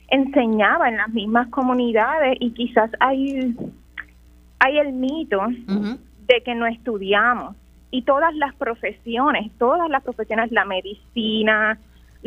enseñaba 0.09 0.89
en 0.89 0.97
las 0.97 1.11
mismas 1.11 1.49
comunidades 1.49 2.37
y 2.41 2.51
quizás 2.53 2.91
hay, 2.99 3.55
hay 4.59 4.79
el 4.79 4.93
mito 4.95 5.41
de 6.27 6.43
que 6.43 6.55
no 6.57 6.67
estudiamos 6.67 7.55
y 7.91 8.03
todas 8.03 8.35
las 8.35 8.55
profesiones, 8.57 9.53
todas 9.59 9.89
las 9.89 10.03
profesiones, 10.03 10.51
la 10.51 10.65
medicina, 10.65 11.79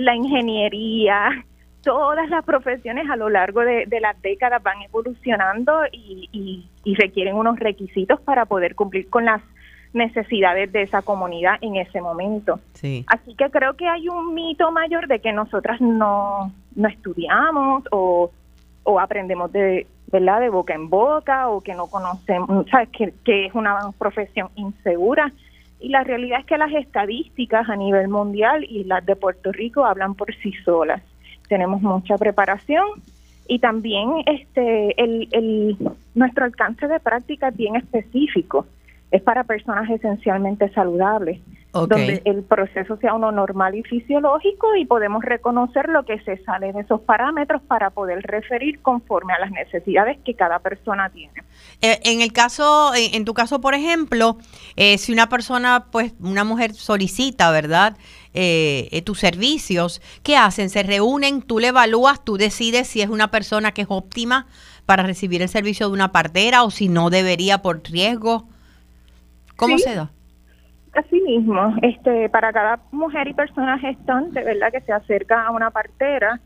la 0.01 0.15
ingeniería, 0.15 1.45
todas 1.83 2.29
las 2.29 2.43
profesiones 2.45 3.09
a 3.09 3.15
lo 3.15 3.29
largo 3.29 3.61
de, 3.61 3.87
las 4.01 4.21
décadas 4.21 4.61
van 4.61 4.81
evolucionando 4.81 5.81
y, 5.91 6.67
y, 6.83 6.95
requieren 6.95 7.35
unos 7.35 7.59
requisitos 7.59 8.19
para 8.21 8.45
poder 8.45 8.75
cumplir 8.75 9.09
con 9.09 9.25
las 9.25 9.41
necesidades 9.93 10.71
de 10.71 10.83
esa 10.83 11.01
comunidad 11.01 11.55
en 11.61 11.75
ese 11.75 12.01
momento. 12.01 12.59
Sí. 12.73 13.03
Así 13.07 13.35
que 13.35 13.49
creo 13.49 13.75
que 13.75 13.87
hay 13.87 14.07
un 14.07 14.33
mito 14.33 14.71
mayor 14.71 15.07
de 15.07 15.19
que 15.19 15.33
nosotras 15.33 15.81
no, 15.81 16.53
no 16.75 16.87
estudiamos 16.87 17.83
o, 17.91 18.31
o 18.83 18.99
aprendemos 18.99 19.51
de, 19.51 19.87
¿verdad? 20.11 20.39
de 20.39 20.49
boca 20.49 20.73
en 20.73 20.89
boca 20.89 21.49
o 21.49 21.61
que 21.61 21.73
no 21.73 21.87
conocemos, 21.87 22.65
¿sabes? 22.69 22.89
Que, 22.89 23.13
que 23.25 23.47
es 23.47 23.53
una 23.53 23.91
profesión 23.97 24.49
insegura. 24.55 25.31
Y 25.81 25.89
la 25.89 26.03
realidad 26.03 26.41
es 26.41 26.45
que 26.45 26.57
las 26.57 26.71
estadísticas 26.71 27.67
a 27.69 27.75
nivel 27.75 28.07
mundial 28.07 28.63
y 28.63 28.83
las 28.83 29.05
de 29.05 29.15
Puerto 29.15 29.51
Rico 29.51 29.85
hablan 29.85 30.15
por 30.15 30.33
sí 30.35 30.53
solas. 30.63 31.01
Tenemos 31.49 31.81
mucha 31.81 32.17
preparación 32.17 32.85
y 33.47 33.59
también 33.59 34.23
este 34.27 35.01
el, 35.01 35.27
el 35.31 35.77
nuestro 36.15 36.45
alcance 36.45 36.87
de 36.87 36.99
práctica 36.99 37.49
es 37.49 37.57
bien 37.57 37.75
específico 37.75 38.65
es 39.11 39.21
para 39.21 39.43
personas 39.43 39.89
esencialmente 39.89 40.69
saludables, 40.69 41.41
donde 41.73 42.21
el 42.25 42.43
proceso 42.43 42.97
sea 42.97 43.13
uno 43.13 43.31
normal 43.31 43.75
y 43.75 43.83
fisiológico 43.83 44.75
y 44.75 44.85
podemos 44.85 45.23
reconocer 45.23 45.87
lo 45.89 46.03
que 46.03 46.19
se 46.21 46.37
sale 46.43 46.73
de 46.73 46.81
esos 46.81 46.99
parámetros 47.01 47.61
para 47.61 47.91
poder 47.91 48.21
referir 48.23 48.81
conforme 48.81 49.33
a 49.33 49.39
las 49.39 49.51
necesidades 49.51 50.17
que 50.25 50.33
cada 50.33 50.59
persona 50.59 51.09
tiene. 51.09 51.33
Eh, 51.81 51.99
en 52.03 52.21
el 52.21 52.33
caso, 52.33 52.91
en, 52.95 53.23
tu 53.23 53.33
caso, 53.33 53.61
por 53.61 53.73
ejemplo, 53.73 54.37
eh, 54.75 54.97
si 54.97 55.13
una 55.13 55.29
persona, 55.29 55.85
pues 55.91 56.13
una 56.19 56.43
mujer 56.43 56.73
solicita, 56.73 57.51
¿verdad? 57.51 57.95
Eh, 58.33 59.01
tus 59.05 59.19
servicios, 59.19 60.01
¿qué 60.23 60.35
hacen? 60.35 60.69
¿Se 60.69 60.83
reúnen? 60.83 61.41
¿Tú 61.41 61.59
le 61.59 61.67
evalúas? 61.67 62.23
¿Tú 62.23 62.37
decides 62.37 62.87
si 62.87 63.01
es 63.01 63.09
una 63.09 63.31
persona 63.31 63.73
que 63.73 63.83
es 63.83 63.87
óptima 63.89 64.47
para 64.85 65.03
recibir 65.03 65.41
el 65.41 65.49
servicio 65.49 65.87
de 65.87 65.93
una 65.93 66.11
partera 66.11 66.63
o 66.63 66.71
si 66.71 66.89
no 66.89 67.09
debería 67.09 67.61
por 67.61 67.81
riesgo? 67.83 68.47
¿Cómo 69.55 69.77
se 69.77 69.95
da? 69.95 70.11
Así 70.93 71.21
mismo, 71.21 71.75
este, 71.81 72.29
para 72.29 72.51
cada 72.51 72.79
mujer 72.91 73.27
y 73.29 73.33
persona 73.33 73.79
gestante, 73.79 74.43
¿verdad? 74.43 74.71
Que 74.71 74.81
se 74.81 74.91
acerca 74.91 75.45
a 75.45 75.51
una 75.51 75.71
partera, 75.71 76.39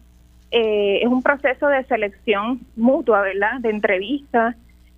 eh, 0.52 1.00
es 1.02 1.08
un 1.08 1.24
proceso 1.24 1.68
de 1.68 1.84
selección 1.86 2.62
mutua, 2.76 3.22
¿verdad? 3.22 3.60
De 3.60 3.72
entrevista, 3.72 4.56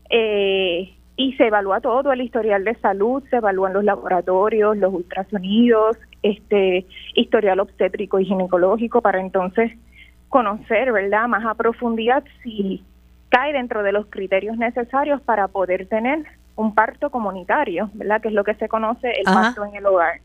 eh, 0.09 0.93
y 1.15 1.33
se 1.33 1.47
evalúa 1.47 1.81
todo 1.81 2.11
el 2.11 2.21
historial 2.21 2.63
de 2.63 2.75
salud, 2.75 3.23
se 3.29 3.37
evalúan 3.37 3.73
los 3.73 3.83
laboratorios, 3.83 4.77
los 4.77 4.93
ultrasonidos, 4.93 5.97
este 6.21 6.85
historial 7.15 7.59
obstétrico 7.59 8.19
y 8.19 8.25
ginecológico 8.25 9.01
para 9.01 9.19
entonces 9.19 9.71
conocer, 10.29 10.91
¿verdad?, 10.91 11.27
más 11.27 11.45
a 11.45 11.55
profundidad 11.55 12.23
si 12.43 12.83
cae 13.29 13.53
dentro 13.53 13.81
de 13.81 13.93
los 13.93 14.05
criterios 14.07 14.57
necesarios 14.57 15.21
para 15.21 15.47
poder 15.47 15.87
tener 15.87 16.25
un 16.57 16.75
parto 16.75 17.09
comunitario, 17.09 17.89
¿verdad?, 17.93 18.19
que 18.19 18.27
es 18.27 18.33
lo 18.33 18.43
que 18.43 18.55
se 18.55 18.67
conoce 18.67 19.09
el 19.11 19.23
parto 19.23 19.63
en 19.63 19.75
el 19.75 19.85
hogar. 19.85 20.17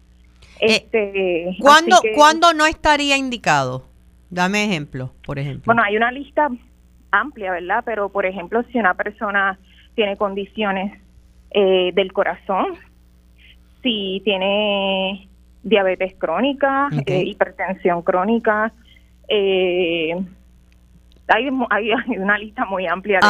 Eh, 0.60 0.76
este, 0.76 1.56
¿cuándo, 1.60 1.96
¿Cuándo 2.16 2.52
no 2.54 2.66
estaría 2.66 3.16
indicado? 3.16 3.84
Dame 4.30 4.64
ejemplo, 4.64 5.12
por 5.24 5.38
ejemplo. 5.38 5.64
Bueno, 5.66 5.82
hay 5.82 5.96
una 5.96 6.10
lista 6.10 6.48
amplia, 7.10 7.52
¿verdad? 7.52 7.82
Pero, 7.84 8.08
por 8.08 8.26
ejemplo, 8.26 8.64
si 8.72 8.78
una 8.78 8.94
persona 8.94 9.58
tiene 9.94 10.16
condiciones 10.16 10.98
eh, 11.50 11.92
del 11.94 12.12
corazón, 12.12 12.78
si 13.82 14.22
tiene 14.24 15.28
diabetes 15.62 16.14
crónica, 16.16 16.88
eh, 17.06 17.24
hipertensión 17.26 18.00
crónica, 18.02 18.72
eh, 19.28 20.14
hay, 21.28 21.48
hay, 21.70 21.90
una 22.18 22.38
lista 22.38 22.64
muy 22.64 22.86
amplia 22.86 23.20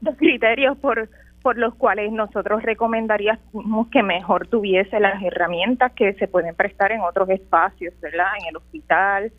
de, 0.00 0.16
criterios 0.16 0.78
por, 0.78 1.08
por 1.44 1.58
los 1.58 1.74
cuales 1.74 2.10
nosotros 2.10 2.62
recomendaríamos 2.62 3.88
que 3.92 4.02
mejor 4.02 4.46
tuviese 4.46 4.98
las 4.98 5.22
herramientas 5.22 5.92
que 5.92 6.14
se 6.14 6.26
pueden 6.26 6.54
prestar 6.54 6.90
en 6.90 7.02
otros 7.02 7.28
espacios, 7.28 7.92
¿verdad? 8.00 8.28
En 8.40 8.46
el 8.48 8.56
hospital 8.56 9.30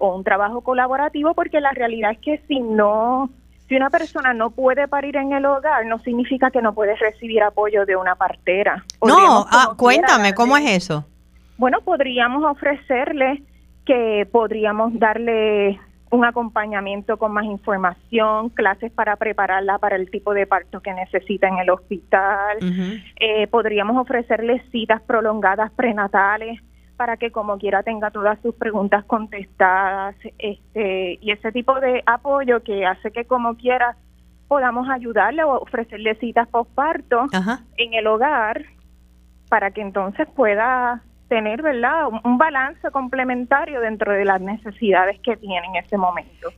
o 0.00 0.16
un 0.16 0.24
trabajo 0.24 0.62
colaborativo, 0.62 1.34
porque 1.34 1.60
la 1.60 1.72
realidad 1.72 2.12
es 2.12 2.18
que 2.20 2.38
si 2.48 2.60
no 2.60 3.28
si 3.68 3.76
una 3.76 3.90
persona 3.90 4.32
no 4.32 4.52
puede 4.52 4.88
parir 4.88 5.16
en 5.16 5.32
el 5.32 5.44
hogar, 5.44 5.84
no 5.84 5.98
significa 5.98 6.50
que 6.50 6.62
no 6.62 6.72
puede 6.72 6.96
recibir 6.96 7.42
apoyo 7.42 7.84
de 7.84 7.94
una 7.94 8.14
partera. 8.14 8.82
no, 9.02 9.46
ah, 9.50 9.74
cuéntame, 9.76 10.32
¿cómo 10.32 10.56
es 10.56 10.70
eso? 10.70 11.04
Bueno, 11.58 11.82
podríamos 11.82 12.42
ofrecerle 12.42 13.42
que 13.84 14.26
podríamos 14.32 14.98
darle 14.98 15.78
un 16.12 16.26
acompañamiento 16.26 17.16
con 17.16 17.32
más 17.32 17.46
información, 17.46 18.50
clases 18.50 18.92
para 18.92 19.16
prepararla 19.16 19.78
para 19.78 19.96
el 19.96 20.10
tipo 20.10 20.34
de 20.34 20.46
parto 20.46 20.80
que 20.80 20.92
necesita 20.92 21.48
en 21.48 21.56
el 21.58 21.70
hospital. 21.70 22.58
Eh, 23.18 23.46
podríamos 23.46 23.96
ofrecerle 23.96 24.62
citas 24.70 25.00
prolongadas 25.02 25.72
prenatales 25.72 26.60
para 26.98 27.16
que 27.16 27.32
como 27.32 27.56
quiera 27.56 27.82
tenga 27.82 28.10
todas 28.10 28.38
sus 28.42 28.54
preguntas 28.54 29.04
contestadas 29.06 30.14
este 30.38 31.18
y 31.20 31.30
ese 31.30 31.50
tipo 31.50 31.80
de 31.80 32.02
apoyo 32.04 32.62
que 32.62 32.84
hace 32.84 33.10
que 33.10 33.24
como 33.24 33.56
quiera 33.56 33.96
podamos 34.48 34.90
ayudarle 34.90 35.42
o 35.44 35.62
ofrecerle 35.62 36.14
citas 36.16 36.46
postparto 36.46 37.26
en 37.78 37.94
el 37.94 38.06
hogar 38.06 38.66
para 39.48 39.70
que 39.70 39.80
entonces 39.80 40.28
pueda 40.36 41.02
tener 41.32 41.62
verdad 41.62 42.08
un, 42.24 42.36
balance 42.36 42.90
complementario 42.90 43.80
dentro 43.80 44.12
de 44.12 44.26
las 44.26 44.38
necesidades 44.38 45.18
que 45.20 45.34
tiene 45.38 45.66
en 45.66 45.82
ese 45.82 45.96
momento 45.96 46.52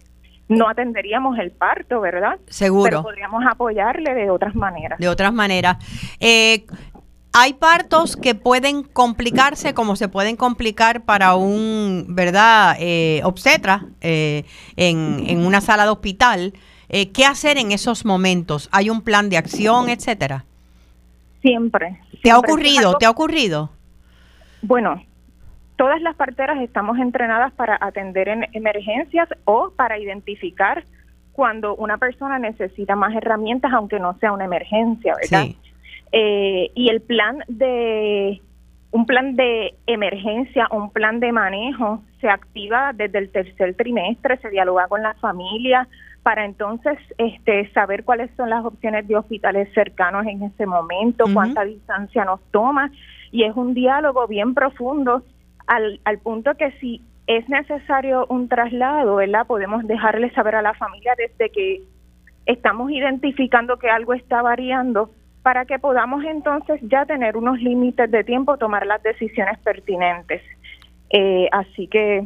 no 0.48 0.68
atenderíamos 0.68 1.38
el 1.38 1.52
parto, 1.52 2.00
¿verdad? 2.00 2.38
Seguro. 2.48 2.90
Pero 2.90 3.02
podríamos 3.04 3.44
apoyarle 3.48 4.12
de 4.14 4.30
otras 4.30 4.54
maneras. 4.54 4.98
De 4.98 5.08
otras 5.08 5.32
maneras. 5.32 5.78
Eh, 6.20 6.66
hay 7.32 7.54
partos 7.54 8.16
que 8.16 8.34
pueden 8.34 8.82
complicarse 8.82 9.74
como 9.74 9.96
se 9.96 10.08
pueden 10.08 10.36
complicar 10.36 11.04
para 11.04 11.36
un, 11.36 12.06
¿verdad?, 12.08 12.76
eh, 12.78 13.22
obstetra 13.24 13.86
eh, 14.02 14.44
en, 14.76 15.46
una 15.46 15.62
sala 15.62 15.84
de 15.84 15.90
hospital. 15.90 16.52
Eh, 16.88 17.10
¿Qué 17.12 17.24
hacer 17.24 17.58
en 17.58 17.72
esos 17.72 18.04
momentos? 18.04 18.68
¿Hay 18.70 18.90
un 18.90 19.00
plan 19.00 19.30
de 19.30 19.38
acción, 19.38 19.88
etcétera? 19.88 20.44
Siempre. 21.40 22.00
¿Te 22.22 22.30
ha 22.32 22.38
ocurrido? 22.38 22.98
¿Te 22.98 23.06
ha 23.06 23.10
ocurrido? 23.10 23.70
Bueno, 24.66 25.02
todas 25.76 26.00
las 26.00 26.16
parteras 26.16 26.58
estamos 26.62 26.98
entrenadas 26.98 27.52
para 27.52 27.76
atender 27.78 28.28
en 28.28 28.46
emergencias 28.52 29.28
o 29.44 29.70
para 29.76 29.98
identificar 29.98 30.84
cuando 31.32 31.76
una 31.76 31.98
persona 31.98 32.38
necesita 32.38 32.96
más 32.96 33.14
herramientas, 33.14 33.72
aunque 33.74 34.00
no 34.00 34.16
sea 34.20 34.32
una 34.32 34.46
emergencia, 34.46 35.14
¿verdad? 35.20 35.44
Sí. 35.44 35.58
Eh, 36.12 36.70
y 36.74 36.88
el 36.88 37.02
plan 37.02 37.40
de 37.48 38.40
un 38.90 39.04
plan 39.04 39.36
de 39.36 39.74
emergencia, 39.86 40.66
un 40.70 40.90
plan 40.90 41.20
de 41.20 41.30
manejo 41.32 42.02
se 42.20 42.28
activa 42.28 42.92
desde 42.94 43.18
el 43.18 43.30
tercer 43.30 43.74
trimestre, 43.74 44.38
se 44.38 44.48
dialoga 44.48 44.88
con 44.88 45.02
la 45.02 45.12
familia 45.14 45.88
para 46.22 46.46
entonces 46.46 46.96
este 47.18 47.70
saber 47.72 48.04
cuáles 48.04 48.30
son 48.34 48.48
las 48.48 48.64
opciones 48.64 49.06
de 49.06 49.16
hospitales 49.16 49.68
cercanos 49.74 50.24
en 50.26 50.44
ese 50.44 50.64
momento, 50.64 51.26
cuánta 51.34 51.64
distancia 51.64 52.24
nos 52.24 52.40
toma 52.50 52.90
y 53.34 53.42
es 53.42 53.56
un 53.56 53.74
diálogo 53.74 54.28
bien 54.28 54.54
profundo 54.54 55.24
al, 55.66 55.98
al 56.04 56.18
punto 56.18 56.54
que 56.54 56.70
si 56.78 57.02
es 57.26 57.48
necesario 57.48 58.26
un 58.28 58.48
traslado, 58.48 59.16
¿verdad? 59.16 59.44
Podemos 59.44 59.84
dejarle 59.88 60.30
saber 60.34 60.54
a 60.54 60.62
la 60.62 60.72
familia 60.74 61.14
desde 61.18 61.50
que 61.50 61.82
estamos 62.46 62.92
identificando 62.92 63.76
que 63.76 63.90
algo 63.90 64.14
está 64.14 64.40
variando 64.40 65.10
para 65.42 65.64
que 65.64 65.80
podamos 65.80 66.22
entonces 66.22 66.78
ya 66.82 67.06
tener 67.06 67.36
unos 67.36 67.60
límites 67.60 68.08
de 68.08 68.22
tiempo, 68.22 68.56
tomar 68.56 68.86
las 68.86 69.02
decisiones 69.02 69.58
pertinentes. 69.58 70.40
Eh, 71.10 71.48
así 71.50 71.88
que... 71.88 72.24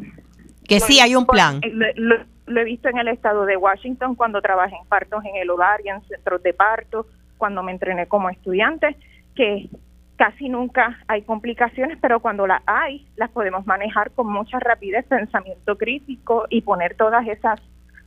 Que 0.68 0.79
sí, 0.79 1.01
hay 1.01 1.16
un 1.16 1.25
plan. 1.25 1.62
Lo, 1.94 2.61
he 2.61 2.64
visto 2.64 2.90
en 2.90 2.99
el 2.99 3.09
estado 3.09 3.47
de 3.47 3.57
Washington 3.57 4.14
cuando 4.14 4.42
trabajé 4.42 4.77
en 4.77 4.87
partos 4.87 5.25
en 5.25 5.37
el 5.37 5.49
hogar 5.49 5.81
y 5.83 5.88
en 5.88 6.03
centros 6.03 6.42
de 6.42 6.53
parto, 6.53 7.07
cuando 7.38 7.62
me 7.62 7.73
entrené 7.73 8.07
como 8.09 8.29
estudiante, 8.29 8.94
que 9.35 9.71
casi 10.18 10.48
nunca 10.48 10.98
hay 11.07 11.22
complicaciones, 11.22 11.96
pero 12.02 12.20
cuando 12.20 12.46
las 12.46 12.61
hay, 12.66 13.07
las 13.16 13.31
podemos 13.31 13.66
manejar 13.66 14.11
con 14.11 14.31
mucha 14.31 14.59
rapidez, 14.59 15.07
pensamiento 15.07 15.78
crítico 15.78 16.44
y 16.50 16.62
poner 16.62 16.96
todas 16.96 17.26
esas 17.26 17.61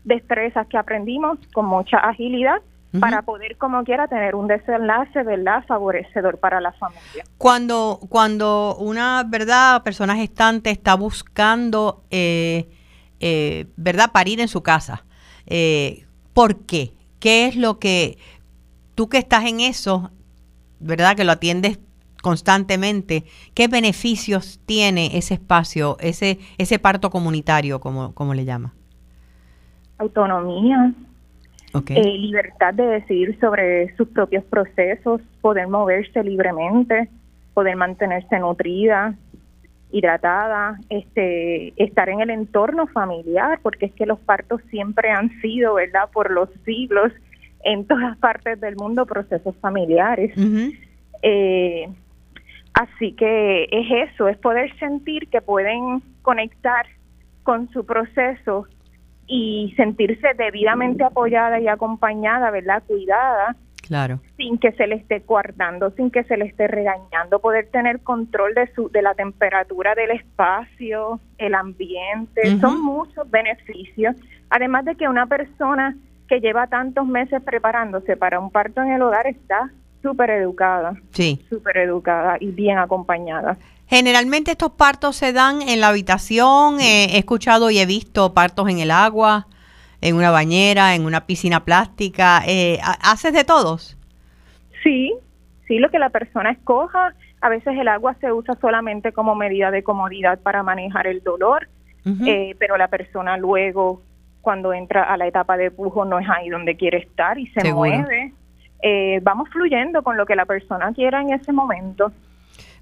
destrezas 0.03 0.67
que 0.67 0.77
aprendimos 0.77 1.39
con 1.53 1.65
mucha 1.65 1.97
agilidad 1.97 2.61
para 2.99 3.21
poder 3.21 3.55
como 3.55 3.85
quiera 3.85 4.09
tener 4.09 4.35
un 4.35 4.47
desenlace, 4.47 5.23
¿verdad?, 5.23 5.63
favorecedor 5.65 6.39
para 6.39 6.59
la 6.59 6.73
familia. 6.73 7.23
Cuando, 7.37 8.01
cuando 8.09 8.75
una, 8.75 9.23
¿verdad?, 9.25 9.81
persona 9.81 10.13
gestante 10.17 10.71
está 10.71 10.95
buscando, 10.95 12.03
eh, 12.11 12.67
eh, 13.21 13.67
¿verdad?, 13.77 14.11
parir 14.11 14.41
en 14.41 14.49
su 14.49 14.61
casa, 14.61 15.05
eh, 15.45 16.05
¿por 16.33 16.65
qué? 16.65 16.91
¿Qué 17.21 17.45
es 17.45 17.55
lo 17.55 17.79
que 17.79 18.17
tú 18.95 19.07
que 19.07 19.19
estás 19.19 19.45
en 19.45 19.61
eso, 19.61 20.11
¿verdad?, 20.81 21.15
que 21.15 21.23
lo 21.23 21.31
atiendes 21.31 21.79
constantemente, 22.21 23.23
¿qué 23.53 23.67
beneficios 23.67 24.59
tiene 24.65 25.17
ese 25.17 25.35
espacio, 25.35 25.97
ese, 25.99 26.39
ese 26.57 26.79
parto 26.79 27.09
comunitario, 27.09 27.79
como, 27.79 28.13
como 28.13 28.33
le 28.33 28.45
llama? 28.45 28.73
Autonomía, 29.97 30.93
eh, 31.73 32.17
libertad 32.17 32.73
de 32.73 32.85
decidir 32.85 33.39
sobre 33.39 33.95
sus 33.95 34.07
propios 34.09 34.43
procesos, 34.45 35.21
poder 35.41 35.67
moverse 35.67 36.23
libremente, 36.23 37.09
poder 37.53 37.75
mantenerse 37.75 38.39
nutrida, 38.39 39.15
hidratada, 39.91 40.79
este, 40.89 41.73
estar 41.81 42.09
en 42.09 42.21
el 42.21 42.29
entorno 42.29 42.87
familiar, 42.87 43.59
porque 43.61 43.87
es 43.87 43.93
que 43.93 44.05
los 44.05 44.19
partos 44.19 44.61
siempre 44.69 45.11
han 45.11 45.29
sido, 45.41 45.75
¿verdad? 45.75 46.09
Por 46.11 46.31
los 46.31 46.49
siglos 46.65 47.11
en 47.63 47.85
todas 47.85 48.17
partes 48.17 48.59
del 48.59 48.75
mundo 48.75 49.05
procesos 49.05 49.55
familiares. 49.57 50.33
Eh, 51.21 51.89
así 52.81 53.13
que 53.13 53.63
es 53.71 54.11
eso, 54.11 54.27
es 54.27 54.37
poder 54.37 54.75
sentir 54.77 55.27
que 55.29 55.41
pueden 55.41 56.01
conectar 56.21 56.85
con 57.43 57.69
su 57.69 57.85
proceso 57.85 58.67
y 59.27 59.73
sentirse 59.77 60.33
debidamente 60.37 61.03
apoyada 61.03 61.59
y 61.59 61.67
acompañada, 61.67 62.51
¿verdad? 62.51 62.83
Cuidada. 62.85 63.55
Claro. 63.87 64.19
Sin 64.37 64.57
que 64.57 64.71
se 64.73 64.87
le 64.87 64.95
esté 64.95 65.21
coartando, 65.21 65.91
sin 65.91 66.11
que 66.11 66.23
se 66.23 66.37
le 66.37 66.45
esté 66.45 66.67
regañando, 66.67 67.39
poder 67.39 67.67
tener 67.71 68.01
control 68.01 68.53
de 68.53 68.71
su 68.73 68.89
de 68.89 69.01
la 69.01 69.13
temperatura 69.15 69.95
del 69.95 70.11
espacio, 70.11 71.19
el 71.37 71.55
ambiente, 71.55 72.57
son 72.59 72.81
muchos 72.81 73.29
beneficios. 73.29 74.15
Además 74.49 74.85
de 74.85 74.95
que 74.95 75.09
una 75.09 75.25
persona 75.25 75.95
que 76.27 76.39
lleva 76.39 76.67
tantos 76.67 77.05
meses 77.05 77.41
preparándose 77.43 78.15
para 78.15 78.39
un 78.39 78.51
parto 78.51 78.81
en 78.81 78.91
el 78.91 79.01
hogar 79.01 79.27
está 79.27 79.71
súper 80.01 80.29
educada. 80.31 80.93
Sí. 81.11 81.45
Súper 81.49 81.77
educada 81.77 82.37
y 82.39 82.51
bien 82.51 82.77
acompañada. 82.77 83.57
Generalmente 83.87 84.51
estos 84.51 84.71
partos 84.71 85.17
se 85.17 85.33
dan 85.33 85.61
en 85.61 85.81
la 85.81 85.89
habitación. 85.89 86.79
Eh, 86.79 87.15
he 87.15 87.17
escuchado 87.17 87.69
y 87.71 87.79
he 87.79 87.85
visto 87.85 88.33
partos 88.33 88.69
en 88.69 88.79
el 88.79 88.89
agua, 88.89 89.47
en 89.99 90.15
una 90.15 90.31
bañera, 90.31 90.95
en 90.95 91.05
una 91.05 91.25
piscina 91.25 91.65
plástica. 91.65 92.41
Eh, 92.47 92.79
¿Haces 93.01 93.33
de 93.33 93.43
todos? 93.43 93.97
Sí, 94.81 95.13
sí, 95.67 95.77
lo 95.77 95.89
que 95.89 95.99
la 95.99 96.09
persona 96.09 96.51
escoja. 96.51 97.13
A 97.41 97.49
veces 97.49 97.77
el 97.77 97.87
agua 97.87 98.15
se 98.21 98.31
usa 98.31 98.55
solamente 98.61 99.11
como 99.11 99.35
medida 99.35 99.71
de 99.71 99.83
comodidad 99.83 100.39
para 100.39 100.63
manejar 100.63 101.07
el 101.07 101.21
dolor, 101.21 101.67
eh, 102.25 102.55
pero 102.59 102.77
la 102.77 102.87
persona 102.87 103.35
luego, 103.35 104.03
cuando 104.41 104.73
entra 104.73 105.03
a 105.03 105.17
la 105.17 105.27
etapa 105.27 105.57
de 105.57 105.69
pujo, 105.69 106.05
no 106.05 106.19
es 106.19 106.29
ahí 106.29 106.49
donde 106.49 106.77
quiere 106.77 106.99
estar 106.99 107.37
y 107.37 107.47
se 107.47 107.73
mueve 107.73 108.31
eh, 108.81 109.19
vamos 109.21 109.49
fluyendo 109.49 110.03
con 110.03 110.17
lo 110.17 110.25
que 110.25 110.35
la 110.35 110.45
persona 110.45 110.91
quiera 110.93 111.21
en 111.21 111.33
ese 111.33 111.51
momento. 111.51 112.11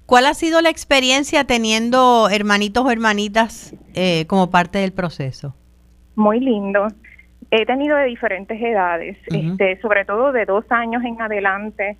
¿Cuál 0.06 0.26
ha 0.26 0.34
sido 0.34 0.60
la 0.60 0.70
experiencia 0.70 1.44
teniendo 1.44 2.28
hermanitos 2.30 2.84
o 2.84 2.90
hermanitas 2.90 3.74
eh, 3.94 4.26
como 4.26 4.50
parte 4.50 4.78
del 4.78 4.92
proceso? 4.92 5.54
Muy 6.16 6.40
lindo. 6.40 6.88
He 7.52 7.64
tenido 7.64 7.96
de 7.96 8.06
diferentes 8.06 8.60
edades, 8.60 9.16
este, 9.26 9.80
sobre 9.80 10.04
todo 10.04 10.32
de 10.32 10.46
dos 10.46 10.64
años 10.70 11.04
en 11.04 11.20
adelante. 11.20 11.96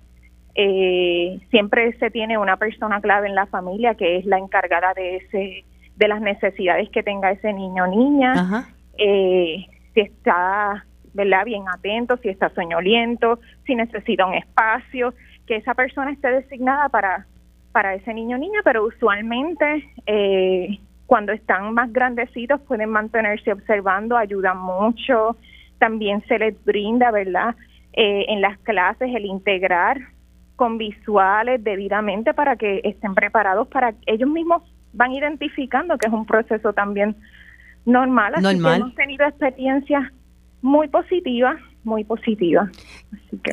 Eh, 0.55 1.39
siempre 1.49 1.97
se 1.99 2.11
tiene 2.11 2.37
una 2.37 2.57
persona 2.57 2.99
clave 2.99 3.27
en 3.27 3.35
la 3.35 3.45
familia 3.45 3.95
que 3.95 4.17
es 4.17 4.25
la 4.25 4.37
encargada 4.37 4.93
de 4.93 5.15
ese 5.17 5.63
de 5.95 6.07
las 6.07 6.19
necesidades 6.19 6.89
que 6.89 7.03
tenga 7.03 7.31
ese 7.31 7.53
niño 7.53 7.83
o 7.83 7.87
niña. 7.87 8.65
Eh, 8.97 9.65
si 9.93 10.01
está 10.01 10.85
¿verdad? 11.13 11.45
bien 11.45 11.63
atento, 11.67 12.17
si 12.17 12.29
está 12.29 12.49
soñoliento, 12.49 13.39
si 13.65 13.75
necesita 13.75 14.25
un 14.25 14.35
espacio, 14.35 15.13
que 15.47 15.57
esa 15.57 15.73
persona 15.73 16.11
esté 16.11 16.29
designada 16.29 16.89
para 16.89 17.25
para 17.71 17.95
ese 17.95 18.13
niño 18.13 18.35
o 18.35 18.39
niña, 18.39 18.59
pero 18.63 18.85
usualmente 18.85 19.85
eh, 20.05 20.77
cuando 21.05 21.31
están 21.31 21.73
más 21.73 21.91
grandecitos 21.91 22.61
pueden 22.61 22.89
mantenerse 22.89 23.51
observando, 23.51 24.17
ayudan 24.17 24.57
mucho, 24.57 25.37
también 25.77 26.23
se 26.27 26.37
les 26.37 26.63
brinda, 26.63 27.11
¿verdad? 27.11 27.55
Eh, 27.93 28.25
en 28.29 28.41
las 28.41 28.57
clases 28.59 29.09
el 29.13 29.25
integrar 29.25 29.99
con 30.55 30.77
visuales 30.77 31.63
debidamente 31.63 32.33
para 32.33 32.55
que 32.55 32.81
estén 32.83 33.15
preparados 33.15 33.67
para 33.67 33.93
ellos 34.05 34.29
mismos 34.29 34.63
van 34.93 35.11
identificando 35.11 35.97
que 35.97 36.07
es 36.07 36.13
un 36.13 36.25
proceso 36.25 36.73
también 36.73 37.15
normal. 37.85 38.33
Así 38.35 38.61
que 38.61 38.75
hemos 38.75 38.95
tenido 38.95 39.25
experiencias 39.25 40.11
muy 40.61 40.87
positivas, 40.87 41.57
muy 41.83 42.03
positivas. 42.03 42.69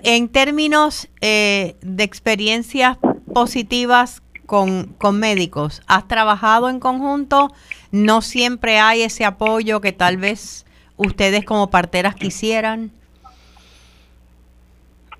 En 0.03 0.29
términos 0.29 1.09
eh, 1.21 1.77
de 1.83 2.05
experiencias 2.05 2.99
positivas 3.33 4.23
con, 4.49 4.95
con 4.97 5.21
médicos? 5.21 5.83
¿Has 5.87 6.09
trabajado 6.09 6.71
en 6.71 6.81
conjunto? 6.81 7.51
¿No 7.93 8.23
siempre 8.23 8.79
hay 8.79 9.03
ese 9.03 9.27
apoyo 9.27 9.83
que 9.83 9.93
tal 9.93 10.17
vez 10.17 10.65
ustedes 10.97 11.45
como 11.45 11.71
parteras 11.71 12.15
quisieran? 12.15 12.91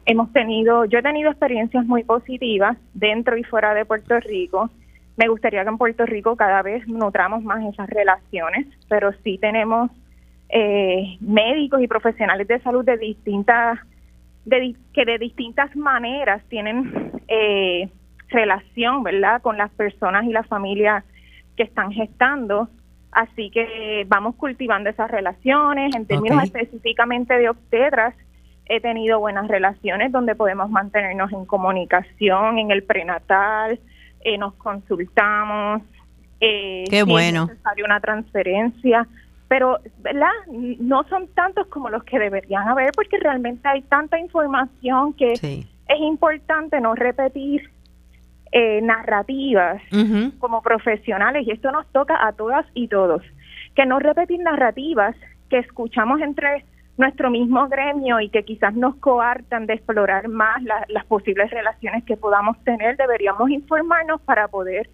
Hemos 0.07 0.33
tenido, 0.33 0.87
yo 0.87 1.01
he 1.01 1.03
tenido 1.03 1.31
experiencias 1.31 1.85
muy 1.85 2.05
positivas 2.05 2.79
dentro 2.95 3.37
y 3.37 3.45
fuera 3.45 3.75
de 3.75 3.85
Puerto 3.85 4.19
Rico. 4.21 4.71
Me 5.19 5.29
gustaría 5.29 5.63
que 5.63 5.69
en 5.69 5.77
Puerto 5.77 6.07
Rico 6.07 6.35
cada 6.35 6.63
vez 6.63 6.89
nutramos 6.89 7.45
más 7.45 7.63
esas 7.63 7.91
relaciones, 7.91 8.67
pero 8.89 9.13
sí 9.23 9.37
tenemos 9.39 9.91
eh, 10.49 11.17
médicos 11.21 11.83
y 11.83 11.89
profesionales 11.89 12.49
de 12.49 12.61
salud 12.61 12.85
de 12.85 12.97
distintas, 12.97 13.79
de, 14.45 14.75
que 14.93 15.05
de 15.05 15.19
distintas 15.19 15.75
maneras 15.77 16.43
tienen 16.49 17.13
eh, 17.29 17.89
relación, 18.29 19.03
¿verdad?, 19.03 19.43
con 19.43 19.57
las 19.57 19.71
personas 19.73 20.25
y 20.25 20.33
las 20.33 20.47
familias 20.47 21.05
que 21.57 21.65
están 21.65 21.93
gestando. 21.93 22.69
Así 23.11 23.51
que 23.51 24.05
vamos 24.07 24.37
cultivando 24.37 24.91
esas 24.91 25.11
relaciones. 25.11 25.95
En 25.95 26.07
términos 26.07 26.45
específicamente 26.45 27.35
de 27.35 27.49
obstetras, 27.49 28.15
he 28.67 28.81
tenido 28.81 29.19
buenas 29.19 29.49
relaciones 29.49 30.13
donde 30.13 30.35
podemos 30.35 30.71
mantenernos 30.71 31.33
en 31.33 31.47
comunicación, 31.47 32.59
en 32.59 32.71
el 32.71 32.83
prenatal, 32.83 33.81
eh, 34.21 34.37
nos 34.37 34.55
consultamos. 34.55 35.83
Eh, 36.41 36.85
Qué 36.91 37.03
bueno. 37.03 37.45
Es 37.45 37.51
necesaria 37.51 37.85
una 37.85 38.01
transferencia, 38.01 39.09
pero 39.49 39.79
¿verdad? 39.99 40.31
no 40.49 41.05
son 41.05 41.27
tantos 41.29 41.67
como 41.69 41.89
los 41.89 42.05
que 42.05 42.19
deberían 42.19 42.69
haber 42.69 42.93
porque 42.93 43.19
realmente 43.19 43.67
hay 43.67 43.83
tanta 43.83 44.19
información 44.19 45.15
que 45.15 45.33
es 45.33 46.01
importante 46.01 46.81
no 46.81 46.95
repetir 46.95 47.71
eh, 48.53 48.81
narrativas 48.83 49.83
como 50.39 50.63
profesionales, 50.63 51.47
y 51.47 51.51
esto 51.51 51.71
nos 51.73 51.87
toca 51.89 52.27
a 52.27 52.33
todas 52.33 52.67
y 52.75 52.89
todos, 52.89 53.23
que 53.75 53.85
no 53.85 53.99
repetir 53.99 54.41
narrativas 54.41 55.17
que 55.51 55.59
escuchamos 55.59 56.21
entre 56.21 56.65
nuestro 56.97 57.31
mismo 57.31 57.69
gremio 57.69 58.21
y 58.21 58.29
que 58.29 58.45
quizás 58.45 58.75
nos 58.75 58.97
coartan 58.97 59.67
de 59.67 59.75
explorar 59.75 60.29
más 60.29 60.63
las 60.63 61.05
posibles 61.07 61.51
relaciones 61.51 62.05
que 62.05 62.17
podamos 62.17 62.59
tener, 62.65 62.97
deberíamos 62.97 63.49
informarnos 63.51 64.21
para 64.23 64.49
poder 64.49 64.91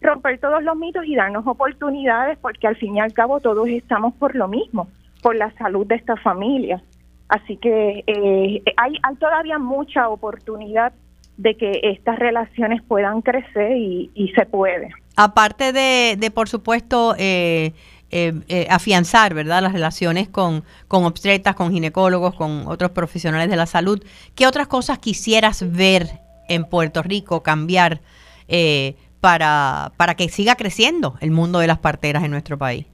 romper 0.00 0.38
todos 0.38 0.62
los 0.62 0.76
mitos 0.76 1.04
y 1.06 1.14
darnos 1.14 1.46
oportunidades, 1.46 2.38
porque 2.38 2.66
al 2.66 2.76
fin 2.76 2.96
y 2.96 3.00
al 3.00 3.12
cabo 3.12 3.40
todos 3.40 3.68
estamos 3.68 4.14
por 4.14 4.34
lo 4.34 4.48
mismo, 4.48 4.88
por 5.22 5.36
la 5.36 5.52
salud 5.52 5.86
de 5.86 5.96
esta 5.96 6.16
familia. 6.16 6.82
Así 7.28 7.56
que 7.56 8.02
eh, 8.06 8.62
hay, 8.76 8.94
hay 9.02 9.16
todavía 9.16 9.58
mucha 9.58 10.08
oportunidad 10.08 10.92
de 11.40 11.56
que 11.56 11.80
estas 11.82 12.18
relaciones 12.18 12.82
puedan 12.82 13.22
crecer 13.22 13.74
y, 13.74 14.32
se 14.36 14.44
puede. 14.44 14.90
Aparte 15.16 15.72
de, 15.72 16.30
por 16.34 16.50
supuesto, 16.50 17.14
eh, 17.18 17.72
eh, 18.10 18.34
eh, 18.48 18.66
afianzar, 18.68 19.32
¿verdad?, 19.32 19.62
las 19.62 19.72
relaciones 19.72 20.28
con, 20.28 20.64
con 20.86 21.04
obstetras, 21.04 21.54
con 21.54 21.72
ginecólogos, 21.72 22.34
con 22.34 22.66
otros 22.66 22.90
profesionales 22.90 23.48
de 23.48 23.56
la 23.56 23.64
salud, 23.64 24.04
¿qué 24.34 24.46
otras 24.46 24.68
cosas 24.68 24.98
quisieras 24.98 25.64
ver 25.72 26.08
en 26.48 26.66
Puerto 26.66 27.02
Rico 27.02 27.42
cambiar 27.42 28.02
para, 29.20 29.92
para 29.96 30.14
que 30.14 30.28
siga 30.28 30.54
creciendo 30.56 31.14
el 31.20 31.30
mundo 31.30 31.58
de 31.58 31.66
las 31.66 31.78
parteras 31.78 32.24
en 32.24 32.30
nuestro 32.30 32.58
país? 32.58 32.86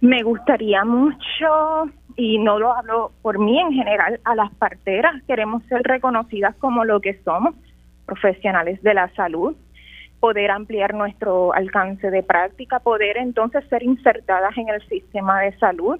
Me 0.00 0.22
gustaría 0.22 0.84
mucho 0.84 1.90
y 2.16 2.38
no 2.38 2.58
lo 2.58 2.74
hablo 2.74 3.12
por 3.22 3.38
mí 3.38 3.60
en 3.60 3.72
general, 3.72 4.20
a 4.24 4.34
las 4.34 4.52
parteras 4.54 5.22
queremos 5.26 5.62
ser 5.64 5.82
reconocidas 5.82 6.54
como 6.56 6.84
lo 6.84 7.00
que 7.00 7.20
somos, 7.24 7.54
profesionales 8.06 8.82
de 8.82 8.94
la 8.94 9.08
salud, 9.14 9.54
poder 10.20 10.50
ampliar 10.50 10.94
nuestro 10.94 11.52
alcance 11.52 12.10
de 12.10 12.22
práctica, 12.22 12.78
poder 12.78 13.18
entonces 13.18 13.64
ser 13.68 13.82
insertadas 13.82 14.56
en 14.56 14.68
el 14.68 14.80
sistema 14.88 15.40
de 15.40 15.56
salud, 15.58 15.98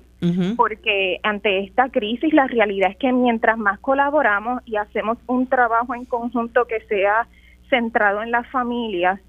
porque 0.57 1.21
ante 1.23 1.61
esta 1.61 1.89
crisis 1.91 2.33
la 2.33 2.47
realidad 2.47 2.91
es 2.91 2.97
que 2.97 3.13
mientras 3.13 3.59
más 3.59 3.79
colaboramos 3.81 4.63
y 4.65 4.77
hacemos 4.77 5.19
un 5.27 5.47
trabajo 5.47 5.95
en 5.95 6.07
conjunto 6.07 6.65
que 6.67 6.81
sea 6.89 7.27
centrado 7.69 8.23
en 8.23 8.31
las 8.31 8.47
familias, 8.51 9.21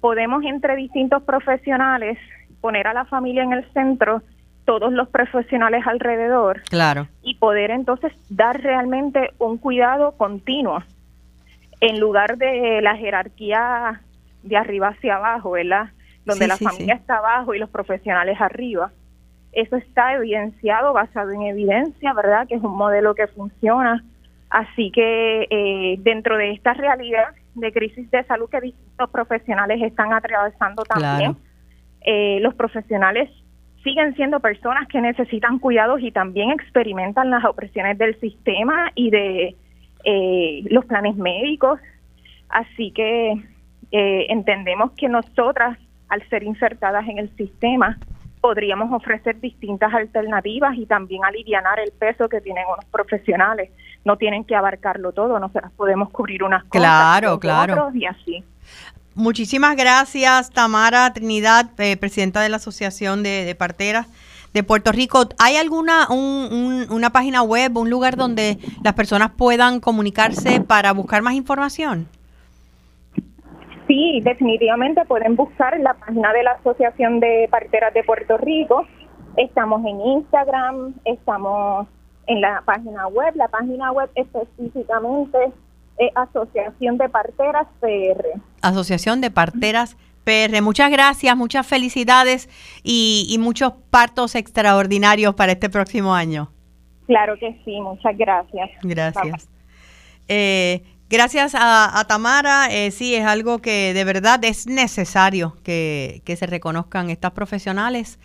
podemos 0.00 0.44
entre 0.44 0.76
distintos 0.76 1.22
profesionales 1.22 2.18
poner 2.60 2.86
a 2.86 2.94
la 2.94 3.04
familia 3.04 3.42
en 3.42 3.52
el 3.52 3.64
centro 3.72 4.22
todos 4.64 4.92
los 4.92 5.08
profesionales 5.08 5.86
alrededor. 5.86 6.62
Claro. 6.68 7.08
Y 7.22 7.36
poder 7.36 7.70
entonces 7.70 8.12
dar 8.28 8.60
realmente 8.60 9.30
un 9.38 9.58
cuidado 9.58 10.12
continuo 10.12 10.82
en 11.80 12.00
lugar 12.00 12.36
de 12.36 12.80
la 12.82 12.96
jerarquía 12.96 14.00
de 14.42 14.56
arriba 14.56 14.88
hacia 14.88 15.16
abajo, 15.16 15.52
¿verdad? 15.52 15.90
Donde 16.24 16.48
la 16.48 16.56
familia 16.56 16.94
está 16.94 17.18
abajo 17.18 17.54
y 17.54 17.58
los 17.58 17.70
profesionales 17.70 18.40
arriba. 18.40 18.90
Eso 19.52 19.76
está 19.76 20.14
evidenciado, 20.14 20.92
basado 20.92 21.30
en 21.30 21.42
evidencia, 21.42 22.12
¿verdad? 22.12 22.46
Que 22.48 22.56
es 22.56 22.62
un 22.62 22.76
modelo 22.76 23.14
que 23.14 23.26
funciona. 23.28 24.04
Así 24.50 24.90
que 24.90 25.46
eh, 25.50 25.96
dentro 26.00 26.36
de 26.36 26.52
esta 26.52 26.74
realidad 26.74 27.34
de 27.56 27.72
crisis 27.72 28.10
de 28.10 28.24
salud 28.24 28.48
que 28.50 28.60
distintos 28.60 29.10
profesionales 29.10 29.82
están 29.82 30.12
atravesando 30.12 30.82
también, 30.84 31.36
eh, 32.02 32.38
los 32.40 32.54
profesionales 32.54 33.30
siguen 33.82 34.14
siendo 34.14 34.40
personas 34.40 34.88
que 34.88 35.00
necesitan 35.00 35.58
cuidados 35.58 36.00
y 36.00 36.10
también 36.10 36.50
experimentan 36.50 37.30
las 37.30 37.44
opresiones 37.44 37.96
del 37.98 38.18
sistema 38.20 38.90
y 38.94 39.10
de 39.10 39.56
eh, 40.04 40.62
los 40.70 40.84
planes 40.84 41.16
médicos. 41.16 41.80
Así 42.48 42.90
que 42.90 43.32
eh, 43.92 44.26
entendemos 44.28 44.92
que 44.92 45.08
nosotras, 45.08 45.78
al 46.08 46.28
ser 46.28 46.42
insertadas 46.42 47.08
en 47.08 47.18
el 47.18 47.34
sistema, 47.36 47.98
podríamos 48.40 48.92
ofrecer 48.92 49.40
distintas 49.40 49.92
alternativas 49.92 50.76
y 50.76 50.86
también 50.86 51.24
aliviar 51.24 51.64
el 51.78 51.92
peso 51.92 52.28
que 52.28 52.40
tienen 52.40 52.64
unos 52.66 52.84
profesionales. 52.86 53.70
No 54.04 54.16
tienen 54.16 54.44
que 54.44 54.54
abarcarlo 54.54 55.12
todo, 55.12 55.38
nosotras 55.38 55.72
podemos 55.76 56.10
cubrir 56.10 56.44
unas 56.44 56.62
cosas 56.64 56.80
claro, 56.80 57.40
claro. 57.40 57.90
y 57.94 58.06
así. 58.06 58.44
Muchísimas 59.14 59.76
gracias, 59.76 60.50
Tamara 60.50 61.12
Trinidad, 61.12 61.70
eh, 61.78 61.96
presidenta 61.96 62.42
de 62.42 62.50
la 62.50 62.56
Asociación 62.56 63.22
de, 63.22 63.54
Parteras 63.58 64.06
de 64.52 64.62
Puerto 64.62 64.92
Rico. 64.92 65.28
¿Hay 65.38 65.56
alguna 65.56 66.06
una 66.10 67.10
página 67.10 67.42
web, 67.42 67.76
un 67.76 67.88
lugar 67.90 68.16
donde 68.16 68.58
las 68.84 68.92
personas 68.92 69.30
puedan 69.36 69.80
comunicarse 69.80 70.60
para 70.60 70.92
buscar 70.92 71.22
más 71.22 71.34
información? 71.34 72.08
Sí, 73.86 74.20
definitivamente 74.22 75.04
pueden 75.04 75.36
buscar 75.36 75.74
en 75.74 75.84
la 75.84 75.94
página 75.94 76.32
de 76.32 76.42
la 76.42 76.52
Asociación 76.52 77.20
de 77.20 77.48
Parteras 77.50 77.94
de 77.94 78.02
Puerto 78.02 78.36
Rico. 78.36 78.86
Estamos 79.36 79.84
en 79.84 80.00
Instagram, 80.00 80.94
estamos 81.04 81.86
en 82.26 82.40
la 82.40 82.62
página 82.64 83.06
web. 83.06 83.34
La 83.36 83.48
página 83.48 83.92
web 83.92 84.10
específicamente 84.14 85.38
es 85.98 86.10
Asociación 86.14 86.98
de 86.98 87.08
Parteras 87.08 87.68
PR. 87.80 88.40
Asociación 88.62 89.20
de 89.20 89.30
Parteras 89.30 89.96
PR. 90.24 90.60
Muchas 90.62 90.90
gracias, 90.90 91.36
muchas 91.36 91.66
felicidades 91.66 92.48
y, 92.82 93.36
muchos 93.38 93.72
partos 93.90 94.34
extraordinarios 94.34 95.34
para 95.34 95.52
este 95.52 95.70
próximo 95.70 96.14
año. 96.14 96.50
Claro 97.06 97.38
que 97.38 97.56
sí, 97.64 97.80
muchas 97.80 98.18
gracias. 98.18 98.70
Gracias. 98.82 99.48
Eh, 100.28 100.82
gracias 101.08 101.54
a, 101.54 102.04
Tamara, 102.08 102.68
eh, 102.70 102.90
sí, 102.90 103.14
es 103.14 103.24
algo 103.24 103.58
que 103.60 103.94
de 103.94 104.04
verdad 104.04 104.44
es 104.44 104.66
necesario 104.66 105.56
que, 105.62 106.22
se 106.26 106.46
reconozcan 106.46 107.10
estas 107.10 107.32
profesionales. 107.32 108.18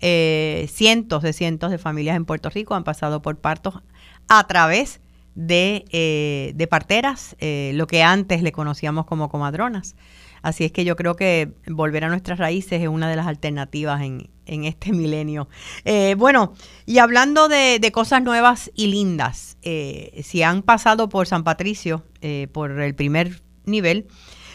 Eh, 0.00 0.68
cientos 0.70 1.22
de 1.22 1.32
cientos 1.32 1.70
de 1.70 1.78
familias 1.78 2.16
en 2.16 2.24
Puerto 2.24 2.50
Rico 2.50 2.74
han 2.74 2.84
pasado 2.84 3.22
por 3.22 3.38
partos 3.38 3.80
a 4.28 4.46
través 4.46 5.00
de, 5.34 6.52
de 6.54 6.66
parteras, 6.66 7.36
lo 7.40 7.86
que 7.86 8.02
antes 8.02 8.42
le 8.42 8.52
conocíamos 8.52 9.06
como 9.06 9.28
comadronas. 9.28 9.96
Así 10.42 10.64
es 10.64 10.72
que 10.72 10.84
yo 10.84 10.94
creo 10.94 11.16
que 11.16 11.52
volver 11.66 12.04
a 12.04 12.08
nuestras 12.08 12.38
raíces 12.38 12.82
es 12.82 12.88
una 12.88 13.08
de 13.08 13.16
las 13.16 13.26
alternativas 13.26 14.02
en, 14.02 14.28
en 14.46 14.64
este 14.64 14.92
milenio. 14.92 15.48
Eh, 15.84 16.14
bueno, 16.18 16.54
y 16.86 16.98
hablando 16.98 17.48
de, 17.48 17.80
cosas 17.92 18.22
nuevas 18.22 18.70
y 18.74 18.88
lindas, 18.88 19.56
eh, 19.62 20.20
si 20.24 20.42
han 20.42 20.62
pasado 20.62 21.08
por 21.08 21.26
San 21.26 21.44
Patricio, 21.44 22.04
eh, 22.20 22.48
por 22.52 22.70
el 22.80 22.94
primer 22.94 23.42
nivel, 23.64 24.06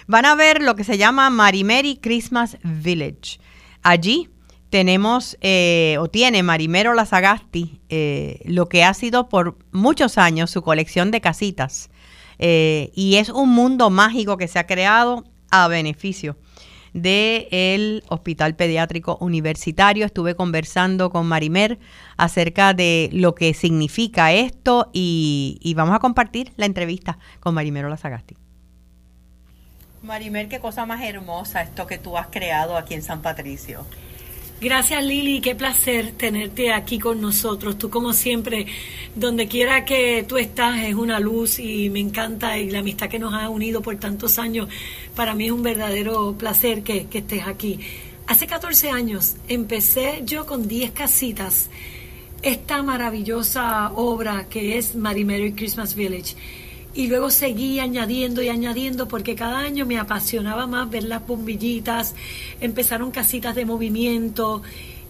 van 0.08 0.26
a 0.26 0.36
ver 0.36 0.62
lo 0.62 0.76
que 0.76 0.84
se 0.84 0.98
llama 0.98 1.30
Marimeri 1.30 1.98
Christmas 1.98 2.58
Village. 2.64 3.40
Allí 3.82 4.30
tenemos, 4.70 5.36
o 6.00 6.08
tiene 6.10 6.44
Marimero 6.44 6.94
Lazagasti, 6.94 7.82
lo 8.46 8.70
que 8.70 8.84
ha 8.84 8.94
sido 8.94 9.30
por 9.30 9.58
muchos 9.72 10.18
años 10.18 10.52
su 10.52 10.62
colección 10.62 11.12
de 11.12 11.22
casitas. 11.22 11.90
y 12.38 13.16
es 13.16 13.30
un 13.30 13.50
mundo 13.50 13.90
mágico 13.90 14.38
que 14.38 14.48
se 14.48 14.60
ha 14.60 14.68
creado 14.68 15.24
a 15.50 15.68
beneficio 15.68 16.38
del 16.94 18.04
Hospital 18.10 18.56
Pediátrico 18.56 19.18
Universitario. 19.22 20.06
Estuve 20.06 20.36
conversando 20.36 21.10
con 21.10 21.28
Marimer 21.28 21.80
acerca 22.18 22.74
de 22.74 23.10
lo 23.12 23.36
que 23.36 23.54
significa 23.54 24.32
esto 24.32 24.90
y, 24.94 25.74
vamos 25.76 25.96
a 25.96 26.00
compartir 26.00 26.52
la 26.58 26.66
entrevista 26.66 27.18
con 27.40 27.54
Marimero 27.54 27.90
Lazagasti. 27.90 28.36
Marimer, 30.02 30.48
qué 30.48 30.60
cosa 30.60 30.86
más 30.86 31.04
hermosa 31.04 31.62
esto 31.62 31.86
que 31.86 31.98
tú 31.98 32.18
has 32.18 32.28
creado 32.28 32.78
aquí 32.78 32.94
en 32.94 33.02
San 33.02 33.22
Patricio. 33.22 33.86
Gracias 34.62 35.02
Lili, 35.06 35.40
qué 35.40 35.56
placer 35.56 36.12
tenerte 36.12 36.74
aquí 36.74 37.00
con 37.00 37.22
nosotros. 37.22 37.78
Tú 37.78 37.90
como 37.90 38.12
siempre, 38.12 38.68
donde 39.16 39.48
quiera 39.48 39.86
que 39.86 40.26
tú 40.28 40.38
estás 40.38 40.82
es 40.82 40.96
una 40.96 41.18
luz 41.22 41.60
y 41.60 41.90
me 41.90 42.02
encanta 42.02 42.58
y 42.58 42.70
la 42.70 42.80
amistad 42.80 43.08
que 43.08 43.20
nos 43.20 43.34
ha 43.34 43.48
unido 43.48 43.82
por 43.82 43.96
tantos 43.96 44.38
años, 44.38 44.68
para 45.16 45.34
mí 45.34 45.46
es 45.46 45.54
un 45.54 45.64
verdadero 45.64 46.36
placer 46.38 46.84
que, 46.84 47.08
estés 47.10 47.48
aquí. 47.48 47.80
Hace 48.28 48.48
14 48.48 48.90
años 48.90 49.38
empecé 49.48 50.24
yo 50.26 50.46
con 50.46 50.68
10 50.68 50.92
casitas, 50.92 51.70
esta 52.42 52.84
maravillosa 52.84 53.94
obra 53.96 54.50
que 54.50 54.78
es 54.78 54.94
Mary 54.94 55.24
Mary 55.24 55.54
Christmas 55.54 55.96
Village 55.96 56.36
y 56.94 57.08
luego 57.08 57.30
seguí 57.30 57.80
añadiendo 57.80 58.42
y 58.42 58.50
añadiendo 58.50 59.08
porque 59.08 59.36
cada 59.36 59.60
año 59.60 59.86
me 59.86 60.00
apasionaba 60.00 60.68
más 60.68 60.90
ver 60.90 61.04
las 61.04 61.26
bombillitas, 61.26 62.16
empezaron 62.60 63.12
casitas 63.12 63.56
de 63.56 63.66
movimiento 63.66 64.62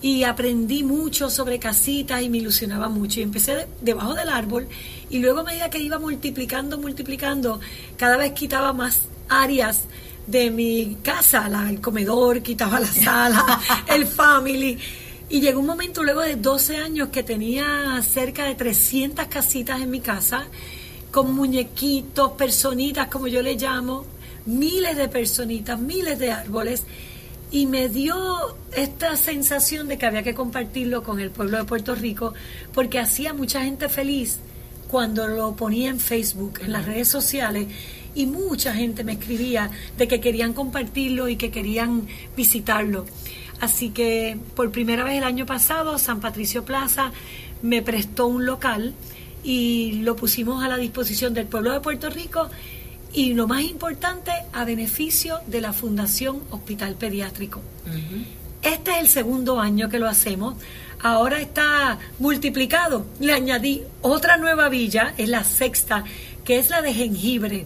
y 0.01 0.23
aprendí 0.23 0.83
mucho 0.83 1.29
sobre 1.29 1.59
casitas 1.59 2.21
y 2.21 2.29
me 2.29 2.37
ilusionaba 2.37 2.89
mucho 2.89 3.19
y 3.19 3.23
empecé 3.23 3.67
debajo 3.81 4.13
del 4.13 4.29
árbol 4.29 4.67
y 5.09 5.19
luego 5.19 5.39
a 5.39 5.43
medida 5.43 5.69
que 5.69 5.79
iba 5.79 5.99
multiplicando, 5.99 6.77
multiplicando, 6.77 7.59
cada 7.97 8.17
vez 8.17 8.33
quitaba 8.33 8.73
más 8.73 9.07
áreas 9.29 9.85
de 10.27 10.51
mi 10.51 10.97
casa, 11.01 11.49
el 11.69 11.81
comedor, 11.81 12.41
quitaba 12.41 12.79
la 12.79 12.87
sala, 12.93 13.59
el 13.87 14.05
family. 14.05 14.77
Y 15.31 15.41
llegó 15.41 15.59
un 15.59 15.67
momento 15.67 16.03
luego 16.03 16.21
de 16.21 16.35
12 16.35 16.77
años 16.77 17.09
que 17.09 17.21
tenía 17.21 18.01
cerca 18.03 18.45
de 18.45 18.55
300 18.55 19.27
casitas 19.27 19.79
en 19.81 19.91
mi 19.91 19.99
casa 19.99 20.47
con 21.11 21.33
muñequitos, 21.33 22.33
personitas, 22.33 23.07
como 23.07 23.27
yo 23.27 23.41
le 23.41 23.55
llamo, 23.55 24.05
miles 24.45 24.97
de 24.97 25.07
personitas, 25.07 25.79
miles 25.79 26.19
de 26.19 26.31
árboles, 26.31 26.83
y 27.51 27.65
me 27.65 27.89
dio 27.89 28.15
esta 28.75 29.15
sensación 29.15 29.87
de 29.87 29.97
que 29.97 30.05
había 30.05 30.21
que 30.21 30.35
compartirlo 30.35 31.03
con 31.03 31.19
el 31.19 31.31
pueblo 31.31 31.57
de 31.57 31.63
Puerto 31.63 31.95
Rico, 31.95 32.33
porque 32.73 32.99
hacía 32.99 33.33
mucha 33.33 33.63
gente 33.63 33.89
feliz 33.89 34.39
cuando 34.87 35.27
lo 35.27 35.55
ponía 35.55 35.89
en 35.89 35.99
Facebook, 35.99 36.59
en 36.63 36.71
las 36.73 36.85
redes 36.85 37.07
sociales, 37.07 37.67
y 38.15 38.25
mucha 38.25 38.73
gente 38.73 39.03
me 39.03 39.13
escribía 39.13 39.71
de 39.97 40.07
que 40.07 40.19
querían 40.19 40.53
compartirlo 40.53 41.29
y 41.29 41.37
que 41.37 41.51
querían 41.51 42.07
visitarlo. 42.35 43.05
Así 43.59 43.89
que 43.89 44.37
por 44.55 44.71
primera 44.71 45.03
vez 45.03 45.17
el 45.17 45.23
año 45.23 45.45
pasado, 45.45 45.97
San 45.97 46.19
Patricio 46.19 46.65
Plaza 46.65 47.11
me 47.61 47.81
prestó 47.81 48.27
un 48.27 48.45
local 48.45 48.93
y 49.43 50.01
lo 50.03 50.15
pusimos 50.15 50.63
a 50.63 50.67
la 50.67 50.77
disposición 50.77 51.33
del 51.33 51.47
pueblo 51.47 51.71
de 51.71 51.79
Puerto 51.79 52.09
Rico 52.09 52.49
y 53.13 53.33
lo 53.33 53.47
más 53.47 53.63
importante, 53.63 54.31
a 54.53 54.65
beneficio 54.65 55.39
de 55.47 55.61
la 55.61 55.73
Fundación 55.73 56.41
Hospital 56.51 56.95
Pediátrico. 56.95 57.61
Este 58.61 58.91
es 58.91 58.97
el 58.97 59.07
segundo 59.07 59.59
año 59.59 59.89
que 59.89 59.99
lo 59.99 60.07
hacemos. 60.07 60.55
Ahora 61.01 61.39
está 61.39 61.97
multiplicado. 62.19 63.05
Le 63.19 63.33
añadí 63.33 63.83
otra 64.01 64.37
nueva 64.37 64.69
villa, 64.69 65.13
es 65.17 65.29
la 65.29 65.43
sexta, 65.43 66.03
que 66.43 66.59
es 66.59 66.69
la 66.69 66.81
de 66.81 66.93
jengibre 66.93 67.65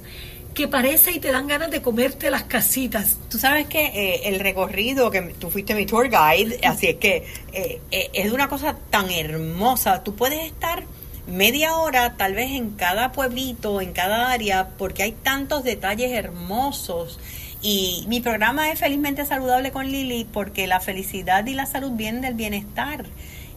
que 0.54 0.68
parece 0.68 1.12
y 1.12 1.20
te 1.20 1.32
dan 1.32 1.48
ganas 1.48 1.72
de 1.72 1.82
comerte 1.82 2.30
las 2.30 2.44
casitas. 2.44 3.18
Tú 3.30 3.38
sabes 3.40 3.68
que 3.68 3.86
eh, 3.86 4.22
el 4.26 4.40
recorrido, 4.40 5.10
que 5.10 5.22
tú 5.40 5.50
fuiste 5.50 5.74
mi 5.74 5.86
tour 5.86 6.10
guide, 6.10 6.60
así 6.64 6.88
es 6.88 6.96
que 6.98 7.26
eh, 7.52 7.82
eh, 7.92 8.10
es 8.14 8.32
una 8.32 8.48
cosa 8.48 8.78
tan 8.90 9.10
hermosa. 9.10 10.04
Tú 10.04 10.16
puedes 10.16 10.46
estar 10.46 10.84
media 11.28 11.78
hora 11.78 12.16
tal 12.18 12.34
vez 12.34 12.52
en 12.52 12.72
cada 12.72 13.12
pueblito, 13.12 13.82
en 13.82 13.94
cada 13.94 14.32
área, 14.32 14.70
porque 14.78 15.04
hay 15.04 15.12
tantos 15.12 15.64
detalles 15.64 16.12
hermosos. 16.12 17.20
Y 17.62 18.06
mi 18.08 18.20
programa 18.20 18.72
es 18.72 18.80
Felizmente 18.80 19.26
Saludable 19.26 19.72
con 19.72 19.90
Lili 19.90 20.26
porque 20.26 20.68
la 20.68 20.82
felicidad 20.82 21.46
y 21.46 21.54
la 21.54 21.66
salud 21.66 21.92
vienen 21.92 22.22
del 22.22 22.34
bienestar. 22.34 23.06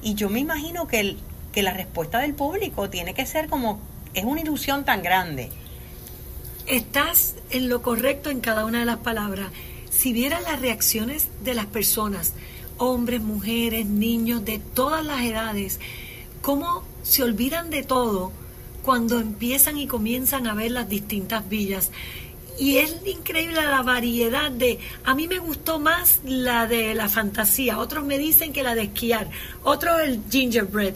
Y 0.00 0.14
yo 0.14 0.30
me 0.30 0.38
imagino 0.38 0.86
que, 0.86 1.00
el, 1.00 1.18
que 1.52 1.62
la 1.62 1.72
respuesta 1.72 2.20
del 2.20 2.34
público 2.34 2.88
tiene 2.88 3.14
que 3.14 3.26
ser 3.26 3.48
como, 3.48 3.80
es 4.14 4.24
una 4.24 4.40
ilusión 4.40 4.84
tan 4.84 5.02
grande. 5.02 5.50
Estás 6.66 7.34
en 7.50 7.68
lo 7.68 7.82
correcto 7.82 8.30
en 8.30 8.40
cada 8.40 8.64
una 8.64 8.80
de 8.80 8.84
las 8.84 8.98
palabras. 8.98 9.48
Si 9.90 10.12
vieras 10.12 10.42
las 10.42 10.60
reacciones 10.60 11.28
de 11.42 11.54
las 11.54 11.66
personas, 11.66 12.34
hombres, 12.78 13.20
mujeres, 13.20 13.86
niños, 13.86 14.44
de 14.44 14.58
todas 14.58 15.04
las 15.04 15.22
edades, 15.22 15.80
cómo 16.42 16.84
se 17.06 17.22
olvidan 17.22 17.70
de 17.70 17.82
todo 17.82 18.32
cuando 18.82 19.20
empiezan 19.20 19.78
y 19.78 19.86
comienzan 19.86 20.46
a 20.46 20.54
ver 20.54 20.72
las 20.72 20.88
distintas 20.88 21.48
villas. 21.48 21.90
Y 22.58 22.78
es 22.78 22.96
increíble 23.04 23.62
la 23.62 23.82
variedad 23.82 24.50
de... 24.50 24.78
A 25.04 25.14
mí 25.14 25.28
me 25.28 25.38
gustó 25.38 25.78
más 25.78 26.20
la 26.24 26.66
de 26.66 26.94
la 26.94 27.08
fantasía, 27.08 27.78
otros 27.78 28.04
me 28.04 28.18
dicen 28.18 28.52
que 28.52 28.62
la 28.62 28.74
de 28.74 28.84
esquiar, 28.84 29.28
otros 29.62 30.00
el 30.00 30.20
gingerbread. 30.30 30.94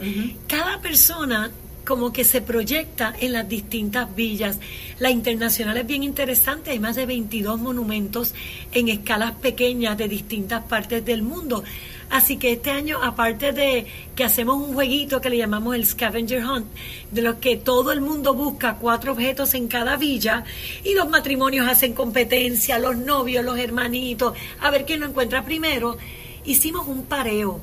Cada 0.49 0.81
persona 0.81 1.51
como 1.85 2.13
que 2.13 2.25
se 2.25 2.41
proyecta 2.41 3.15
en 3.19 3.33
las 3.33 3.49
distintas 3.49 4.15
villas. 4.15 4.59
La 4.99 5.11
internacional 5.11 5.77
es 5.77 5.87
bien 5.87 6.05
interesante, 6.05 6.71
hay 6.71 6.79
más 6.79 6.97
de 6.97 7.07
22 7.07 7.61
monumentos 7.61 8.35
en 8.73 8.89
escalas 8.89 9.33
pequeñas 9.33 9.99
de 9.99 10.09
distintas 10.09 10.63
partes 10.65 11.05
del 11.05 11.23
mundo. 11.23 11.65
Así 12.11 12.39
que 12.39 12.53
este 12.53 12.71
año, 12.71 12.99
aparte 13.01 13.53
de 13.53 13.87
que 14.17 14.25
hacemos 14.25 14.57
un 14.57 14.75
jueguito 14.75 15.21
que 15.21 15.31
le 15.31 15.39
llamamos 15.39 15.77
el 15.77 15.87
Scavenger 15.87 16.45
Hunt, 16.45 16.67
de 17.13 17.23
lo 17.23 17.39
que 17.39 17.57
todo 17.57 17.93
el 17.93 18.01
mundo 18.01 18.35
busca 18.35 18.77
cuatro 18.77 19.13
objetos 19.13 19.55
en 19.55 19.69
cada 19.69 19.97
villa, 19.97 20.45
y 20.83 20.95
los 20.95 21.09
matrimonios 21.09 21.69
hacen 21.69 21.95
competencia, 21.95 22.81
los 22.81 22.97
novios, 22.97 23.45
los 23.45 23.59
hermanitos, 23.59 24.37
a 24.61 24.71
ver 24.71 24.85
quién 24.85 25.01
lo 25.01 25.07
encuentra 25.07 25.45
primero, 25.45 25.99
hicimos 26.45 26.89
un 26.89 27.05
pareo 27.05 27.61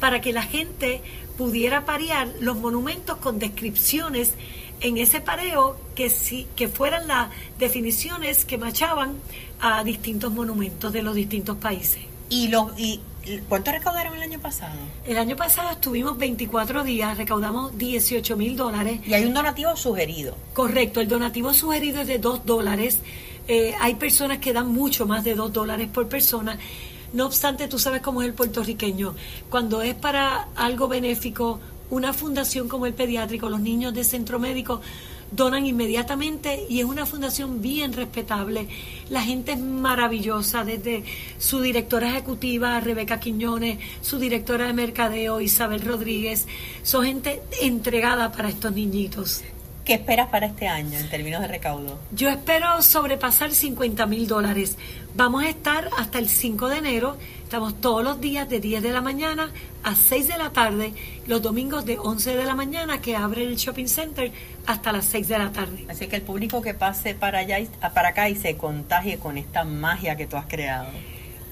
para 0.00 0.22
que 0.22 0.32
la 0.32 0.42
gente 0.42 1.02
pudiera 1.36 1.84
parear 1.84 2.28
los 2.40 2.56
monumentos 2.56 3.18
con 3.18 3.38
descripciones 3.38 4.34
en 4.80 4.96
ese 4.96 5.20
pareo 5.20 5.78
que, 5.94 6.08
sí, 6.08 6.46
que 6.56 6.68
fueran 6.68 7.06
las 7.06 7.28
definiciones 7.58 8.46
que 8.46 8.56
machaban 8.56 9.16
a 9.60 9.84
distintos 9.84 10.32
monumentos 10.32 10.90
de 10.90 11.02
los 11.02 11.14
distintos 11.14 11.58
países. 11.58 12.00
Y, 12.30 12.48
los, 12.48 12.78
y 12.78 13.00
¿Cuánto 13.48 13.70
recaudaron 13.70 14.14
el 14.14 14.22
año 14.22 14.40
pasado? 14.40 14.74
El 15.04 15.18
año 15.18 15.36
pasado 15.36 15.70
estuvimos 15.70 16.16
24 16.16 16.84
días, 16.84 17.16
recaudamos 17.16 17.76
18 17.76 18.36
mil 18.36 18.56
dólares. 18.56 19.00
Y 19.06 19.14
hay 19.14 19.24
un 19.24 19.34
donativo 19.34 19.76
sugerido. 19.76 20.36
Correcto, 20.54 21.00
el 21.00 21.08
donativo 21.08 21.52
sugerido 21.52 22.00
es 22.00 22.06
de 22.06 22.18
2 22.18 22.46
dólares. 22.46 23.00
Eh, 23.46 23.74
hay 23.80 23.94
personas 23.96 24.38
que 24.38 24.52
dan 24.52 24.72
mucho 24.72 25.06
más 25.06 25.24
de 25.24 25.34
2 25.34 25.52
dólares 25.52 25.88
por 25.92 26.08
persona. 26.08 26.58
No 27.12 27.26
obstante, 27.26 27.68
tú 27.68 27.78
sabes 27.78 28.00
cómo 28.00 28.22
es 28.22 28.28
el 28.28 28.34
puertorriqueño. 28.34 29.14
Cuando 29.50 29.82
es 29.82 29.94
para 29.94 30.48
algo 30.54 30.88
benéfico, 30.88 31.60
una 31.90 32.12
fundación 32.12 32.68
como 32.68 32.86
el 32.86 32.94
pediátrico, 32.94 33.48
los 33.48 33.60
niños 33.60 33.92
de 33.92 34.04
centro 34.04 34.38
médico, 34.38 34.80
donan 35.30 35.66
inmediatamente 35.66 36.66
y 36.68 36.80
es 36.80 36.84
una 36.84 37.06
fundación 37.06 37.62
bien 37.62 37.92
respetable. 37.92 38.68
La 39.08 39.22
gente 39.22 39.52
es 39.52 39.58
maravillosa, 39.58 40.64
desde 40.64 41.04
su 41.38 41.60
directora 41.60 42.08
ejecutiva, 42.08 42.78
Rebeca 42.80 43.20
Quiñones, 43.20 43.78
su 44.02 44.18
directora 44.18 44.66
de 44.66 44.72
mercadeo, 44.72 45.40
Isabel 45.40 45.82
Rodríguez, 45.82 46.46
son 46.82 47.04
gente 47.04 47.42
entregada 47.60 48.32
para 48.32 48.48
estos 48.48 48.72
niñitos. 48.72 49.42
¿Qué 49.84 49.94
esperas 49.94 50.28
para 50.28 50.46
este 50.46 50.68
año 50.68 50.98
en 50.98 51.08
términos 51.08 51.40
de 51.40 51.48
recaudo? 51.48 51.98
Yo 52.12 52.28
espero 52.28 52.80
sobrepasar 52.82 53.50
50 53.50 54.06
mil 54.06 54.26
dólares. 54.26 54.76
Vamos 55.16 55.42
a 55.42 55.48
estar 55.48 55.88
hasta 55.98 56.18
el 56.18 56.28
5 56.28 56.68
de 56.68 56.76
enero. 56.76 57.16
Estamos 57.50 57.80
todos 57.80 58.04
los 58.04 58.20
días 58.20 58.48
de 58.48 58.60
10 58.60 58.80
de 58.80 58.92
la 58.92 59.00
mañana 59.00 59.50
a 59.82 59.96
6 59.96 60.28
de 60.28 60.38
la 60.38 60.50
tarde, 60.50 60.94
los 61.26 61.42
domingos 61.42 61.84
de 61.84 61.98
11 61.98 62.36
de 62.36 62.44
la 62.44 62.54
mañana 62.54 63.00
que 63.00 63.16
abre 63.16 63.42
el 63.42 63.56
shopping 63.56 63.88
center 63.88 64.30
hasta 64.66 64.92
las 64.92 65.06
6 65.06 65.26
de 65.26 65.36
la 65.36 65.50
tarde. 65.50 65.84
Así 65.88 66.06
que 66.06 66.14
el 66.14 66.22
público 66.22 66.62
que 66.62 66.74
pase 66.74 67.16
para 67.16 67.40
allá 67.40 67.58
para 67.92 68.10
acá 68.10 68.28
y 68.28 68.36
se 68.36 68.56
contagie 68.56 69.18
con 69.18 69.36
esta 69.36 69.64
magia 69.64 70.14
que 70.14 70.28
tú 70.28 70.36
has 70.36 70.46
creado. 70.46 70.90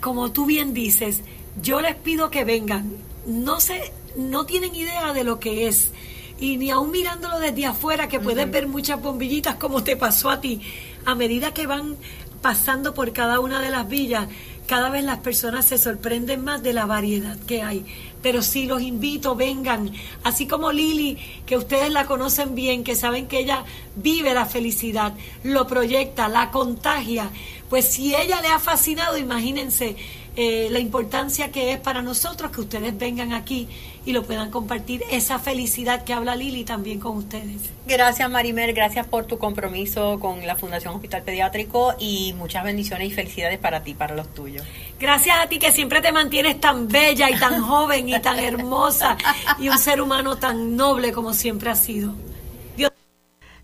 Como 0.00 0.30
tú 0.30 0.46
bien 0.46 0.72
dices, 0.72 1.22
yo 1.60 1.80
les 1.80 1.96
pido 1.96 2.30
que 2.30 2.44
vengan. 2.44 2.92
No 3.26 3.58
sé, 3.58 3.92
no 4.16 4.46
tienen 4.46 4.76
idea 4.76 5.12
de 5.12 5.24
lo 5.24 5.40
que 5.40 5.66
es 5.66 5.90
y 6.38 6.58
ni 6.58 6.70
aún 6.70 6.92
mirándolo 6.92 7.40
desde 7.40 7.66
afuera, 7.66 8.06
que 8.06 8.20
puedes 8.20 8.48
ver 8.48 8.68
muchas 8.68 9.02
bombillitas 9.02 9.56
como 9.56 9.82
te 9.82 9.96
pasó 9.96 10.30
a 10.30 10.40
ti, 10.40 10.60
a 11.04 11.16
medida 11.16 11.52
que 11.52 11.66
van 11.66 11.96
pasando 12.40 12.94
por 12.94 13.12
cada 13.12 13.40
una 13.40 13.60
de 13.60 13.70
las 13.70 13.88
villas, 13.88 14.28
cada 14.68 14.90
vez 14.90 15.02
las 15.02 15.18
personas 15.20 15.64
se 15.64 15.78
sorprenden 15.78 16.44
más 16.44 16.62
de 16.62 16.74
la 16.74 16.84
variedad 16.84 17.38
que 17.46 17.62
hay. 17.62 17.86
Pero 18.22 18.42
sí 18.42 18.66
los 18.66 18.82
invito, 18.82 19.34
vengan, 19.34 19.90
así 20.24 20.46
como 20.46 20.72
Lili, 20.72 21.16
que 21.46 21.56
ustedes 21.56 21.90
la 21.90 22.04
conocen 22.04 22.54
bien, 22.54 22.84
que 22.84 22.94
saben 22.94 23.28
que 23.28 23.38
ella 23.38 23.64
vive 23.96 24.34
la 24.34 24.44
felicidad, 24.44 25.14
lo 25.42 25.66
proyecta, 25.66 26.28
la 26.28 26.50
contagia. 26.50 27.30
Pues 27.70 27.86
si 27.86 28.14
ella 28.14 28.42
le 28.42 28.48
ha 28.48 28.58
fascinado, 28.58 29.16
imagínense 29.16 29.96
eh, 30.40 30.68
la 30.70 30.78
importancia 30.78 31.50
que 31.50 31.72
es 31.72 31.80
para 31.80 32.00
nosotros 32.00 32.52
que 32.52 32.60
ustedes 32.60 32.96
vengan 32.96 33.32
aquí 33.32 33.66
y 34.06 34.12
lo 34.12 34.22
puedan 34.22 34.52
compartir, 34.52 35.02
esa 35.10 35.40
felicidad 35.40 36.04
que 36.04 36.12
habla 36.12 36.36
Lili 36.36 36.62
también 36.62 37.00
con 37.00 37.16
ustedes. 37.16 37.60
Gracias 37.88 38.30
Marimer, 38.30 38.72
gracias 38.72 39.04
por 39.08 39.24
tu 39.24 39.36
compromiso 39.36 40.20
con 40.20 40.46
la 40.46 40.54
Fundación 40.54 40.94
Hospital 40.94 41.24
Pediátrico 41.24 41.96
y 41.98 42.34
muchas 42.34 42.62
bendiciones 42.62 43.08
y 43.08 43.10
felicidades 43.10 43.58
para 43.58 43.82
ti, 43.82 43.94
para 43.94 44.14
los 44.14 44.32
tuyos. 44.32 44.64
Gracias 45.00 45.36
a 45.42 45.48
ti 45.48 45.58
que 45.58 45.72
siempre 45.72 46.00
te 46.00 46.12
mantienes 46.12 46.60
tan 46.60 46.86
bella 46.86 47.28
y 47.28 47.36
tan 47.36 47.60
joven 47.68 48.08
y 48.08 48.20
tan 48.20 48.38
hermosa 48.38 49.16
y 49.58 49.68
un 49.68 49.78
ser 49.78 50.00
humano 50.00 50.36
tan 50.36 50.76
noble 50.76 51.10
como 51.10 51.34
siempre 51.34 51.70
has 51.70 51.80
sido. 51.80 52.14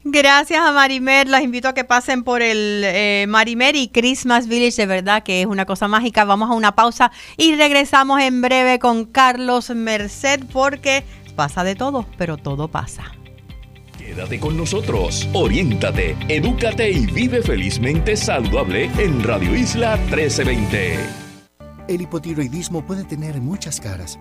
Gracias 0.06 0.60
a 0.60 0.70
Marimer, 0.72 1.30
los 1.30 1.40
invito 1.40 1.66
a 1.66 1.72
que 1.72 1.82
pasen 1.82 2.24
por 2.24 2.42
el 2.42 2.82
eh, 2.84 3.24
Marimer 3.26 3.74
y 3.74 3.88
Christmas 3.88 4.46
Village, 4.48 4.82
de 4.82 4.86
verdad 4.86 5.22
que 5.22 5.40
es 5.40 5.46
una 5.46 5.64
cosa 5.64 5.88
mágica. 5.88 6.26
Vamos 6.26 6.50
a 6.50 6.52
una 6.52 6.74
pausa 6.74 7.10
y 7.38 7.54
regresamos 7.54 8.20
en 8.20 8.42
breve 8.42 8.78
con 8.78 9.06
Carlos 9.06 9.70
Merced 9.70 10.44
porque 10.52 11.04
pasa 11.34 11.64
de 11.64 11.74
todo, 11.74 12.04
pero 12.18 12.36
todo 12.36 12.68
pasa. 12.68 13.12
Quédate 13.96 14.38
con 14.38 14.58
nosotros, 14.58 15.26
oriéntate, 15.32 16.14
edúcate 16.28 16.90
y 16.90 17.06
vive 17.06 17.40
felizmente 17.40 18.14
saludable 18.14 18.90
en 18.98 19.22
Radio 19.24 19.54
Isla 19.56 19.96
1320. 19.96 20.98
El 21.88 22.02
hipotiroidismo 22.02 22.84
puede 22.84 23.04
tener 23.04 23.40
muchas 23.40 23.80
caras. 23.80 24.18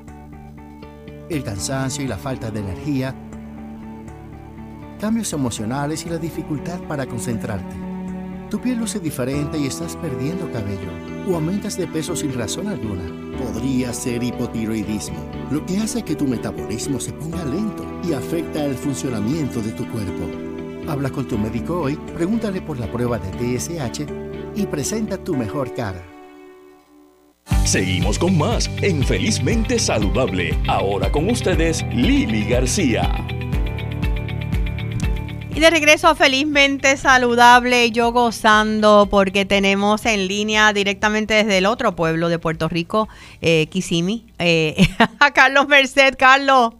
El 1.29 1.43
cansancio 1.43 2.05
y 2.05 2.07
la 2.07 2.17
falta 2.17 2.51
de 2.51 2.61
energía 2.61 3.13
cambios 5.03 5.33
emocionales 5.33 6.05
y 6.05 6.09
la 6.09 6.17
dificultad 6.17 6.79
para 6.83 7.05
concentrarte. 7.05 7.75
Tu 8.49 8.57
piel 8.61 8.77
luce 8.77 9.01
diferente 9.01 9.57
y 9.57 9.67
estás 9.67 9.97
perdiendo 9.97 10.49
cabello 10.49 10.87
o 11.27 11.35
aumentas 11.35 11.75
de 11.75 11.87
peso 11.87 12.15
sin 12.15 12.33
razón 12.33 12.69
alguna. 12.69 13.03
Podría 13.37 13.91
ser 13.91 14.23
hipotiroidismo, 14.23 15.19
lo 15.51 15.65
que 15.65 15.79
hace 15.79 16.03
que 16.03 16.15
tu 16.15 16.25
metabolismo 16.25 17.01
se 17.01 17.11
ponga 17.11 17.43
lento 17.43 17.85
y 18.07 18.13
afecta 18.13 18.63
el 18.63 18.75
funcionamiento 18.75 19.59
de 19.59 19.73
tu 19.73 19.85
cuerpo. 19.89 20.23
Habla 20.87 21.09
con 21.09 21.27
tu 21.27 21.37
médico 21.37 21.81
hoy, 21.81 21.97
pregúntale 22.15 22.61
por 22.61 22.79
la 22.79 22.89
prueba 22.89 23.19
de 23.19 23.57
TSH 23.57 24.05
y 24.55 24.65
presenta 24.67 25.17
tu 25.17 25.35
mejor 25.35 25.73
cara. 25.73 26.01
Seguimos 27.65 28.17
con 28.17 28.37
más 28.37 28.69
en 28.81 29.03
Felizmente 29.03 29.79
Saludable. 29.79 30.57
Ahora 30.69 31.11
con 31.11 31.29
ustedes, 31.29 31.83
Lili 31.91 32.45
García. 32.45 33.11
Y 35.55 35.59
de 35.59 35.69
regreso 35.69 36.15
felizmente 36.15 36.97
saludable, 36.97 37.91
yo 37.91 38.11
gozando 38.11 39.07
porque 39.11 39.45
tenemos 39.45 40.03
en 40.07 40.27
línea 40.27 40.73
directamente 40.73 41.35
desde 41.35 41.59
el 41.59 41.67
otro 41.67 41.95
pueblo 41.95 42.27
de 42.27 42.39
Puerto 42.39 42.67
Rico, 42.67 43.07
eh, 43.39 43.67
Kissimmee, 43.67 44.25
eh, 44.39 44.75
a 45.19 45.31
Carlos 45.31 45.67
Merced. 45.67 46.15
Carlos. 46.17 46.73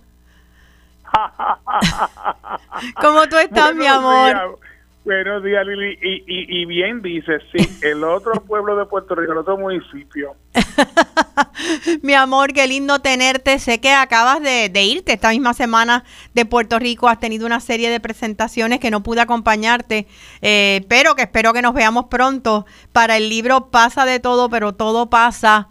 ¿Cómo 3.00 3.28
tú 3.30 3.38
estás, 3.38 3.76
mi 3.76 3.86
amor? 3.86 4.58
Buenos 5.06 5.44
días, 5.44 5.68
Lili. 5.68 6.00
Y, 6.02 6.66
bien 6.66 7.04
dice, 7.04 7.40
sí, 7.52 7.70
el 7.84 8.04
otro 8.04 8.34
pueblo 8.42 8.76
de 8.76 8.86
Puerto 8.86 9.14
Rico, 9.14 9.34
el 9.34 9.38
otro 9.38 9.56
municipio. 9.56 10.36
Mi 12.02 12.14
amor, 12.14 12.54
qué 12.54 12.68
lindo 12.68 13.00
tenerte. 13.00 13.60
Sé 13.60 13.80
que 13.80 13.92
acabas 13.92 14.42
de, 14.42 14.72
irte 14.84 15.14
esta 15.14 15.30
misma 15.30 15.54
semana 15.54 16.04
de 16.34 16.46
Puerto 16.46 16.80
Rico. 16.80 17.08
Has 17.08 17.20
tenido 17.20 17.46
una 17.46 17.60
serie 17.60 17.90
de 17.90 18.00
presentaciones 18.00 18.80
que 18.80 18.92
no 18.92 19.04
pude 19.04 19.22
acompañarte, 19.22 20.08
eh, 20.42 20.86
pero 20.88 21.16
que 21.16 21.24
espero 21.24 21.54
que 21.54 21.62
nos 21.62 21.74
veamos 21.74 22.06
pronto 22.06 22.66
para 22.92 23.18
el 23.18 23.30
libro 23.30 23.70
Pasa 23.72 24.06
de 24.06 24.20
todo, 24.20 24.50
pero 24.50 24.74
todo 24.74 25.10
pasa. 25.10 25.68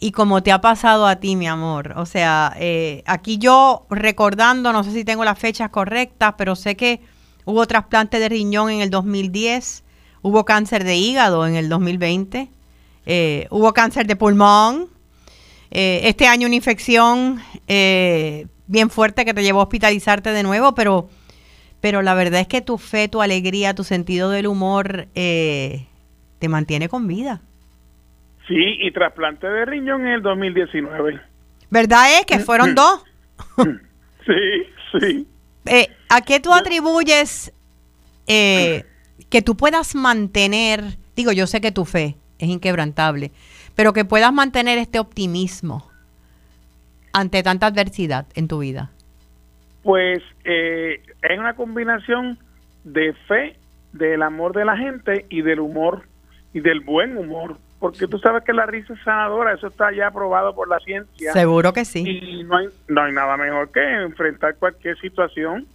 Y 0.00 0.12
como 0.12 0.42
te 0.42 0.52
ha 0.52 0.60
pasado 0.60 1.06
a 1.06 1.16
ti, 1.16 1.36
mi 1.36 1.46
amor. 1.46 1.94
O 1.96 2.06
sea, 2.06 2.54
eh, 2.58 3.02
aquí 3.06 3.38
yo 3.38 3.86
recordando, 3.90 4.72
no 4.72 4.84
sé 4.84 4.92
si 4.92 5.04
tengo 5.04 5.24
las 5.24 5.38
fechas 5.38 5.70
correctas, 5.70 6.34
pero 6.36 6.56
sé 6.56 6.76
que 6.76 7.00
Hubo 7.44 7.66
trasplante 7.66 8.18
de 8.18 8.28
riñón 8.28 8.70
en 8.70 8.80
el 8.80 8.88
2010, 8.88 9.84
hubo 10.22 10.44
cáncer 10.46 10.82
de 10.82 10.96
hígado 10.96 11.46
en 11.46 11.56
el 11.56 11.68
2020, 11.68 12.50
eh, 13.04 13.46
hubo 13.50 13.74
cáncer 13.74 14.06
de 14.06 14.16
pulmón, 14.16 14.88
eh, 15.70 16.02
este 16.04 16.26
año 16.26 16.46
una 16.46 16.56
infección 16.56 17.40
eh, 17.68 18.46
bien 18.66 18.90
fuerte 18.90 19.24
que 19.24 19.34
te 19.34 19.42
llevó 19.42 19.60
a 19.60 19.64
hospitalizarte 19.64 20.30
de 20.30 20.42
nuevo, 20.42 20.74
pero, 20.74 21.08
pero 21.80 22.02
la 22.02 22.14
verdad 22.14 22.40
es 22.40 22.48
que 22.48 22.60
tu 22.60 22.78
fe, 22.78 23.08
tu 23.08 23.22
alegría, 23.22 23.74
tu 23.74 23.84
sentido 23.84 24.30
del 24.30 24.46
humor 24.46 25.08
te 25.14 25.88
mantiene 26.48 26.88
con 26.88 27.06
vida. 27.06 27.40
Sí, 28.46 28.76
y 28.80 28.90
trasplante 28.92 29.46
de 29.46 29.64
riñón 29.64 30.02
en 30.02 30.14
el 30.14 30.22
2019. 30.22 31.20
¿Verdad 31.70 32.18
es 32.18 32.26
que 32.26 32.38
fueron 32.38 32.74
dos? 32.74 33.02
sí, 34.26 34.98
sí. 34.98 35.26
Eh, 35.66 35.88
¿A 36.10 36.20
qué 36.20 36.40
tú 36.40 36.52
atribuyes 36.52 37.52
eh, 38.26 38.84
que 39.30 39.42
tú 39.42 39.56
puedas 39.56 39.94
mantener, 39.94 40.98
digo, 41.16 41.32
yo 41.32 41.46
sé 41.46 41.60
que 41.60 41.72
tu 41.72 41.84
fe 41.84 42.16
es 42.38 42.48
inquebrantable, 42.48 43.32
pero 43.74 43.92
que 43.92 44.04
puedas 44.04 44.32
mantener 44.32 44.78
este 44.78 44.98
optimismo 44.98 45.88
ante 47.12 47.42
tanta 47.42 47.66
adversidad 47.66 48.26
en 48.34 48.48
tu 48.48 48.58
vida? 48.58 48.90
Pues 49.82 50.22
eh, 50.44 51.02
es 51.22 51.38
una 51.38 51.54
combinación 51.54 52.38
de 52.84 53.12
fe, 53.28 53.56
del 53.92 54.22
amor 54.22 54.54
de 54.54 54.64
la 54.64 54.76
gente 54.76 55.26
y 55.28 55.42
del 55.42 55.60
humor 55.60 56.02
y 56.52 56.60
del 56.60 56.80
buen 56.80 57.16
humor 57.16 57.56
porque 57.84 58.06
tú 58.06 58.18
sabes 58.18 58.42
que 58.44 58.54
la 58.54 58.64
risa 58.64 58.94
es 58.94 59.02
sanadora, 59.02 59.52
eso 59.52 59.66
está 59.66 59.92
ya 59.92 60.06
aprobado 60.06 60.54
por 60.54 60.66
la 60.66 60.78
ciencia. 60.80 61.34
Seguro 61.34 61.74
que 61.74 61.84
sí. 61.84 62.02
Y 62.02 62.42
no 62.42 62.56
hay, 62.56 62.68
no 62.88 63.02
hay 63.02 63.12
nada 63.12 63.36
mejor 63.36 63.70
que 63.72 63.80
enfrentar 64.02 64.56
cualquier 64.56 64.98
situación 65.00 65.66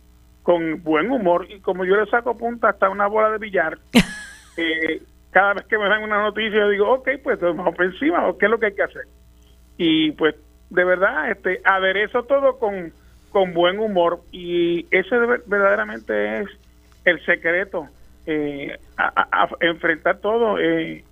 con 0.41 0.82
buen 0.82 1.12
humor 1.12 1.45
y 1.52 1.60
como 1.60 1.86
yo 1.86 1.95
le 1.95 2.10
saco 2.10 2.36
punta 2.36 2.70
hasta 2.70 2.89
una 2.89 3.06
bola 3.06 3.30
de 3.30 3.38
billar, 3.38 3.78
eh, 4.58 5.04
cada 5.32 5.53
vez 5.53 5.65
que 5.65 5.77
me 5.77 5.88
dan 5.88 6.03
una 6.03 6.23
noticia 6.23 6.59
yo 6.59 6.69
digo, 6.69 6.91
ok, 6.91 7.09
pues 7.23 7.39
vamos 7.39 7.75
por 7.75 7.86
encima, 7.86 8.23
¿qué 8.39 8.45
es 8.45 8.51
lo 8.51 8.59
que 8.59 8.67
hay 8.67 8.75
que 8.75 8.84
hacer? 8.84 9.03
Y 9.77 10.11
pues 10.11 10.36
de 10.69 10.84
verdad, 10.84 11.32
este 11.32 11.61
aderezo 11.63 12.23
todo 12.23 12.57
con, 12.59 12.91
con 13.32 13.53
buen 13.53 13.80
humor 13.80 14.21
y 14.32 14.86
ese 14.91 15.17
verdaderamente 15.45 16.41
es 16.41 16.47
el 17.05 17.23
secreto, 17.25 17.88
eh, 18.25 18.77
a, 18.97 19.49
enfrentar 19.61 20.19
todo. 20.19 20.59
Eh, 20.59 21.03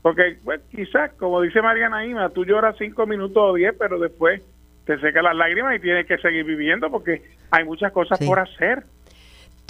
porque 0.00 0.38
pues, 0.44 0.60
quizás, 0.70 1.12
como 1.14 1.40
dice 1.40 1.62
Mariana 1.62 2.06
Ima, 2.06 2.30
tú 2.30 2.44
lloras 2.44 2.76
cinco 2.78 3.06
minutos 3.06 3.42
o 3.50 3.54
diez, 3.54 3.74
pero 3.78 3.98
después 3.98 4.42
te 4.86 4.98
seca 4.98 5.22
las 5.22 5.36
lágrimas 5.36 5.76
y 5.76 5.80
tienes 5.80 6.06
que 6.06 6.18
seguir 6.18 6.44
viviendo 6.44 6.90
porque 6.90 7.22
hay 7.50 7.64
muchas 7.64 7.92
cosas 7.92 8.18
por 8.24 8.38
hacer. 8.38 8.84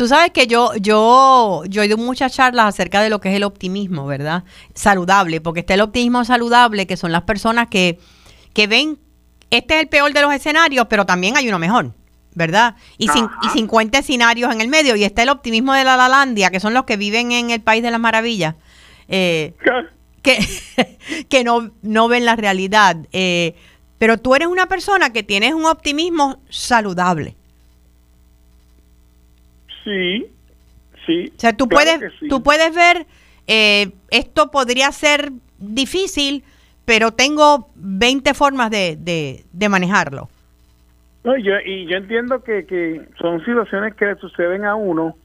Tú 0.03 0.09
sabes 0.09 0.33
que 0.33 0.49
yo, 0.49 0.75
yo, 0.81 1.63
yo 1.69 1.81
he 1.81 1.85
oído 1.85 1.97
muchas 1.97 2.33
charlas 2.33 2.67
acerca 2.67 3.01
de 3.03 3.09
lo 3.09 3.21
que 3.21 3.29
es 3.29 3.37
el 3.37 3.45
optimismo, 3.45 4.05
¿verdad? 4.05 4.43
Saludable, 4.75 5.41
porque 5.41 5.61
está 5.61 5.75
el 5.75 5.81
optimismo 5.81 6.25
saludable, 6.25 6.89
que 6.89 6.97
son 6.97 7.13
las 7.13 7.23
personas 7.23 7.69
que, 7.69 8.01
que 8.53 8.67
ven, 8.67 8.99
este 9.53 9.75
es 9.77 9.81
el 9.83 9.89
peor 9.89 10.13
de 10.13 10.21
los 10.23 10.35
escenarios, 10.35 10.89
pero 10.91 11.07
también 11.07 11.37
hay 11.37 11.47
uno 11.49 11.61
mejor. 11.61 11.93
¿verdad? 12.35 12.75
Y, 12.99 13.07
cin- 13.07 13.31
y 13.45 13.49
50 13.51 13.97
escenarios 13.99 14.53
en 14.53 14.61
el 14.61 14.67
medio. 14.67 14.97
Y 14.97 15.05
está 15.05 15.23
el 15.23 15.29
optimismo 15.29 15.73
de 15.73 15.85
la 15.85 15.97
Lalandia, 15.97 16.51
que 16.51 16.59
son 16.59 16.75
los 16.75 16.83
que 16.83 16.97
viven 16.97 17.31
en 17.31 17.51
el 17.51 17.61
país 17.61 17.85
de 17.85 17.93
las 17.93 18.01
maravillas, 18.01 18.57
eh, 19.07 19.55
que, 20.23 20.45
que 21.29 21.45
no, 21.45 21.71
no 21.83 22.09
ven 22.09 22.25
la 22.25 22.35
realidad. 22.35 22.97
Eh, 23.13 23.55
pero 23.99 24.19
tú 24.19 24.35
eres 24.35 24.49
una 24.49 24.67
persona 24.67 25.13
que 25.13 25.23
tienes 25.23 25.55
un 25.55 25.65
optimismo 25.67 26.41
saludable. 26.51 27.37
Sí, 29.85 30.27
sí. 31.07 31.33
O 31.37 31.41
sea, 31.41 31.53
tú 31.53 31.69
claro 31.69 31.99
puedes, 31.99 32.13
sí. 32.19 32.29
tú 32.29 32.43
puedes 32.43 32.75
ver, 32.75 33.07
eh, 33.47 33.91
esto 34.11 34.51
podría 34.51 34.91
ser 34.93 35.33
difícil, 35.59 36.45
pero 36.85 37.13
tengo 37.13 37.69
20 37.77 38.35
formas 38.35 38.71
de, 38.71 38.97
de, 38.99 39.45
de 39.53 39.69
manejarlo. 39.69 40.29
No, 41.25 41.37
y 41.37 41.43
yo, 41.45 41.53
y 41.65 41.87
yo 41.87 41.97
entiendo 41.97 42.43
que, 42.43 42.67
que 42.67 43.03
son 43.21 43.45
situaciones 43.45 43.95
que 43.95 44.07
le 44.07 44.17
suceden 44.17 44.65
a 44.65 44.75
uno, 44.75 45.17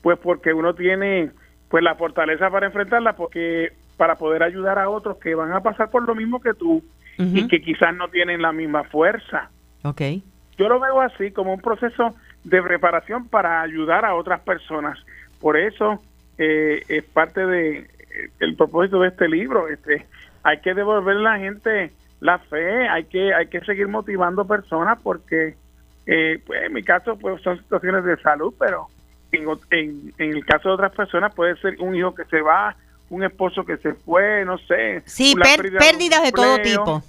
pues 0.00 0.18
porque 0.18 0.54
uno 0.54 0.74
tiene 0.74 1.30
pues 1.68 1.84
la 1.84 1.94
fortaleza 1.94 2.50
para 2.50 2.66
enfrentarla, 2.66 3.14
porque 3.14 3.72
para 3.96 4.16
poder 4.16 4.42
ayudar 4.42 4.78
a 4.78 4.88
otros 4.88 5.18
que 5.18 5.34
van 5.34 5.52
a 5.52 5.60
pasar 5.60 5.90
por 5.90 6.06
lo 6.06 6.14
mismo 6.14 6.40
que 6.40 6.54
tú 6.54 6.82
y 7.18 7.46
que 7.46 7.60
quizás 7.60 7.94
no 7.94 8.08
tienen 8.08 8.42
la 8.42 8.52
misma 8.52 8.82
fuerza. 8.84 9.50
Ok. 9.84 10.00
Yo 10.58 10.68
lo 10.68 10.80
veo 10.80 11.00
así 11.00 11.30
como 11.30 11.54
un 11.54 11.60
proceso 11.60 12.14
de 12.44 12.62
preparación 12.62 13.28
para 13.28 13.60
ayudar 13.62 14.04
a 14.04 14.14
otras 14.14 14.40
personas. 14.40 14.98
Por 15.40 15.56
eso 15.56 16.02
eh, 16.38 16.82
es 16.88 17.04
parte 17.04 17.44
de 17.46 17.78
eh, 17.78 17.86
el 18.40 18.56
propósito 18.56 19.00
de 19.00 19.08
este 19.08 19.28
libro. 19.28 19.68
Este, 19.68 20.06
hay 20.42 20.60
que 20.60 20.74
devolverle 20.74 21.28
a 21.28 21.32
la 21.32 21.38
gente 21.38 21.92
la 22.20 22.38
fe, 22.38 22.88
hay 22.88 23.04
que 23.04 23.34
hay 23.34 23.48
que 23.48 23.60
seguir 23.62 23.88
motivando 23.88 24.46
personas 24.46 24.98
porque, 25.02 25.54
eh, 26.06 26.40
pues, 26.46 26.62
en 26.64 26.72
mi 26.72 26.82
caso, 26.82 27.16
pues 27.18 27.42
son 27.42 27.58
situaciones 27.58 28.04
de 28.04 28.16
salud, 28.18 28.54
pero 28.58 28.86
en, 29.32 29.44
en, 29.70 30.12
en 30.18 30.36
el 30.36 30.44
caso 30.44 30.68
de 30.68 30.74
otras 30.74 30.92
personas 30.92 31.34
puede 31.34 31.56
ser 31.56 31.76
un 31.80 31.96
hijo 31.96 32.14
que 32.14 32.24
se 32.26 32.40
va, 32.40 32.76
un 33.10 33.24
esposo 33.24 33.64
que 33.64 33.76
se 33.78 33.94
fue, 33.94 34.44
no 34.44 34.56
sé. 34.58 35.02
Sí, 35.04 35.34
la 35.36 35.44
per- 35.44 35.62
pérdida 35.62 35.78
de 35.80 35.86
pérdidas 35.90 36.22
de 36.22 36.32
todo 36.32 36.58
tipo. 36.60 37.02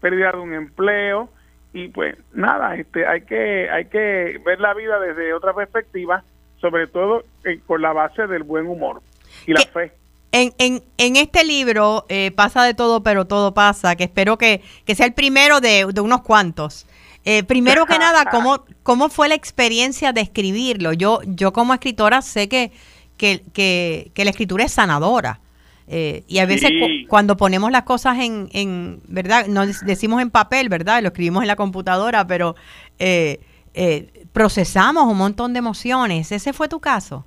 pérdida 0.00 0.32
de 0.32 0.38
un 0.38 0.54
empleo 0.54 1.28
y 1.72 1.88
pues 1.88 2.16
nada 2.32 2.74
este 2.76 3.06
hay 3.06 3.22
que 3.22 3.68
hay 3.70 3.84
que 3.86 4.40
ver 4.44 4.60
la 4.60 4.74
vida 4.74 4.98
desde 5.00 5.32
otra 5.34 5.52
perspectiva 5.54 6.24
sobre 6.60 6.86
todo 6.86 7.24
eh, 7.44 7.60
con 7.66 7.82
la 7.82 7.92
base 7.92 8.26
del 8.26 8.42
buen 8.42 8.66
humor 8.66 9.02
y 9.46 9.52
la 9.52 9.60
¿Qué- 9.60 9.68
fe 9.70 9.92
En, 10.32 10.52
en, 10.58 10.82
en 10.98 11.16
este 11.16 11.42
libro 11.44 12.04
eh, 12.10 12.30
pasa 12.32 12.62
de 12.64 12.74
todo, 12.74 13.02
pero 13.02 13.24
todo 13.26 13.54
pasa, 13.54 13.96
que 13.96 14.04
espero 14.04 14.36
que, 14.36 14.60
que 14.84 14.94
sea 14.94 15.06
el 15.06 15.14
primero 15.14 15.60
de, 15.60 15.86
de 15.92 16.00
unos 16.02 16.20
cuantos. 16.20 16.86
Eh, 17.24 17.44
primero 17.44 17.86
que 17.86 17.98
nada, 17.98 18.24
¿cómo, 18.30 18.64
¿cómo 18.82 19.08
fue 19.08 19.28
la 19.28 19.34
experiencia 19.34 20.12
de 20.12 20.20
escribirlo? 20.20 20.92
Yo, 20.92 21.20
yo 21.24 21.52
como 21.54 21.72
escritora 21.72 22.20
sé 22.20 22.46
que, 22.48 22.72
que, 23.16 23.40
que, 23.54 24.10
que 24.14 24.24
la 24.24 24.30
escritura 24.30 24.64
es 24.64 24.72
sanadora. 24.72 25.40
Eh, 25.90 26.22
y 26.28 26.38
a 26.40 26.46
veces 26.46 26.68
Sí. 26.68 26.80
cu- 27.04 27.08
cuando 27.08 27.36
ponemos 27.36 27.70
las 27.72 27.82
cosas 27.84 28.18
en, 28.18 28.48
en, 28.52 29.00
¿verdad? 29.08 29.46
No 29.46 29.64
dec- 29.64 29.82
decimos 29.84 30.20
en 30.20 30.30
papel, 30.30 30.68
¿verdad? 30.68 31.00
Lo 31.02 31.08
escribimos 31.08 31.42
en 31.42 31.48
la 31.48 31.56
computadora, 31.56 32.26
pero 32.26 32.56
eh, 32.98 33.40
eh, 33.74 34.08
procesamos 34.32 35.04
un 35.10 35.16
montón 35.16 35.52
de 35.54 35.60
emociones. 35.60 36.30
¿Ese 36.32 36.52
fue 36.52 36.68
tu 36.68 36.80
caso? 36.80 37.24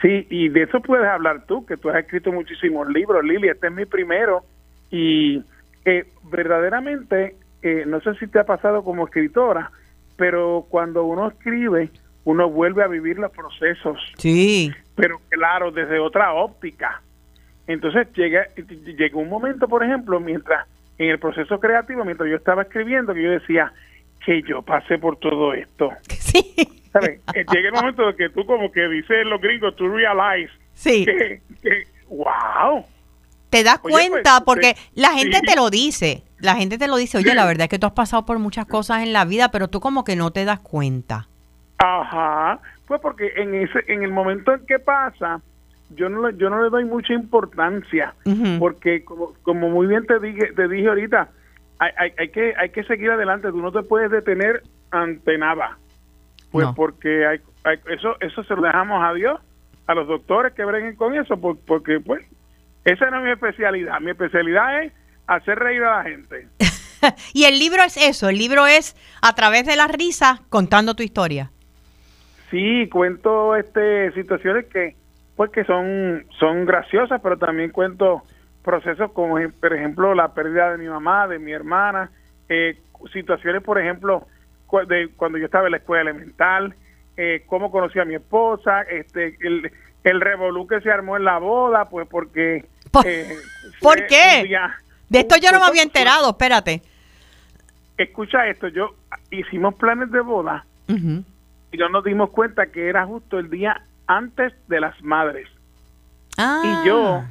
sí 0.00 0.28
y 0.30 0.48
de 0.48 0.62
eso 0.62 0.80
puedes 0.80 1.08
hablar 1.08 1.44
tú 1.48 1.66
que 1.66 1.76
tú 1.76 1.88
has 1.90 1.96
escrito 1.96 2.30
muchísimos 2.30 2.86
libros 2.88 3.24
Lili 3.24 3.48
este 3.48 3.66
es 3.66 3.72
mi 3.72 3.84
primero 3.84 4.44
y 4.92 5.42
eh, 5.84 6.06
verdaderamente 6.30 7.34
eh, 7.62 7.82
no 7.84 8.00
sé 8.02 8.14
si 8.20 8.28
te 8.28 8.38
ha 8.38 8.44
pasado 8.44 8.84
como 8.84 9.06
escritora 9.06 9.72
pero 10.16 10.66
cuando 10.68 11.02
uno 11.04 11.26
escribe 11.26 11.90
uno 12.22 12.48
vuelve 12.48 12.84
a 12.84 12.86
vivir 12.86 13.18
los 13.18 13.32
procesos 13.32 13.98
Sí. 14.18 14.70
pero 14.94 15.20
claro, 15.30 15.72
desde 15.72 15.98
otra 15.98 16.32
óptica. 16.32 17.02
Entonces 17.68 18.08
llega, 18.14 18.46
llegó 18.96 19.20
un 19.20 19.28
momento, 19.28 19.68
por 19.68 19.84
ejemplo, 19.84 20.18
mientras 20.18 20.66
en 20.98 21.10
el 21.10 21.18
proceso 21.20 21.60
creativo, 21.60 22.04
mientras 22.04 22.28
yo 22.28 22.34
estaba 22.36 22.62
escribiendo, 22.62 23.14
que 23.14 23.22
yo 23.22 23.30
decía 23.30 23.72
que 24.24 24.42
yo 24.42 24.62
pasé 24.62 24.98
por 24.98 25.16
todo 25.18 25.54
esto. 25.54 25.90
Sí. 26.28 26.42
¿Sabes? 26.92 27.20
Eh, 27.34 27.44
Llega 27.52 27.68
el 27.68 27.74
momento 27.74 28.06
de 28.06 28.16
que 28.16 28.28
tú 28.30 28.44
como 28.44 28.70
que 28.72 28.86
dices 28.88 29.24
los 29.26 29.40
gringos, 29.40 29.74
tú 29.76 29.88
realize 29.88 30.52
Sí. 30.74 31.04
que, 31.06 31.40
que 31.62 31.84
wow. 32.08 32.84
te 33.50 33.62
das 33.62 33.78
Oye, 33.82 33.92
cuenta 33.92 34.40
pues, 34.40 34.44
porque 34.44 34.74
sí. 34.76 34.90
la 35.00 35.10
gente 35.12 35.38
Sí. 35.38 35.46
te 35.46 35.56
lo 35.56 35.70
dice. 35.70 36.22
La 36.38 36.54
gente 36.56 36.76
te 36.78 36.86
lo 36.86 36.96
dice, 36.96 37.18
oye, 37.18 37.34
la 37.34 37.46
verdad 37.46 37.64
es 37.64 37.68
que 37.70 37.78
tú 37.78 37.86
has 37.86 37.92
pasado 37.92 38.24
por 38.26 38.38
muchas 38.38 38.66
cosas 38.66 39.02
en 39.02 39.12
la 39.12 39.24
vida, 39.24 39.50
pero 39.50 39.68
tú 39.68 39.80
como 39.80 40.04
que 40.04 40.16
no 40.16 40.30
te 40.30 40.44
das 40.44 40.60
cuenta. 40.60 41.28
Ajá, 41.78 42.60
pues 42.86 43.00
porque 43.00 43.32
en 43.36 43.54
ese 43.54 43.84
en 43.88 44.02
el 44.02 44.10
momento 44.12 44.52
en 44.54 44.64
que 44.66 44.78
pasa, 44.78 45.40
yo 45.90 46.08
no 46.08 46.28
le, 46.28 46.36
yo 46.36 46.50
no 46.50 46.62
le 46.62 46.70
doy 46.70 46.84
mucha 46.84 47.12
importancia, 47.12 48.14
porque 48.58 49.04
como, 49.04 49.32
como 49.42 49.68
muy 49.70 49.86
bien 49.86 50.06
te 50.06 50.18
dije 50.18 50.52
te 50.54 50.68
dije 50.68 50.88
ahorita, 50.88 51.28
hay, 51.78 51.90
hay, 51.96 52.12
hay 52.18 52.28
que 52.30 52.54
hay 52.56 52.70
que 52.70 52.84
seguir 52.84 53.10
adelante, 53.10 53.48
tú 53.50 53.58
no 53.62 53.72
te 53.72 53.82
puedes 53.82 54.10
detener 54.10 54.62
ante 54.90 55.38
nada. 55.38 55.78
Pues 56.50 56.66
No. 56.66 56.74
porque 56.74 57.26
hay, 57.26 57.38
hay- 57.64 57.78
eso 57.94 58.16
eso 58.20 58.42
se 58.44 58.54
lo 58.54 58.62
dejamos 58.62 59.02
a 59.04 59.12
Dios, 59.14 59.40
a 59.86 59.94
los 59.94 60.06
doctores 60.08 60.52
que 60.54 60.64
breguen 60.64 60.96
con 60.96 61.14
eso, 61.14 61.38
por- 61.40 61.58
porque 61.60 62.00
pues 62.00 62.24
esa 62.84 63.10
no 63.10 63.18
es 63.18 63.24
mi 63.24 63.30
especialidad, 63.32 64.00
mi 64.00 64.10
especialidad 64.10 64.82
es 64.82 64.92
hacer 65.26 65.58
reír 65.58 65.82
a 65.82 65.98
la 65.98 66.04
gente. 66.04 66.48
y 67.34 67.44
el 67.44 67.58
libro 67.58 67.82
es 67.82 67.96
eso, 67.96 68.28
el 68.28 68.38
libro 68.38 68.66
es 68.66 68.96
a 69.22 69.34
través 69.34 69.66
de 69.66 69.76
la 69.76 69.86
risa 69.88 70.42
contando 70.48 70.94
tu 70.94 71.02
historia. 71.02 71.50
Sí, 72.50 72.88
cuento 72.90 73.54
este 73.56 74.10
situaciones 74.12 74.66
que 74.66 74.96
pues 75.38 75.52
que 75.52 75.62
son 75.62 76.24
son 76.40 76.64
graciosas, 76.66 77.20
pero 77.22 77.38
también 77.38 77.70
cuento 77.70 78.22
procesos 78.64 79.12
como 79.12 79.36
por 79.60 79.72
ejemplo 79.72 80.12
la 80.12 80.34
pérdida 80.34 80.72
de 80.72 80.78
mi 80.78 80.88
mamá, 80.88 81.28
de 81.28 81.38
mi 81.38 81.52
hermana, 81.52 82.10
eh, 82.48 82.76
situaciones 83.12 83.62
por 83.62 83.78
ejemplo 83.80 84.26
cu- 84.66 84.84
de 84.84 85.10
cuando 85.16 85.38
yo 85.38 85.44
estaba 85.44 85.66
en 85.66 85.70
la 85.70 85.76
escuela 85.76 86.10
elemental, 86.10 86.74
eh, 87.16 87.44
cómo 87.46 87.70
conocí 87.70 88.00
a 88.00 88.04
mi 88.04 88.16
esposa, 88.16 88.82
este 88.82 89.36
el 89.40 89.70
el 90.02 90.20
revolú 90.20 90.66
que 90.66 90.80
se 90.80 90.90
armó 90.90 91.16
en 91.16 91.22
la 91.24 91.38
boda, 91.38 91.84
pues 91.84 92.08
porque 92.08 92.64
¿Por- 92.90 93.06
eh, 93.06 93.36
¿por 93.80 94.06
qué? 94.08 94.42
día- 94.42 94.74
De 95.08 95.20
esto 95.20 95.36
yo 95.40 95.52
no 95.52 95.60
me 95.60 95.66
había 95.66 95.82
enterado, 95.84 96.30
espérate. 96.30 96.82
Escucha 97.96 98.48
esto, 98.48 98.66
yo 98.66 98.94
hicimos 99.30 99.74
planes 99.76 100.10
de 100.10 100.20
boda 100.20 100.64
Ujú. 100.88 101.22
y 101.72 101.76
no 101.76 101.88
nos 101.90 102.02
dimos 102.02 102.30
cuenta 102.30 102.66
que 102.66 102.88
era 102.88 103.06
justo 103.06 103.38
el 103.38 103.50
día 103.50 103.80
antes 104.08 104.52
de 104.66 104.80
las 104.80 105.00
madres. 105.02 105.48
Ah. 106.36 106.62
Y 106.64 106.88
yo 106.88 107.22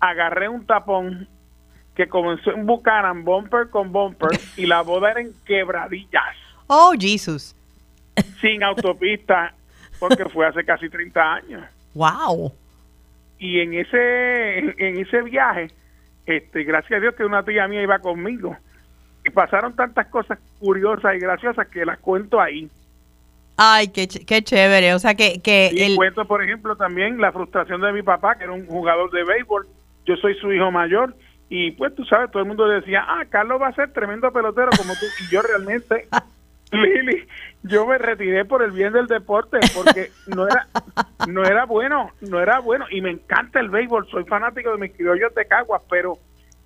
agarré 0.00 0.48
un 0.48 0.66
tapón 0.66 1.28
que 1.94 2.08
comenzó 2.08 2.50
en 2.52 2.66
Buchanan, 2.66 3.24
bumper 3.24 3.70
con 3.70 3.92
bumper, 3.92 4.30
y 4.56 4.66
la 4.66 4.82
boda 4.82 5.12
era 5.12 5.20
en 5.20 5.32
quebradillas, 5.46 6.36
Oh, 6.66 6.92
Jesus. 6.98 7.54
sin 8.40 8.62
autopista, 8.62 9.54
porque 9.98 10.24
fue 10.26 10.46
hace 10.46 10.64
casi 10.64 10.88
30 10.88 11.34
años. 11.34 11.64
Wow. 11.94 12.52
Y 13.38 13.60
en 13.60 13.74
ese, 13.74 14.58
en 14.58 14.98
ese 15.00 15.22
viaje, 15.22 15.68
este, 16.26 16.64
gracias 16.64 16.98
a 16.98 17.00
Dios 17.00 17.14
que 17.14 17.24
una 17.24 17.42
tía 17.42 17.68
mía 17.68 17.82
iba 17.82 17.98
conmigo. 17.98 18.56
Y 19.24 19.30
pasaron 19.30 19.76
tantas 19.76 20.06
cosas 20.08 20.38
curiosas 20.58 21.14
y 21.14 21.18
graciosas 21.18 21.68
que 21.68 21.84
las 21.84 21.98
cuento 21.98 22.40
ahí. 22.40 22.70
Ay, 23.56 23.88
qué, 23.88 24.08
qué 24.08 24.42
chévere. 24.42 24.94
O 24.94 24.98
sea, 24.98 25.14
que, 25.14 25.40
que 25.42 25.70
Y 25.72 25.82
el... 25.82 25.96
cuento, 25.96 26.24
por 26.24 26.42
ejemplo, 26.42 26.76
también 26.76 27.20
la 27.20 27.32
frustración 27.32 27.80
de 27.80 27.92
mi 27.92 28.02
papá, 28.02 28.36
que 28.36 28.44
era 28.44 28.52
un 28.52 28.66
jugador 28.66 29.10
de 29.10 29.24
béisbol. 29.24 29.66
Yo 30.06 30.16
soy 30.16 30.34
su 30.36 30.52
hijo 30.52 30.70
mayor. 30.70 31.14
Y 31.48 31.72
pues 31.72 31.94
tú 31.94 32.04
sabes, 32.06 32.30
todo 32.30 32.42
el 32.42 32.48
mundo 32.48 32.66
decía, 32.66 33.04
ah, 33.06 33.24
Carlos 33.28 33.60
va 33.60 33.68
a 33.68 33.74
ser 33.74 33.92
tremendo 33.92 34.32
pelotero 34.32 34.70
como 34.76 34.94
tú. 34.94 35.04
Y 35.20 35.30
yo 35.30 35.42
realmente, 35.42 36.08
Lili, 36.72 37.26
yo 37.62 37.86
me 37.86 37.98
retiré 37.98 38.46
por 38.46 38.62
el 38.62 38.70
bien 38.70 38.94
del 38.94 39.06
deporte 39.06 39.58
porque 39.74 40.10
no 40.26 40.46
era, 40.46 40.66
no 41.28 41.44
era 41.44 41.66
bueno, 41.66 42.10
no 42.22 42.40
era 42.40 42.60
bueno. 42.60 42.86
Y 42.90 43.02
me 43.02 43.10
encanta 43.10 43.60
el 43.60 43.68
béisbol, 43.68 44.08
soy 44.10 44.24
fanático 44.24 44.72
de 44.72 44.78
mis 44.78 44.92
criollos 44.96 45.34
de 45.34 45.44
Caguas, 45.46 45.82
pero 45.90 46.16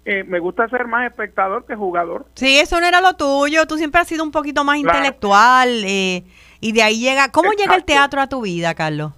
eh, 0.04 0.22
me 0.22 0.38
gusta 0.38 0.68
ser 0.68 0.86
más 0.86 1.10
espectador 1.10 1.66
que 1.66 1.74
jugador. 1.74 2.26
Sí, 2.36 2.56
eso 2.60 2.80
no 2.80 2.86
era 2.86 3.00
lo 3.00 3.14
tuyo. 3.14 3.66
Tú 3.66 3.76
siempre 3.78 4.00
has 4.00 4.06
sido 4.06 4.22
un 4.22 4.30
poquito 4.30 4.62
más 4.62 4.80
Claro. 4.80 4.98
intelectual. 4.98 5.82
eh, 5.84 6.22
y 6.60 6.72
de 6.72 6.82
ahí 6.82 7.00
llega... 7.00 7.30
¿Cómo 7.30 7.52
llega 7.52 7.74
el 7.74 7.84
teatro 7.84 8.20
a 8.20 8.28
tu 8.28 8.42
vida, 8.42 8.74
Carlos? 8.74 9.12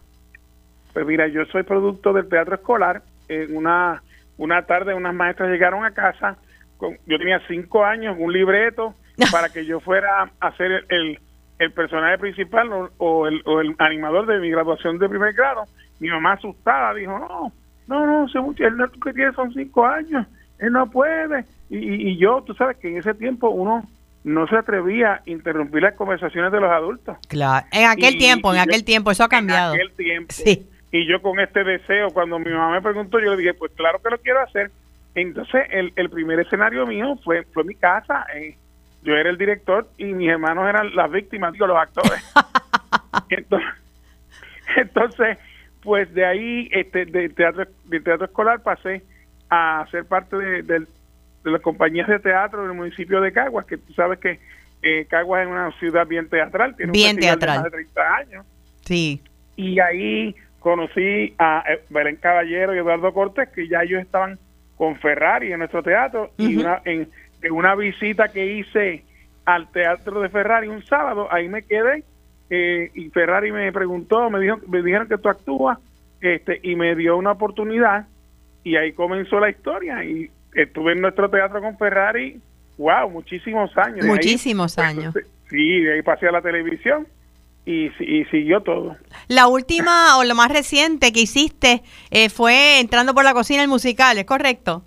Pues 0.93 1.07
mira, 1.07 1.29
yo 1.29 1.45
soy 1.47 1.63
producto 1.63 2.13
del 2.13 2.29
teatro 2.29 2.57
escolar. 2.57 3.03
En 3.29 3.57
una, 3.57 4.03
una 4.37 4.63
tarde 4.63 4.95
unas 4.95 5.15
maestras 5.15 5.51
llegaron 5.51 5.85
a 5.85 5.93
casa, 5.93 6.37
con, 6.77 6.97
yo 7.07 7.19
tenía 7.19 7.41
cinco 7.47 7.85
años, 7.85 8.17
un 8.19 8.33
libreto 8.33 8.95
para 9.31 9.49
que 9.49 9.65
yo 9.65 9.81
fuera 9.81 10.31
a 10.41 10.57
ser 10.57 10.85
el, 10.89 11.19
el, 11.59 11.73
personaje 11.73 12.19
principal 12.19 12.73
o, 12.73 12.91
o 12.99 13.27
el, 13.27 13.43
o 13.45 13.61
el 13.61 13.75
animador 13.79 14.27
de 14.27 14.39
mi 14.39 14.51
graduación 14.51 14.99
de 14.99 15.09
primer 15.09 15.35
grado. 15.35 15.65
Mi 16.01 16.09
mamá 16.09 16.33
asustada 16.33 16.95
dijo, 16.95 17.19
no, 17.19 17.53
no, 17.87 18.07
no, 18.07 18.43
muchacho, 18.43 18.67
el 18.67 18.77
neto 18.77 18.99
que 19.01 19.13
tiene 19.13 19.33
son 19.33 19.53
cinco 19.53 19.87
años, 19.87 20.27
él 20.59 20.73
no 20.73 20.91
puede. 20.91 21.45
Y, 21.71 21.79
y, 21.79 22.09
y 22.11 22.17
yo, 22.17 22.43
tú 22.47 22.55
sabes 22.55 22.77
que 22.79 22.89
en 22.89 22.99
ese 22.99 23.15
tiempo 23.15 23.51
uno 23.51 23.85
no 24.25 24.47
se 24.47 24.57
atrevía 24.57 25.15
a 25.15 25.23
interrumpir 25.27 25.83
las 25.83 25.95
conversaciones 25.95 26.53
de 26.53 26.61
los 26.61 26.71
adultos. 26.71 27.17
Claro, 27.29 27.67
en 27.73 27.87
aquel 27.87 28.15
Y- 28.15 28.19
tiempo, 28.19 28.51
en 28.53 28.57
yo- 28.59 28.63
aquel 28.63 28.85
tiempo, 28.85 29.11
eso 29.11 29.25
ha 29.25 29.29
cambiado. 29.29 29.75
En 29.75 29.81
aquel 29.81 29.93
tiempo. 29.97 30.33
Sí. 30.35 30.69
Y 30.91 31.07
yo 31.07 31.21
con 31.23 31.39
este 31.41 31.65
deseo, 31.65 32.11
cuando 32.11 32.39
mi 32.39 32.51
mamá 32.51 32.71
me 32.73 32.83
preguntó, 32.83 33.19
yo 33.21 33.31
le 33.33 33.37
dije, 33.37 33.55
pues 33.55 33.73
claro 33.77 34.01
que 34.03 34.11
lo 34.11 34.19
quiero 34.19 34.41
hacer. 34.41 34.71
Entonces, 35.15 35.67
el, 35.71 35.93
el 35.97 36.11
primer 36.11 36.41
escenario 36.41 36.87
mío 36.87 37.19
fue, 37.25 37.43
fue 37.53 37.65
mi 37.65 37.75
casa. 37.75 38.27
eh. 38.35 38.57
Yo 39.03 39.15
era 39.15 39.31
el 39.31 39.39
director 39.39 39.87
y 39.97 40.05
mis 40.07 40.29
hermanos 40.29 40.69
eran 40.69 40.95
las 40.97 41.11
víctimas, 41.11 41.53
digo, 41.53 41.67
los 41.67 41.77
actores. 41.79 42.23
entonces, 43.31 43.69
entonces, 44.77 45.39
pues 45.83 46.13
de 46.15 46.25
ahí, 46.27 46.69
este, 46.73 47.07
de 47.07 47.29
teatro, 47.31 47.65
de 47.85 48.01
teatro 48.01 48.27
escolar 48.27 48.63
pasé 48.63 49.03
a 49.51 49.87
ser 49.91 50.05
parte 50.05 50.37
de, 50.37 50.63
del- 50.63 50.89
de 51.45 51.51
las 51.51 51.61
compañías 51.61 52.09
de 52.09 52.19
teatro 52.19 52.63
del 52.63 52.75
municipio 52.75 53.21
de 53.21 53.33
Caguas, 53.33 53.67
que 53.67 53.79
tú 53.79 53.93
sabes 53.95 54.19
que 54.19 54.39
eh, 54.83 55.07
Caguas 55.09 55.43
es 55.43 55.49
una 55.49 55.71
ciudad 55.79 56.07
bien 56.07 56.29
teatral, 56.29 56.77
tiene 56.77 56.91
un 56.93 56.95
festival 56.95 57.17
de 57.17 57.21
teatral. 57.23 57.57
más 57.57 57.65
de 57.65 57.71
30 57.71 58.15
años 58.17 58.47
Sí. 58.85 59.23
y 59.57 59.79
ahí 59.81 60.35
conocí 60.61 61.35
a 61.39 61.65
eh, 61.69 61.81
Belén 61.91 62.17
Caballero 62.17 62.75
y 62.75 62.79
Eduardo 62.79 63.13
Cortés, 63.13 63.49
que 63.51 63.69
ya 63.69 63.83
ellos 63.83 64.01
estaban 64.01 64.39
con 64.77 64.97
Ferrari 64.97 65.53
en 65.53 65.59
nuestro 65.59 65.83
teatro, 65.83 66.31
y 66.37 66.57
una, 66.57 66.81
en, 66.85 67.09
en 67.43 67.53
una 67.53 67.75
visita 67.75 68.29
que 68.29 68.47
hice 68.59 69.05
al 69.45 69.71
teatro 69.73 70.21
de 70.21 70.29
Ferrari 70.29 70.69
un 70.69 70.85
sábado, 70.85 71.29
ahí 71.33 71.49
me 71.49 71.63
quedé, 71.63 72.05
eh, 72.51 72.91
y 72.95 73.11
Ferrari 73.11 73.51
me 73.53 73.71
preguntó, 73.73 74.31
me 74.31 74.41
dijo, 74.41 74.59
me 74.69 74.83
dijeron 74.83 75.09
que 75.09 75.19
tú 75.19 75.29
actúas, 75.29 75.79
este, 76.21 76.61
y 76.63 76.77
me 76.77 76.95
dio 76.95 77.17
una 77.17 77.33
oportunidad, 77.33 78.07
y 78.65 78.77
ahí 78.77 78.93
comenzó 78.93 79.41
la 79.41 79.51
historia, 79.51 80.05
y 80.05 80.31
estuve 80.55 80.93
en 80.93 81.01
nuestro 81.01 81.31
teatro 81.31 81.61
con 81.61 81.77
Ferrari, 81.79 82.41
wow, 82.77 83.11
muchísimos 83.11 83.77
años. 83.77 84.05
Ahí, 84.05 84.11
Muchísimos 84.11 84.75
pues, 84.75 84.87
años. 84.87 85.15
Sí, 85.51 85.81
de 85.81 85.95
ahí 85.95 86.03
pasé 86.03 86.29
a 86.29 86.33
la 86.33 86.43
televisión, 86.43 87.07
y, 87.69 87.93
y 88.01 88.25
siguió 88.31 88.63
todo. 88.63 88.97
La 89.29 89.47
última 89.47 90.17
o 90.17 90.25
lo 90.25 90.35
más 90.35 90.51
reciente 90.51 91.13
que 91.13 91.21
hiciste 91.21 91.83
eh, 92.11 92.31
fue 92.31 92.81
entrando 92.81 93.15
por 93.15 93.25
la 93.25 93.35
cocina 93.35 93.63
el 93.63 93.69
musical, 93.69 94.17
¿es 94.17 94.25
correcto? 94.25 94.83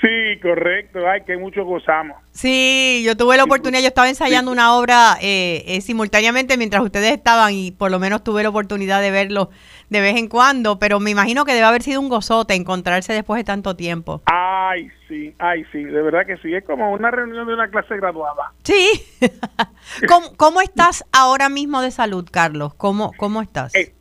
Sí, 0.00 0.38
correcto. 0.40 1.00
Ay, 1.08 1.22
que 1.22 1.36
mucho 1.36 1.64
gozamos. 1.64 2.16
Sí, 2.30 3.02
yo 3.04 3.16
tuve 3.16 3.36
la 3.36 3.44
oportunidad, 3.44 3.80
yo 3.80 3.88
estaba 3.88 4.08
ensayando 4.08 4.52
una 4.52 4.76
obra 4.76 5.16
eh, 5.20 5.64
eh, 5.66 5.80
simultáneamente 5.80 6.56
mientras 6.56 6.82
ustedes 6.82 7.12
estaban 7.12 7.52
y 7.52 7.72
por 7.72 7.90
lo 7.90 7.98
menos 7.98 8.22
tuve 8.22 8.44
la 8.44 8.50
oportunidad 8.50 9.00
de 9.02 9.10
verlo 9.10 9.50
de 9.90 10.00
vez 10.00 10.16
en 10.16 10.28
cuando, 10.28 10.78
pero 10.78 11.00
me 11.00 11.10
imagino 11.10 11.44
que 11.44 11.52
debe 11.52 11.66
haber 11.66 11.82
sido 11.82 12.00
un 12.00 12.08
gozote 12.08 12.54
encontrarse 12.54 13.12
después 13.12 13.40
de 13.40 13.44
tanto 13.44 13.74
tiempo. 13.74 14.22
Ay, 14.26 14.88
sí, 15.08 15.34
ay, 15.38 15.64
sí, 15.72 15.82
de 15.82 16.02
verdad 16.02 16.26
que 16.26 16.36
sí. 16.36 16.54
Es 16.54 16.64
como 16.64 16.92
una 16.92 17.10
reunión 17.10 17.46
de 17.48 17.54
una 17.54 17.68
clase 17.68 17.96
graduada. 17.96 18.52
Sí. 18.62 19.02
¿Cómo, 20.08 20.36
cómo 20.36 20.60
estás 20.60 21.04
ahora 21.12 21.48
mismo 21.48 21.82
de 21.82 21.90
salud, 21.90 22.28
Carlos? 22.30 22.72
¿Cómo, 22.74 23.12
cómo 23.16 23.42
estás? 23.42 23.74
Eh, 23.74 23.94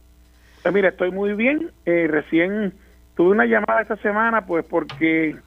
pues 0.62 0.76
mira, 0.76 0.90
estoy 0.90 1.10
muy 1.10 1.34
bien. 1.34 1.72
Eh, 1.86 2.08
recién 2.08 2.74
tuve 3.16 3.32
una 3.32 3.46
llamada 3.46 3.82
esta 3.82 3.96
semana, 3.98 4.46
pues 4.46 4.64
porque 4.64 5.38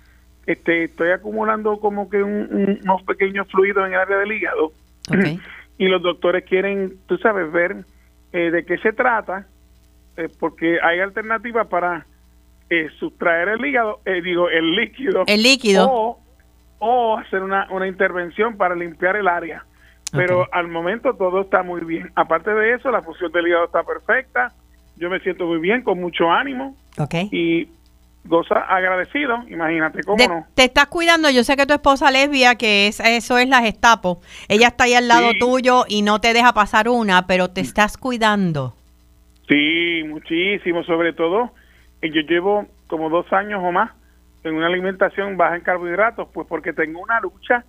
este, 0.52 0.84
estoy 0.84 1.10
acumulando 1.10 1.78
como 1.78 2.08
que 2.10 2.22
un- 2.22 2.48
un- 2.50 2.80
unos 2.82 3.02
pequeños 3.04 3.48
fluidos 3.48 3.86
en 3.86 3.94
el 3.94 4.00
área 4.00 4.18
del 4.18 4.32
hígado. 4.32 4.72
Y 5.78 5.88
los 5.88 6.02
doctores 6.02 6.44
quieren, 6.44 6.96
tú 7.06 7.16
sabes, 7.16 7.50
ver 7.50 7.74
eh, 8.34 8.50
de 8.50 8.66
qué 8.66 8.76
se 8.78 8.92
trata, 8.92 9.46
eh, 10.18 10.28
porque 10.38 10.78
hay 10.82 11.00
alternativas 11.00 11.66
para 11.68 12.04
eh, 12.68 12.88
sustraer 12.98 13.48
el 13.48 13.64
hígado, 13.64 14.00
eh, 14.04 14.20
digo, 14.20 14.50
el 14.50 14.76
líquido. 14.76 15.24
El 15.26 15.42
líquido. 15.42 15.88
O, 15.90 16.20
o 16.80 17.16
hacer 17.16 17.42
una, 17.42 17.66
una 17.70 17.88
intervención 17.88 18.58
para 18.58 18.74
limpiar 18.74 19.16
el 19.16 19.26
área. 19.26 19.64
Pero 20.12 20.46
al 20.52 20.68
momento 20.68 21.14
todo 21.14 21.40
está 21.40 21.62
muy 21.62 21.80
bien. 21.82 22.10
Aparte 22.14 22.52
de 22.52 22.74
eso, 22.74 22.90
la 22.90 23.00
función 23.00 23.32
del 23.32 23.46
hígado 23.48 23.64
está 23.64 23.82
perfecta. 23.82 24.52
Yo 24.96 25.08
me 25.08 25.18
siento 25.20 25.46
muy 25.46 25.60
bien, 25.60 25.82
con 25.82 25.98
mucho 25.98 26.30
ánimo 26.30 26.76
Ok. 26.98 27.14
y 27.32 27.68
goza 28.24 28.60
agradecido. 28.60 29.36
Imagínate, 29.48 30.02
¿cómo 30.02 30.16
De- 30.16 30.28
no? 30.28 30.46
te 30.54 30.64
estás 30.64 30.86
cuidando, 30.86 31.30
yo 31.30 31.42
sé 31.44 31.56
que 31.56 31.66
tu 31.66 31.74
esposa 31.74 32.10
lesbia, 32.10 32.54
que 32.56 32.86
es, 32.88 33.00
eso 33.00 33.38
es 33.38 33.48
la 33.48 33.60
Gestapo, 33.62 34.20
ella 34.48 34.68
está 34.68 34.84
ahí 34.84 34.94
al 34.94 35.08
lado 35.08 35.30
Sí. 35.32 35.38
tuyo 35.38 35.84
y 35.88 36.02
no 36.02 36.20
te 36.20 36.32
deja 36.32 36.52
pasar 36.52 36.88
una, 36.88 37.26
pero 37.26 37.48
te 37.48 37.60
estás 37.60 37.96
cuidando. 37.96 38.74
Sí, 39.48 40.02
muchísimo, 40.06 40.84
sobre 40.84 41.12
todo. 41.12 41.50
eh, 42.02 42.10
Yo 42.10 42.20
llevo 42.22 42.66
como 42.86 43.08
dos 43.10 43.30
años 43.32 43.60
o 43.64 43.72
más 43.72 43.90
en 44.44 44.54
una 44.54 44.66
alimentación 44.68 45.36
baja 45.36 45.56
en 45.56 45.62
carbohidratos, 45.62 46.28
pues 46.32 46.46
porque 46.48 46.72
tengo 46.72 47.00
una 47.00 47.20
lucha 47.20 47.64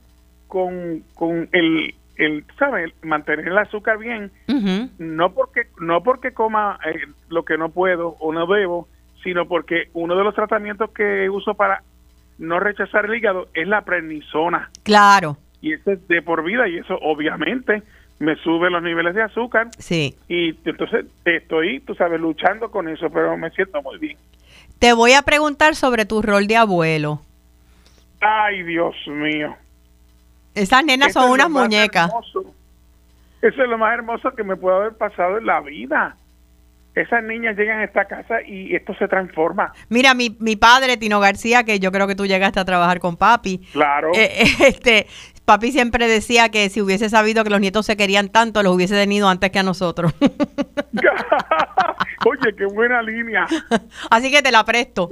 con, 0.47 1.03
con 1.15 1.49
el, 1.51 1.95
el, 2.17 2.45
¿sabes? 2.59 2.93
Mantener 3.01 3.47
el 3.47 3.57
azúcar 3.57 3.97
bien, 3.97 4.31
no 4.99 5.33
porque 5.33 5.67
no 5.79 6.01
porque 6.03 6.33
coma 6.33 6.79
eh, 6.85 7.07
lo 7.29 7.43
que 7.45 7.57
no 7.57 7.69
puedo 7.69 8.15
o 8.19 8.31
no 8.31 8.45
debo, 8.47 8.87
sino 9.24 9.47
porque 9.47 9.89
uno 9.93 10.15
de 10.15 10.24
los 10.24 10.36
tratamientos 10.36 10.91
que 10.91 11.30
uso 11.30 11.53
para 11.53 11.84
no 12.38 12.59
rechazar 12.59 13.05
el 13.05 13.15
hígado 13.15 13.47
es 13.53 13.67
la 13.67 13.82
prednisona 13.82 14.69
Claro, 14.84 15.38
y 15.61 15.74
eso 15.74 15.91
es 15.91 16.07
de 16.07 16.22
por 16.22 16.43
vida 16.43 16.67
y 16.67 16.78
eso 16.78 16.97
obviamente 17.01 17.84
me 18.19 18.36
sube 18.38 18.69
los 18.69 18.82
niveles 18.84 19.15
de 19.15 19.24
azúcar 19.24 19.69
sí. 19.78 20.15
y 20.28 20.49
entonces 20.67 21.05
estoy, 21.26 21.80
tú 21.82 21.95
sabes, 21.95 22.19
luchando 22.19 22.69
con 22.72 22.88
eso, 22.88 23.09
pero 23.09 23.36
me 23.38 23.49
siento 23.51 23.82
muy 23.82 23.97
bien. 23.97 24.17
Te 24.80 24.93
voy 24.93 25.13
a 25.13 25.22
preguntar 25.22 25.76
sobre 25.76 26.05
tu 26.05 26.22
rol 26.24 26.47
de 26.47 26.57
abuelo. 26.57 27.22
Ay, 28.19 28.63
Dios 28.63 28.95
mío. 29.07 29.55
Esas 30.55 30.84
nenas 30.84 31.09
Eso 31.09 31.22
son 31.22 31.30
es 31.30 31.34
unas 31.36 31.49
muñecas. 31.49 32.09
hermoso. 32.09 32.53
Eso 33.41 33.63
es 33.63 33.69
lo 33.69 33.78
más 33.78 33.93
hermoso 33.93 34.32
que 34.36 34.43
me 34.43 34.55
puede 34.55 34.78
haber 34.78 34.93
pasado 34.93 35.38
en 35.38 35.45
la 35.45 35.61
vida. 35.61 36.15
Esas 36.93 37.23
niñas 37.23 37.55
llegan 37.55 37.79
a 37.79 37.85
esta 37.85 38.03
casa 38.05 38.41
y 38.45 38.75
esto 38.75 38.93
se 38.95 39.07
transforma. 39.07 39.71
Mira, 39.89 40.13
mi, 40.13 40.35
mi 40.41 40.57
padre, 40.57 40.97
Tino 40.97 41.19
García, 41.21 41.63
que 41.63 41.79
yo 41.79 41.91
creo 41.91 42.05
que 42.05 42.15
tú 42.15 42.25
llegaste 42.25 42.59
a 42.59 42.65
trabajar 42.65 42.99
con 42.99 43.15
papi. 43.15 43.59
Claro. 43.71 44.11
eh, 44.13 44.43
este, 44.67 45.07
papi 45.45 45.71
siempre 45.71 46.07
decía 46.09 46.49
que 46.49 46.69
si 46.69 46.81
hubiese 46.81 47.09
sabido 47.09 47.43
que 47.45 47.49
los 47.49 47.61
nietos 47.61 47.85
se 47.85 47.95
querían 47.95 48.27
tanto, 48.29 48.61
los 48.61 48.75
hubiese 48.75 48.95
tenido 48.95 49.29
antes 49.29 49.51
que 49.51 49.59
a 49.59 49.63
nosotros. 49.63 50.13
Oye, 52.25 52.55
qué 52.57 52.65
buena 52.65 53.01
línea. 53.01 53.45
Así 54.11 54.31
que 54.31 54.41
te 54.41 54.51
la 54.51 54.63
presto. 54.63 55.09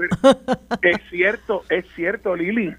Es 0.82 0.98
cierto, 1.10 1.64
es 1.70 1.86
cierto, 1.96 2.36
Lili. 2.36 2.74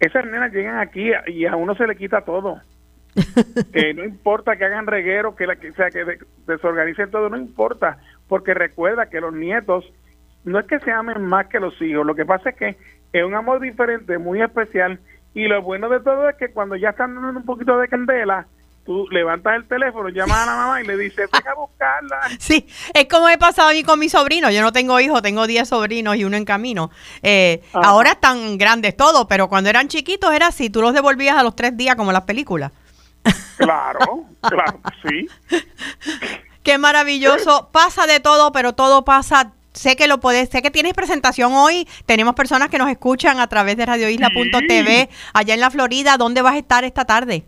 Esas 0.00 0.26
nenas 0.26 0.52
llegan 0.52 0.78
aquí 0.78 1.10
y 1.28 1.46
a 1.46 1.56
uno 1.56 1.74
se 1.74 1.86
le 1.86 1.96
quita 1.96 2.20
todo. 2.22 2.60
Eh, 3.72 3.94
no 3.94 4.04
importa 4.04 4.56
que 4.56 4.64
hagan 4.64 4.86
reguero, 4.86 5.34
que, 5.36 5.46
la, 5.46 5.56
que, 5.56 5.72
sea, 5.72 5.88
que 5.90 6.04
de- 6.04 6.18
desorganicen 6.46 7.10
todo, 7.12 7.28
no 7.28 7.36
importa, 7.36 7.98
porque 8.28 8.54
recuerda 8.54 9.10
que 9.10 9.20
los 9.20 9.32
nietos 9.32 9.84
no 10.44 10.58
es 10.58 10.66
que 10.66 10.80
se 10.80 10.90
amen 10.90 11.22
más 11.24 11.46
que 11.46 11.60
los 11.60 11.80
hijos, 11.80 12.04
lo 12.04 12.14
que 12.14 12.24
pasa 12.24 12.50
es 12.50 12.56
que 12.56 12.76
es 13.12 13.24
un 13.24 13.34
amor 13.34 13.60
diferente, 13.60 14.18
muy 14.18 14.42
especial, 14.42 14.98
y 15.34 15.48
lo 15.48 15.62
bueno 15.62 15.88
de 15.88 16.00
todo 16.00 16.28
es 16.28 16.36
que 16.36 16.48
cuando 16.48 16.76
ya 16.76 16.90
están 16.90 17.14
dando 17.14 17.40
un 17.40 17.46
poquito 17.46 17.78
de 17.78 17.88
candela, 17.88 18.46
tú 18.84 19.06
levantas 19.10 19.56
el 19.56 19.66
teléfono, 19.66 20.08
llamas 20.08 20.38
a 20.38 20.46
la 20.46 20.56
mamá 20.56 20.82
y 20.82 20.86
le 20.86 20.96
dices, 20.96 21.28
venga 21.32 21.52
a 21.52 21.54
buscarla. 21.54 22.20
Sí, 22.38 22.66
es 22.92 23.06
como 23.08 23.28
he 23.28 23.38
pasado 23.38 23.70
a 23.70 23.72
mí 23.72 23.82
con 23.82 23.98
mis 23.98 24.12
sobrinos. 24.12 24.52
Yo 24.52 24.62
no 24.62 24.72
tengo 24.72 25.00
hijos, 25.00 25.22
tengo 25.22 25.46
10 25.46 25.68
sobrinos 25.68 26.16
y 26.16 26.24
uno 26.24 26.36
en 26.36 26.44
camino. 26.44 26.90
Eh, 27.22 27.62
ahora 27.72 28.12
están 28.12 28.58
grandes 28.58 28.96
todos, 28.96 29.26
pero 29.28 29.48
cuando 29.48 29.70
eran 29.70 29.88
chiquitos 29.88 30.32
era 30.32 30.48
así. 30.48 30.70
Tú 30.70 30.82
los 30.82 30.92
devolvías 30.92 31.36
a 31.36 31.42
los 31.42 31.56
tres 31.56 31.76
días 31.76 31.96
como 31.96 32.12
las 32.12 32.22
películas. 32.22 32.72
Claro, 33.56 34.24
claro, 34.42 34.80
sí. 35.02 35.28
Qué 36.64 36.78
maravilloso. 36.78 37.68
Pasa 37.72 38.06
de 38.06 38.18
todo, 38.20 38.50
pero 38.52 38.72
todo 38.72 39.04
pasa. 39.04 39.52
Sé 39.72 39.96
que 39.96 40.06
lo 40.06 40.18
puedes, 40.20 40.48
sé 40.50 40.62
que 40.62 40.70
tienes 40.70 40.94
presentación 40.94 41.52
hoy. 41.52 41.86
Tenemos 42.06 42.34
personas 42.34 42.68
que 42.68 42.78
nos 42.78 42.88
escuchan 42.88 43.40
a 43.40 43.48
través 43.48 43.76
de 43.76 43.84
radioisla.tv 43.86 45.08
allá 45.32 45.54
en 45.54 45.60
la 45.60 45.70
Florida. 45.70 46.16
¿Dónde 46.16 46.42
vas 46.42 46.54
a 46.54 46.58
estar 46.58 46.84
esta 46.84 47.04
tarde? 47.04 47.42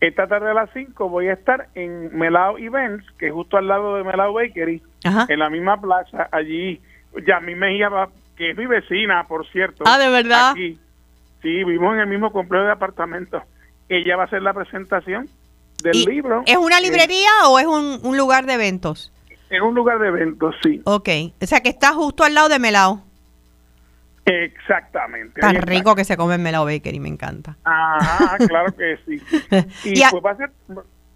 Esta 0.00 0.26
tarde 0.26 0.50
a 0.50 0.54
las 0.54 0.70
5 0.72 1.08
voy 1.08 1.28
a 1.28 1.34
estar 1.34 1.68
en 1.74 2.16
Melao 2.16 2.56
Events, 2.56 3.04
que 3.18 3.26
es 3.26 3.32
justo 3.32 3.56
al 3.58 3.66
lado 3.68 3.96
de 3.96 4.04
Melao 4.04 4.32
Bakery, 4.32 4.80
Ajá. 5.04 5.26
en 5.28 5.38
la 5.38 5.50
misma 5.50 5.78
plaza, 5.80 6.28
allí. 6.32 6.80
Ya 7.26 7.40
mi 7.40 7.54
Mejía, 7.54 7.90
que 8.36 8.52
es 8.52 8.56
mi 8.56 8.66
vecina, 8.66 9.26
por 9.26 9.46
cierto. 9.50 9.84
Ah, 9.86 9.98
¿de 9.98 10.08
verdad? 10.08 10.52
Aquí. 10.52 10.78
Sí, 11.42 11.48
vivimos 11.64 11.94
en 11.94 12.00
el 12.00 12.06
mismo 12.06 12.32
complejo 12.32 12.64
de 12.64 12.72
apartamentos. 12.72 13.42
Ella 13.88 14.16
va 14.16 14.22
a 14.22 14.26
hacer 14.26 14.42
la 14.42 14.54
presentación 14.54 15.28
del 15.82 16.02
libro. 16.04 16.42
¿Es 16.46 16.56
una 16.56 16.78
Eh, 16.78 16.82
librería 16.82 17.30
o 17.46 17.58
es 17.58 17.66
un, 17.66 18.00
un 18.02 18.16
lugar 18.16 18.46
de 18.46 18.54
eventos? 18.54 19.12
en 19.50 19.62
un 19.62 19.74
lugar 19.74 19.98
de 19.98 20.08
eventos, 20.08 20.54
sí. 20.62 20.82
Ok. 20.84 21.08
O 21.40 21.46
sea 21.46 21.60
que 21.60 21.70
está 21.70 21.94
justo 21.94 22.22
al 22.24 22.34
lado 22.34 22.48
de 22.50 22.58
Melao. 22.58 23.02
Exactamente. 24.26 25.40
Tan 25.40 25.56
rico 25.62 25.94
que 25.94 26.04
se 26.04 26.16
come 26.16 26.34
en 26.34 26.42
Melao 26.42 26.64
Bakery, 26.66 27.00
me 27.00 27.08
encanta. 27.08 27.56
Ajá, 27.64 28.36
claro 28.46 28.74
que 28.76 28.98
sí. 29.06 29.22
Y 29.84 29.98
Y 30.00 30.02
pues 30.10 30.22
va 30.24 30.32
a 30.32 30.36
ser 30.36 30.50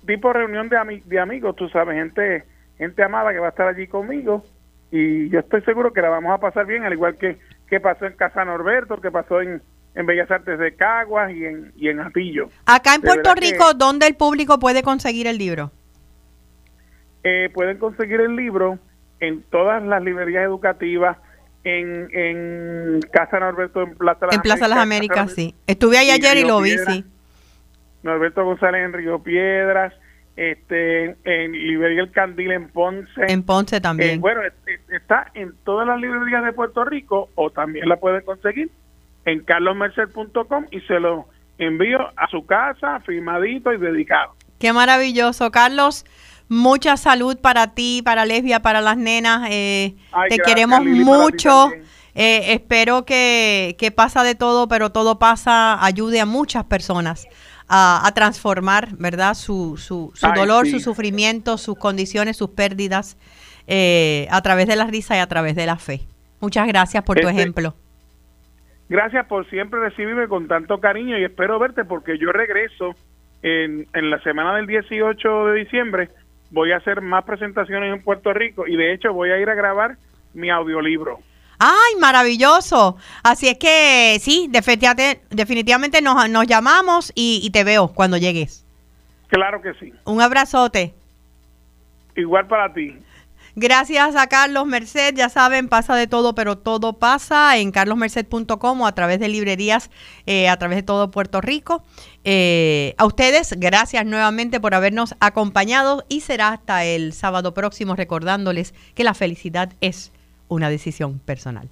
tipo 0.06 0.32
reunión 0.32 0.68
de, 0.68 0.76
ami- 0.78 1.02
de 1.04 1.20
amigos, 1.20 1.54
tú 1.56 1.68
sabes, 1.68 1.94
gente 1.96 2.44
gente 2.78 3.02
amada 3.04 3.32
que 3.32 3.38
va 3.38 3.46
a 3.46 3.50
estar 3.50 3.68
allí 3.68 3.86
conmigo 3.86 4.44
y 4.90 5.28
yo 5.28 5.38
estoy 5.40 5.62
seguro 5.62 5.92
que 5.92 6.00
la 6.02 6.08
vamos 6.08 6.32
a 6.32 6.38
pasar 6.38 6.66
bien, 6.66 6.82
al 6.84 6.92
igual 6.92 7.16
que, 7.16 7.38
que 7.68 7.78
pasó 7.80 8.06
en 8.06 8.14
Casa 8.14 8.44
Norberto, 8.44 9.00
que 9.00 9.10
pasó 9.10 9.40
en, 9.40 9.62
en 9.94 10.06
Bellas 10.06 10.30
Artes 10.30 10.58
de 10.58 10.74
Caguas 10.74 11.32
y 11.32 11.44
en, 11.44 11.72
y 11.76 11.88
en 11.88 12.00
Atillo. 12.00 12.48
Acá 12.66 12.94
en 12.94 13.02
Puerto 13.02 13.34
Rico, 13.34 13.74
¿dónde 13.74 14.06
el 14.06 14.14
público 14.14 14.58
puede 14.58 14.82
conseguir 14.82 15.26
el 15.26 15.38
libro? 15.38 15.70
Eh, 17.24 17.50
pueden 17.52 17.78
conseguir 17.78 18.20
el 18.20 18.34
libro 18.34 18.78
en 19.20 19.42
todas 19.42 19.82
las 19.82 20.02
librerías 20.02 20.44
educativas, 20.44 21.16
en, 21.64 22.08
en 22.12 23.00
Casa 23.12 23.38
Norberto, 23.38 23.82
en 23.82 23.94
Plaza 23.94 24.26
Las 24.26 24.34
En 24.34 24.42
Plaza 24.42 24.66
Las 24.66 24.78
Américas, 24.78 25.32
sí. 25.32 25.54
Estuve 25.66 25.98
ahí 25.98 26.10
ayer 26.10 26.38
y 26.38 26.44
lo 26.44 26.60
vi, 26.60 26.76
sí. 26.78 27.04
Norberto 28.02 28.44
González 28.44 28.84
en 28.84 28.92
Río 28.92 29.22
Piedras, 29.22 29.94
este, 30.34 31.16
en 31.22 31.52
Librería 31.52 32.02
El 32.02 32.10
Candil 32.10 32.50
en 32.50 32.68
Ponce. 32.70 33.20
En 33.28 33.44
Ponce 33.44 33.80
también. 33.80 34.16
Eh, 34.16 34.18
bueno, 34.18 34.40
está 34.88 35.30
en 35.34 35.54
todas 35.64 35.86
las 35.86 36.00
librerías 36.00 36.44
de 36.44 36.52
Puerto 36.52 36.84
Rico 36.84 37.28
o 37.36 37.50
también 37.50 37.88
la 37.88 37.96
pueden 37.96 38.24
conseguir 38.24 38.70
en 39.24 39.44
carlosmercer.com 39.44 40.66
y 40.70 40.80
se 40.82 41.00
lo 41.00 41.26
envío 41.58 41.98
a 42.16 42.28
su 42.30 42.44
casa, 42.46 43.00
firmadito 43.00 43.72
y 43.72 43.78
dedicado. 43.78 44.34
Qué 44.58 44.72
maravilloso, 44.72 45.50
Carlos. 45.50 46.04
Mucha 46.48 46.96
salud 46.96 47.38
para 47.38 47.74
ti, 47.74 48.02
para 48.04 48.26
Lesbia, 48.26 48.60
para 48.60 48.80
las 48.80 48.96
nenas. 48.96 49.48
Eh, 49.50 49.96
te 50.28 50.38
queremos 50.38 50.84
mucho. 50.84 51.70
Eh, 52.14 52.52
espero 52.52 53.06
que, 53.06 53.74
que 53.78 53.90
pasa 53.90 54.22
de 54.22 54.34
todo, 54.34 54.68
pero 54.68 54.90
todo 54.90 55.18
pasa, 55.18 55.82
ayude 55.82 56.20
a 56.20 56.26
muchas 56.26 56.64
personas 56.64 57.26
a, 57.74 58.12
transformar, 58.14 58.94
¿verdad? 58.98 59.34
Su, 59.34 59.78
su, 59.78 60.12
su 60.14 60.26
dolor, 60.32 60.68
su 60.68 60.78
sufrimiento, 60.78 61.56
sus 61.56 61.78
condiciones, 61.78 62.36
sus 62.36 62.50
pérdidas, 62.50 63.16
eh, 63.66 64.28
a 64.30 64.42
través 64.42 64.66
de 64.66 64.76
la 64.76 64.84
risa 64.84 65.16
y 65.16 65.20
a 65.20 65.26
través 65.26 65.56
de 65.56 65.64
la 65.64 65.76
fe. 65.76 66.02
Muchas 66.40 66.66
gracias 66.66 67.02
por 67.02 67.18
tu 67.18 67.28
este, 67.28 67.40
ejemplo. 67.40 67.74
Gracias 68.92 69.24
por 69.24 69.48
siempre 69.48 69.80
recibirme 69.80 70.28
con 70.28 70.48
tanto 70.48 70.78
cariño 70.78 71.16
y 71.16 71.24
espero 71.24 71.58
verte 71.58 71.82
porque 71.82 72.18
yo 72.18 72.30
regreso 72.30 72.94
en, 73.42 73.86
en 73.94 74.10
la 74.10 74.22
semana 74.22 74.54
del 74.56 74.66
18 74.66 75.46
de 75.46 75.60
diciembre. 75.60 76.10
Voy 76.50 76.72
a 76.72 76.76
hacer 76.76 77.00
más 77.00 77.24
presentaciones 77.24 77.90
en 77.90 78.02
Puerto 78.02 78.34
Rico 78.34 78.66
y 78.66 78.76
de 78.76 78.92
hecho 78.92 79.14
voy 79.14 79.30
a 79.30 79.38
ir 79.38 79.48
a 79.48 79.54
grabar 79.54 79.96
mi 80.34 80.50
audiolibro. 80.50 81.20
¡Ay, 81.58 81.98
maravilloso! 82.00 82.98
Así 83.22 83.48
es 83.48 83.56
que 83.56 84.18
sí, 84.20 84.48
definitivamente, 84.50 85.22
definitivamente 85.30 86.02
nos, 86.02 86.28
nos 86.28 86.46
llamamos 86.46 87.12
y, 87.14 87.40
y, 87.42 87.48
te 87.48 87.64
veo 87.64 87.88
cuando 87.88 88.18
llegues. 88.18 88.66
Claro 89.28 89.62
que 89.62 89.72
sí. 89.72 89.94
Un 90.04 90.20
abrazote. 90.20 90.92
Igual 92.14 92.46
para 92.46 92.70
ti. 92.74 92.98
Gracias 93.54 94.16
a 94.16 94.26
Carlos 94.28 94.66
Merced, 94.66 95.14
ya 95.14 95.28
saben, 95.28 95.68
pasa 95.68 95.94
de 95.94 96.06
todo, 96.06 96.34
pero 96.34 96.56
todo 96.56 96.94
pasa 96.94 97.58
en 97.58 97.70
carlosmerced.com 97.70 98.80
o 98.80 98.86
a 98.86 98.94
través 98.94 99.20
de 99.20 99.28
librerías 99.28 99.90
eh, 100.24 100.48
a 100.48 100.56
través 100.56 100.76
de 100.76 100.82
todo 100.82 101.10
Puerto 101.10 101.42
Rico. 101.42 101.84
Eh, 102.24 102.94
a 102.96 103.04
ustedes, 103.04 103.54
gracias 103.58 104.06
nuevamente 104.06 104.58
por 104.58 104.74
habernos 104.74 105.14
acompañado 105.20 106.04
y 106.08 106.22
será 106.22 106.48
hasta 106.48 106.84
el 106.84 107.12
sábado 107.12 107.52
próximo 107.52 107.94
recordándoles 107.94 108.72
que 108.94 109.04
la 109.04 109.12
felicidad 109.12 109.72
es 109.82 110.12
una 110.48 110.70
decisión 110.70 111.18
personal. 111.18 111.68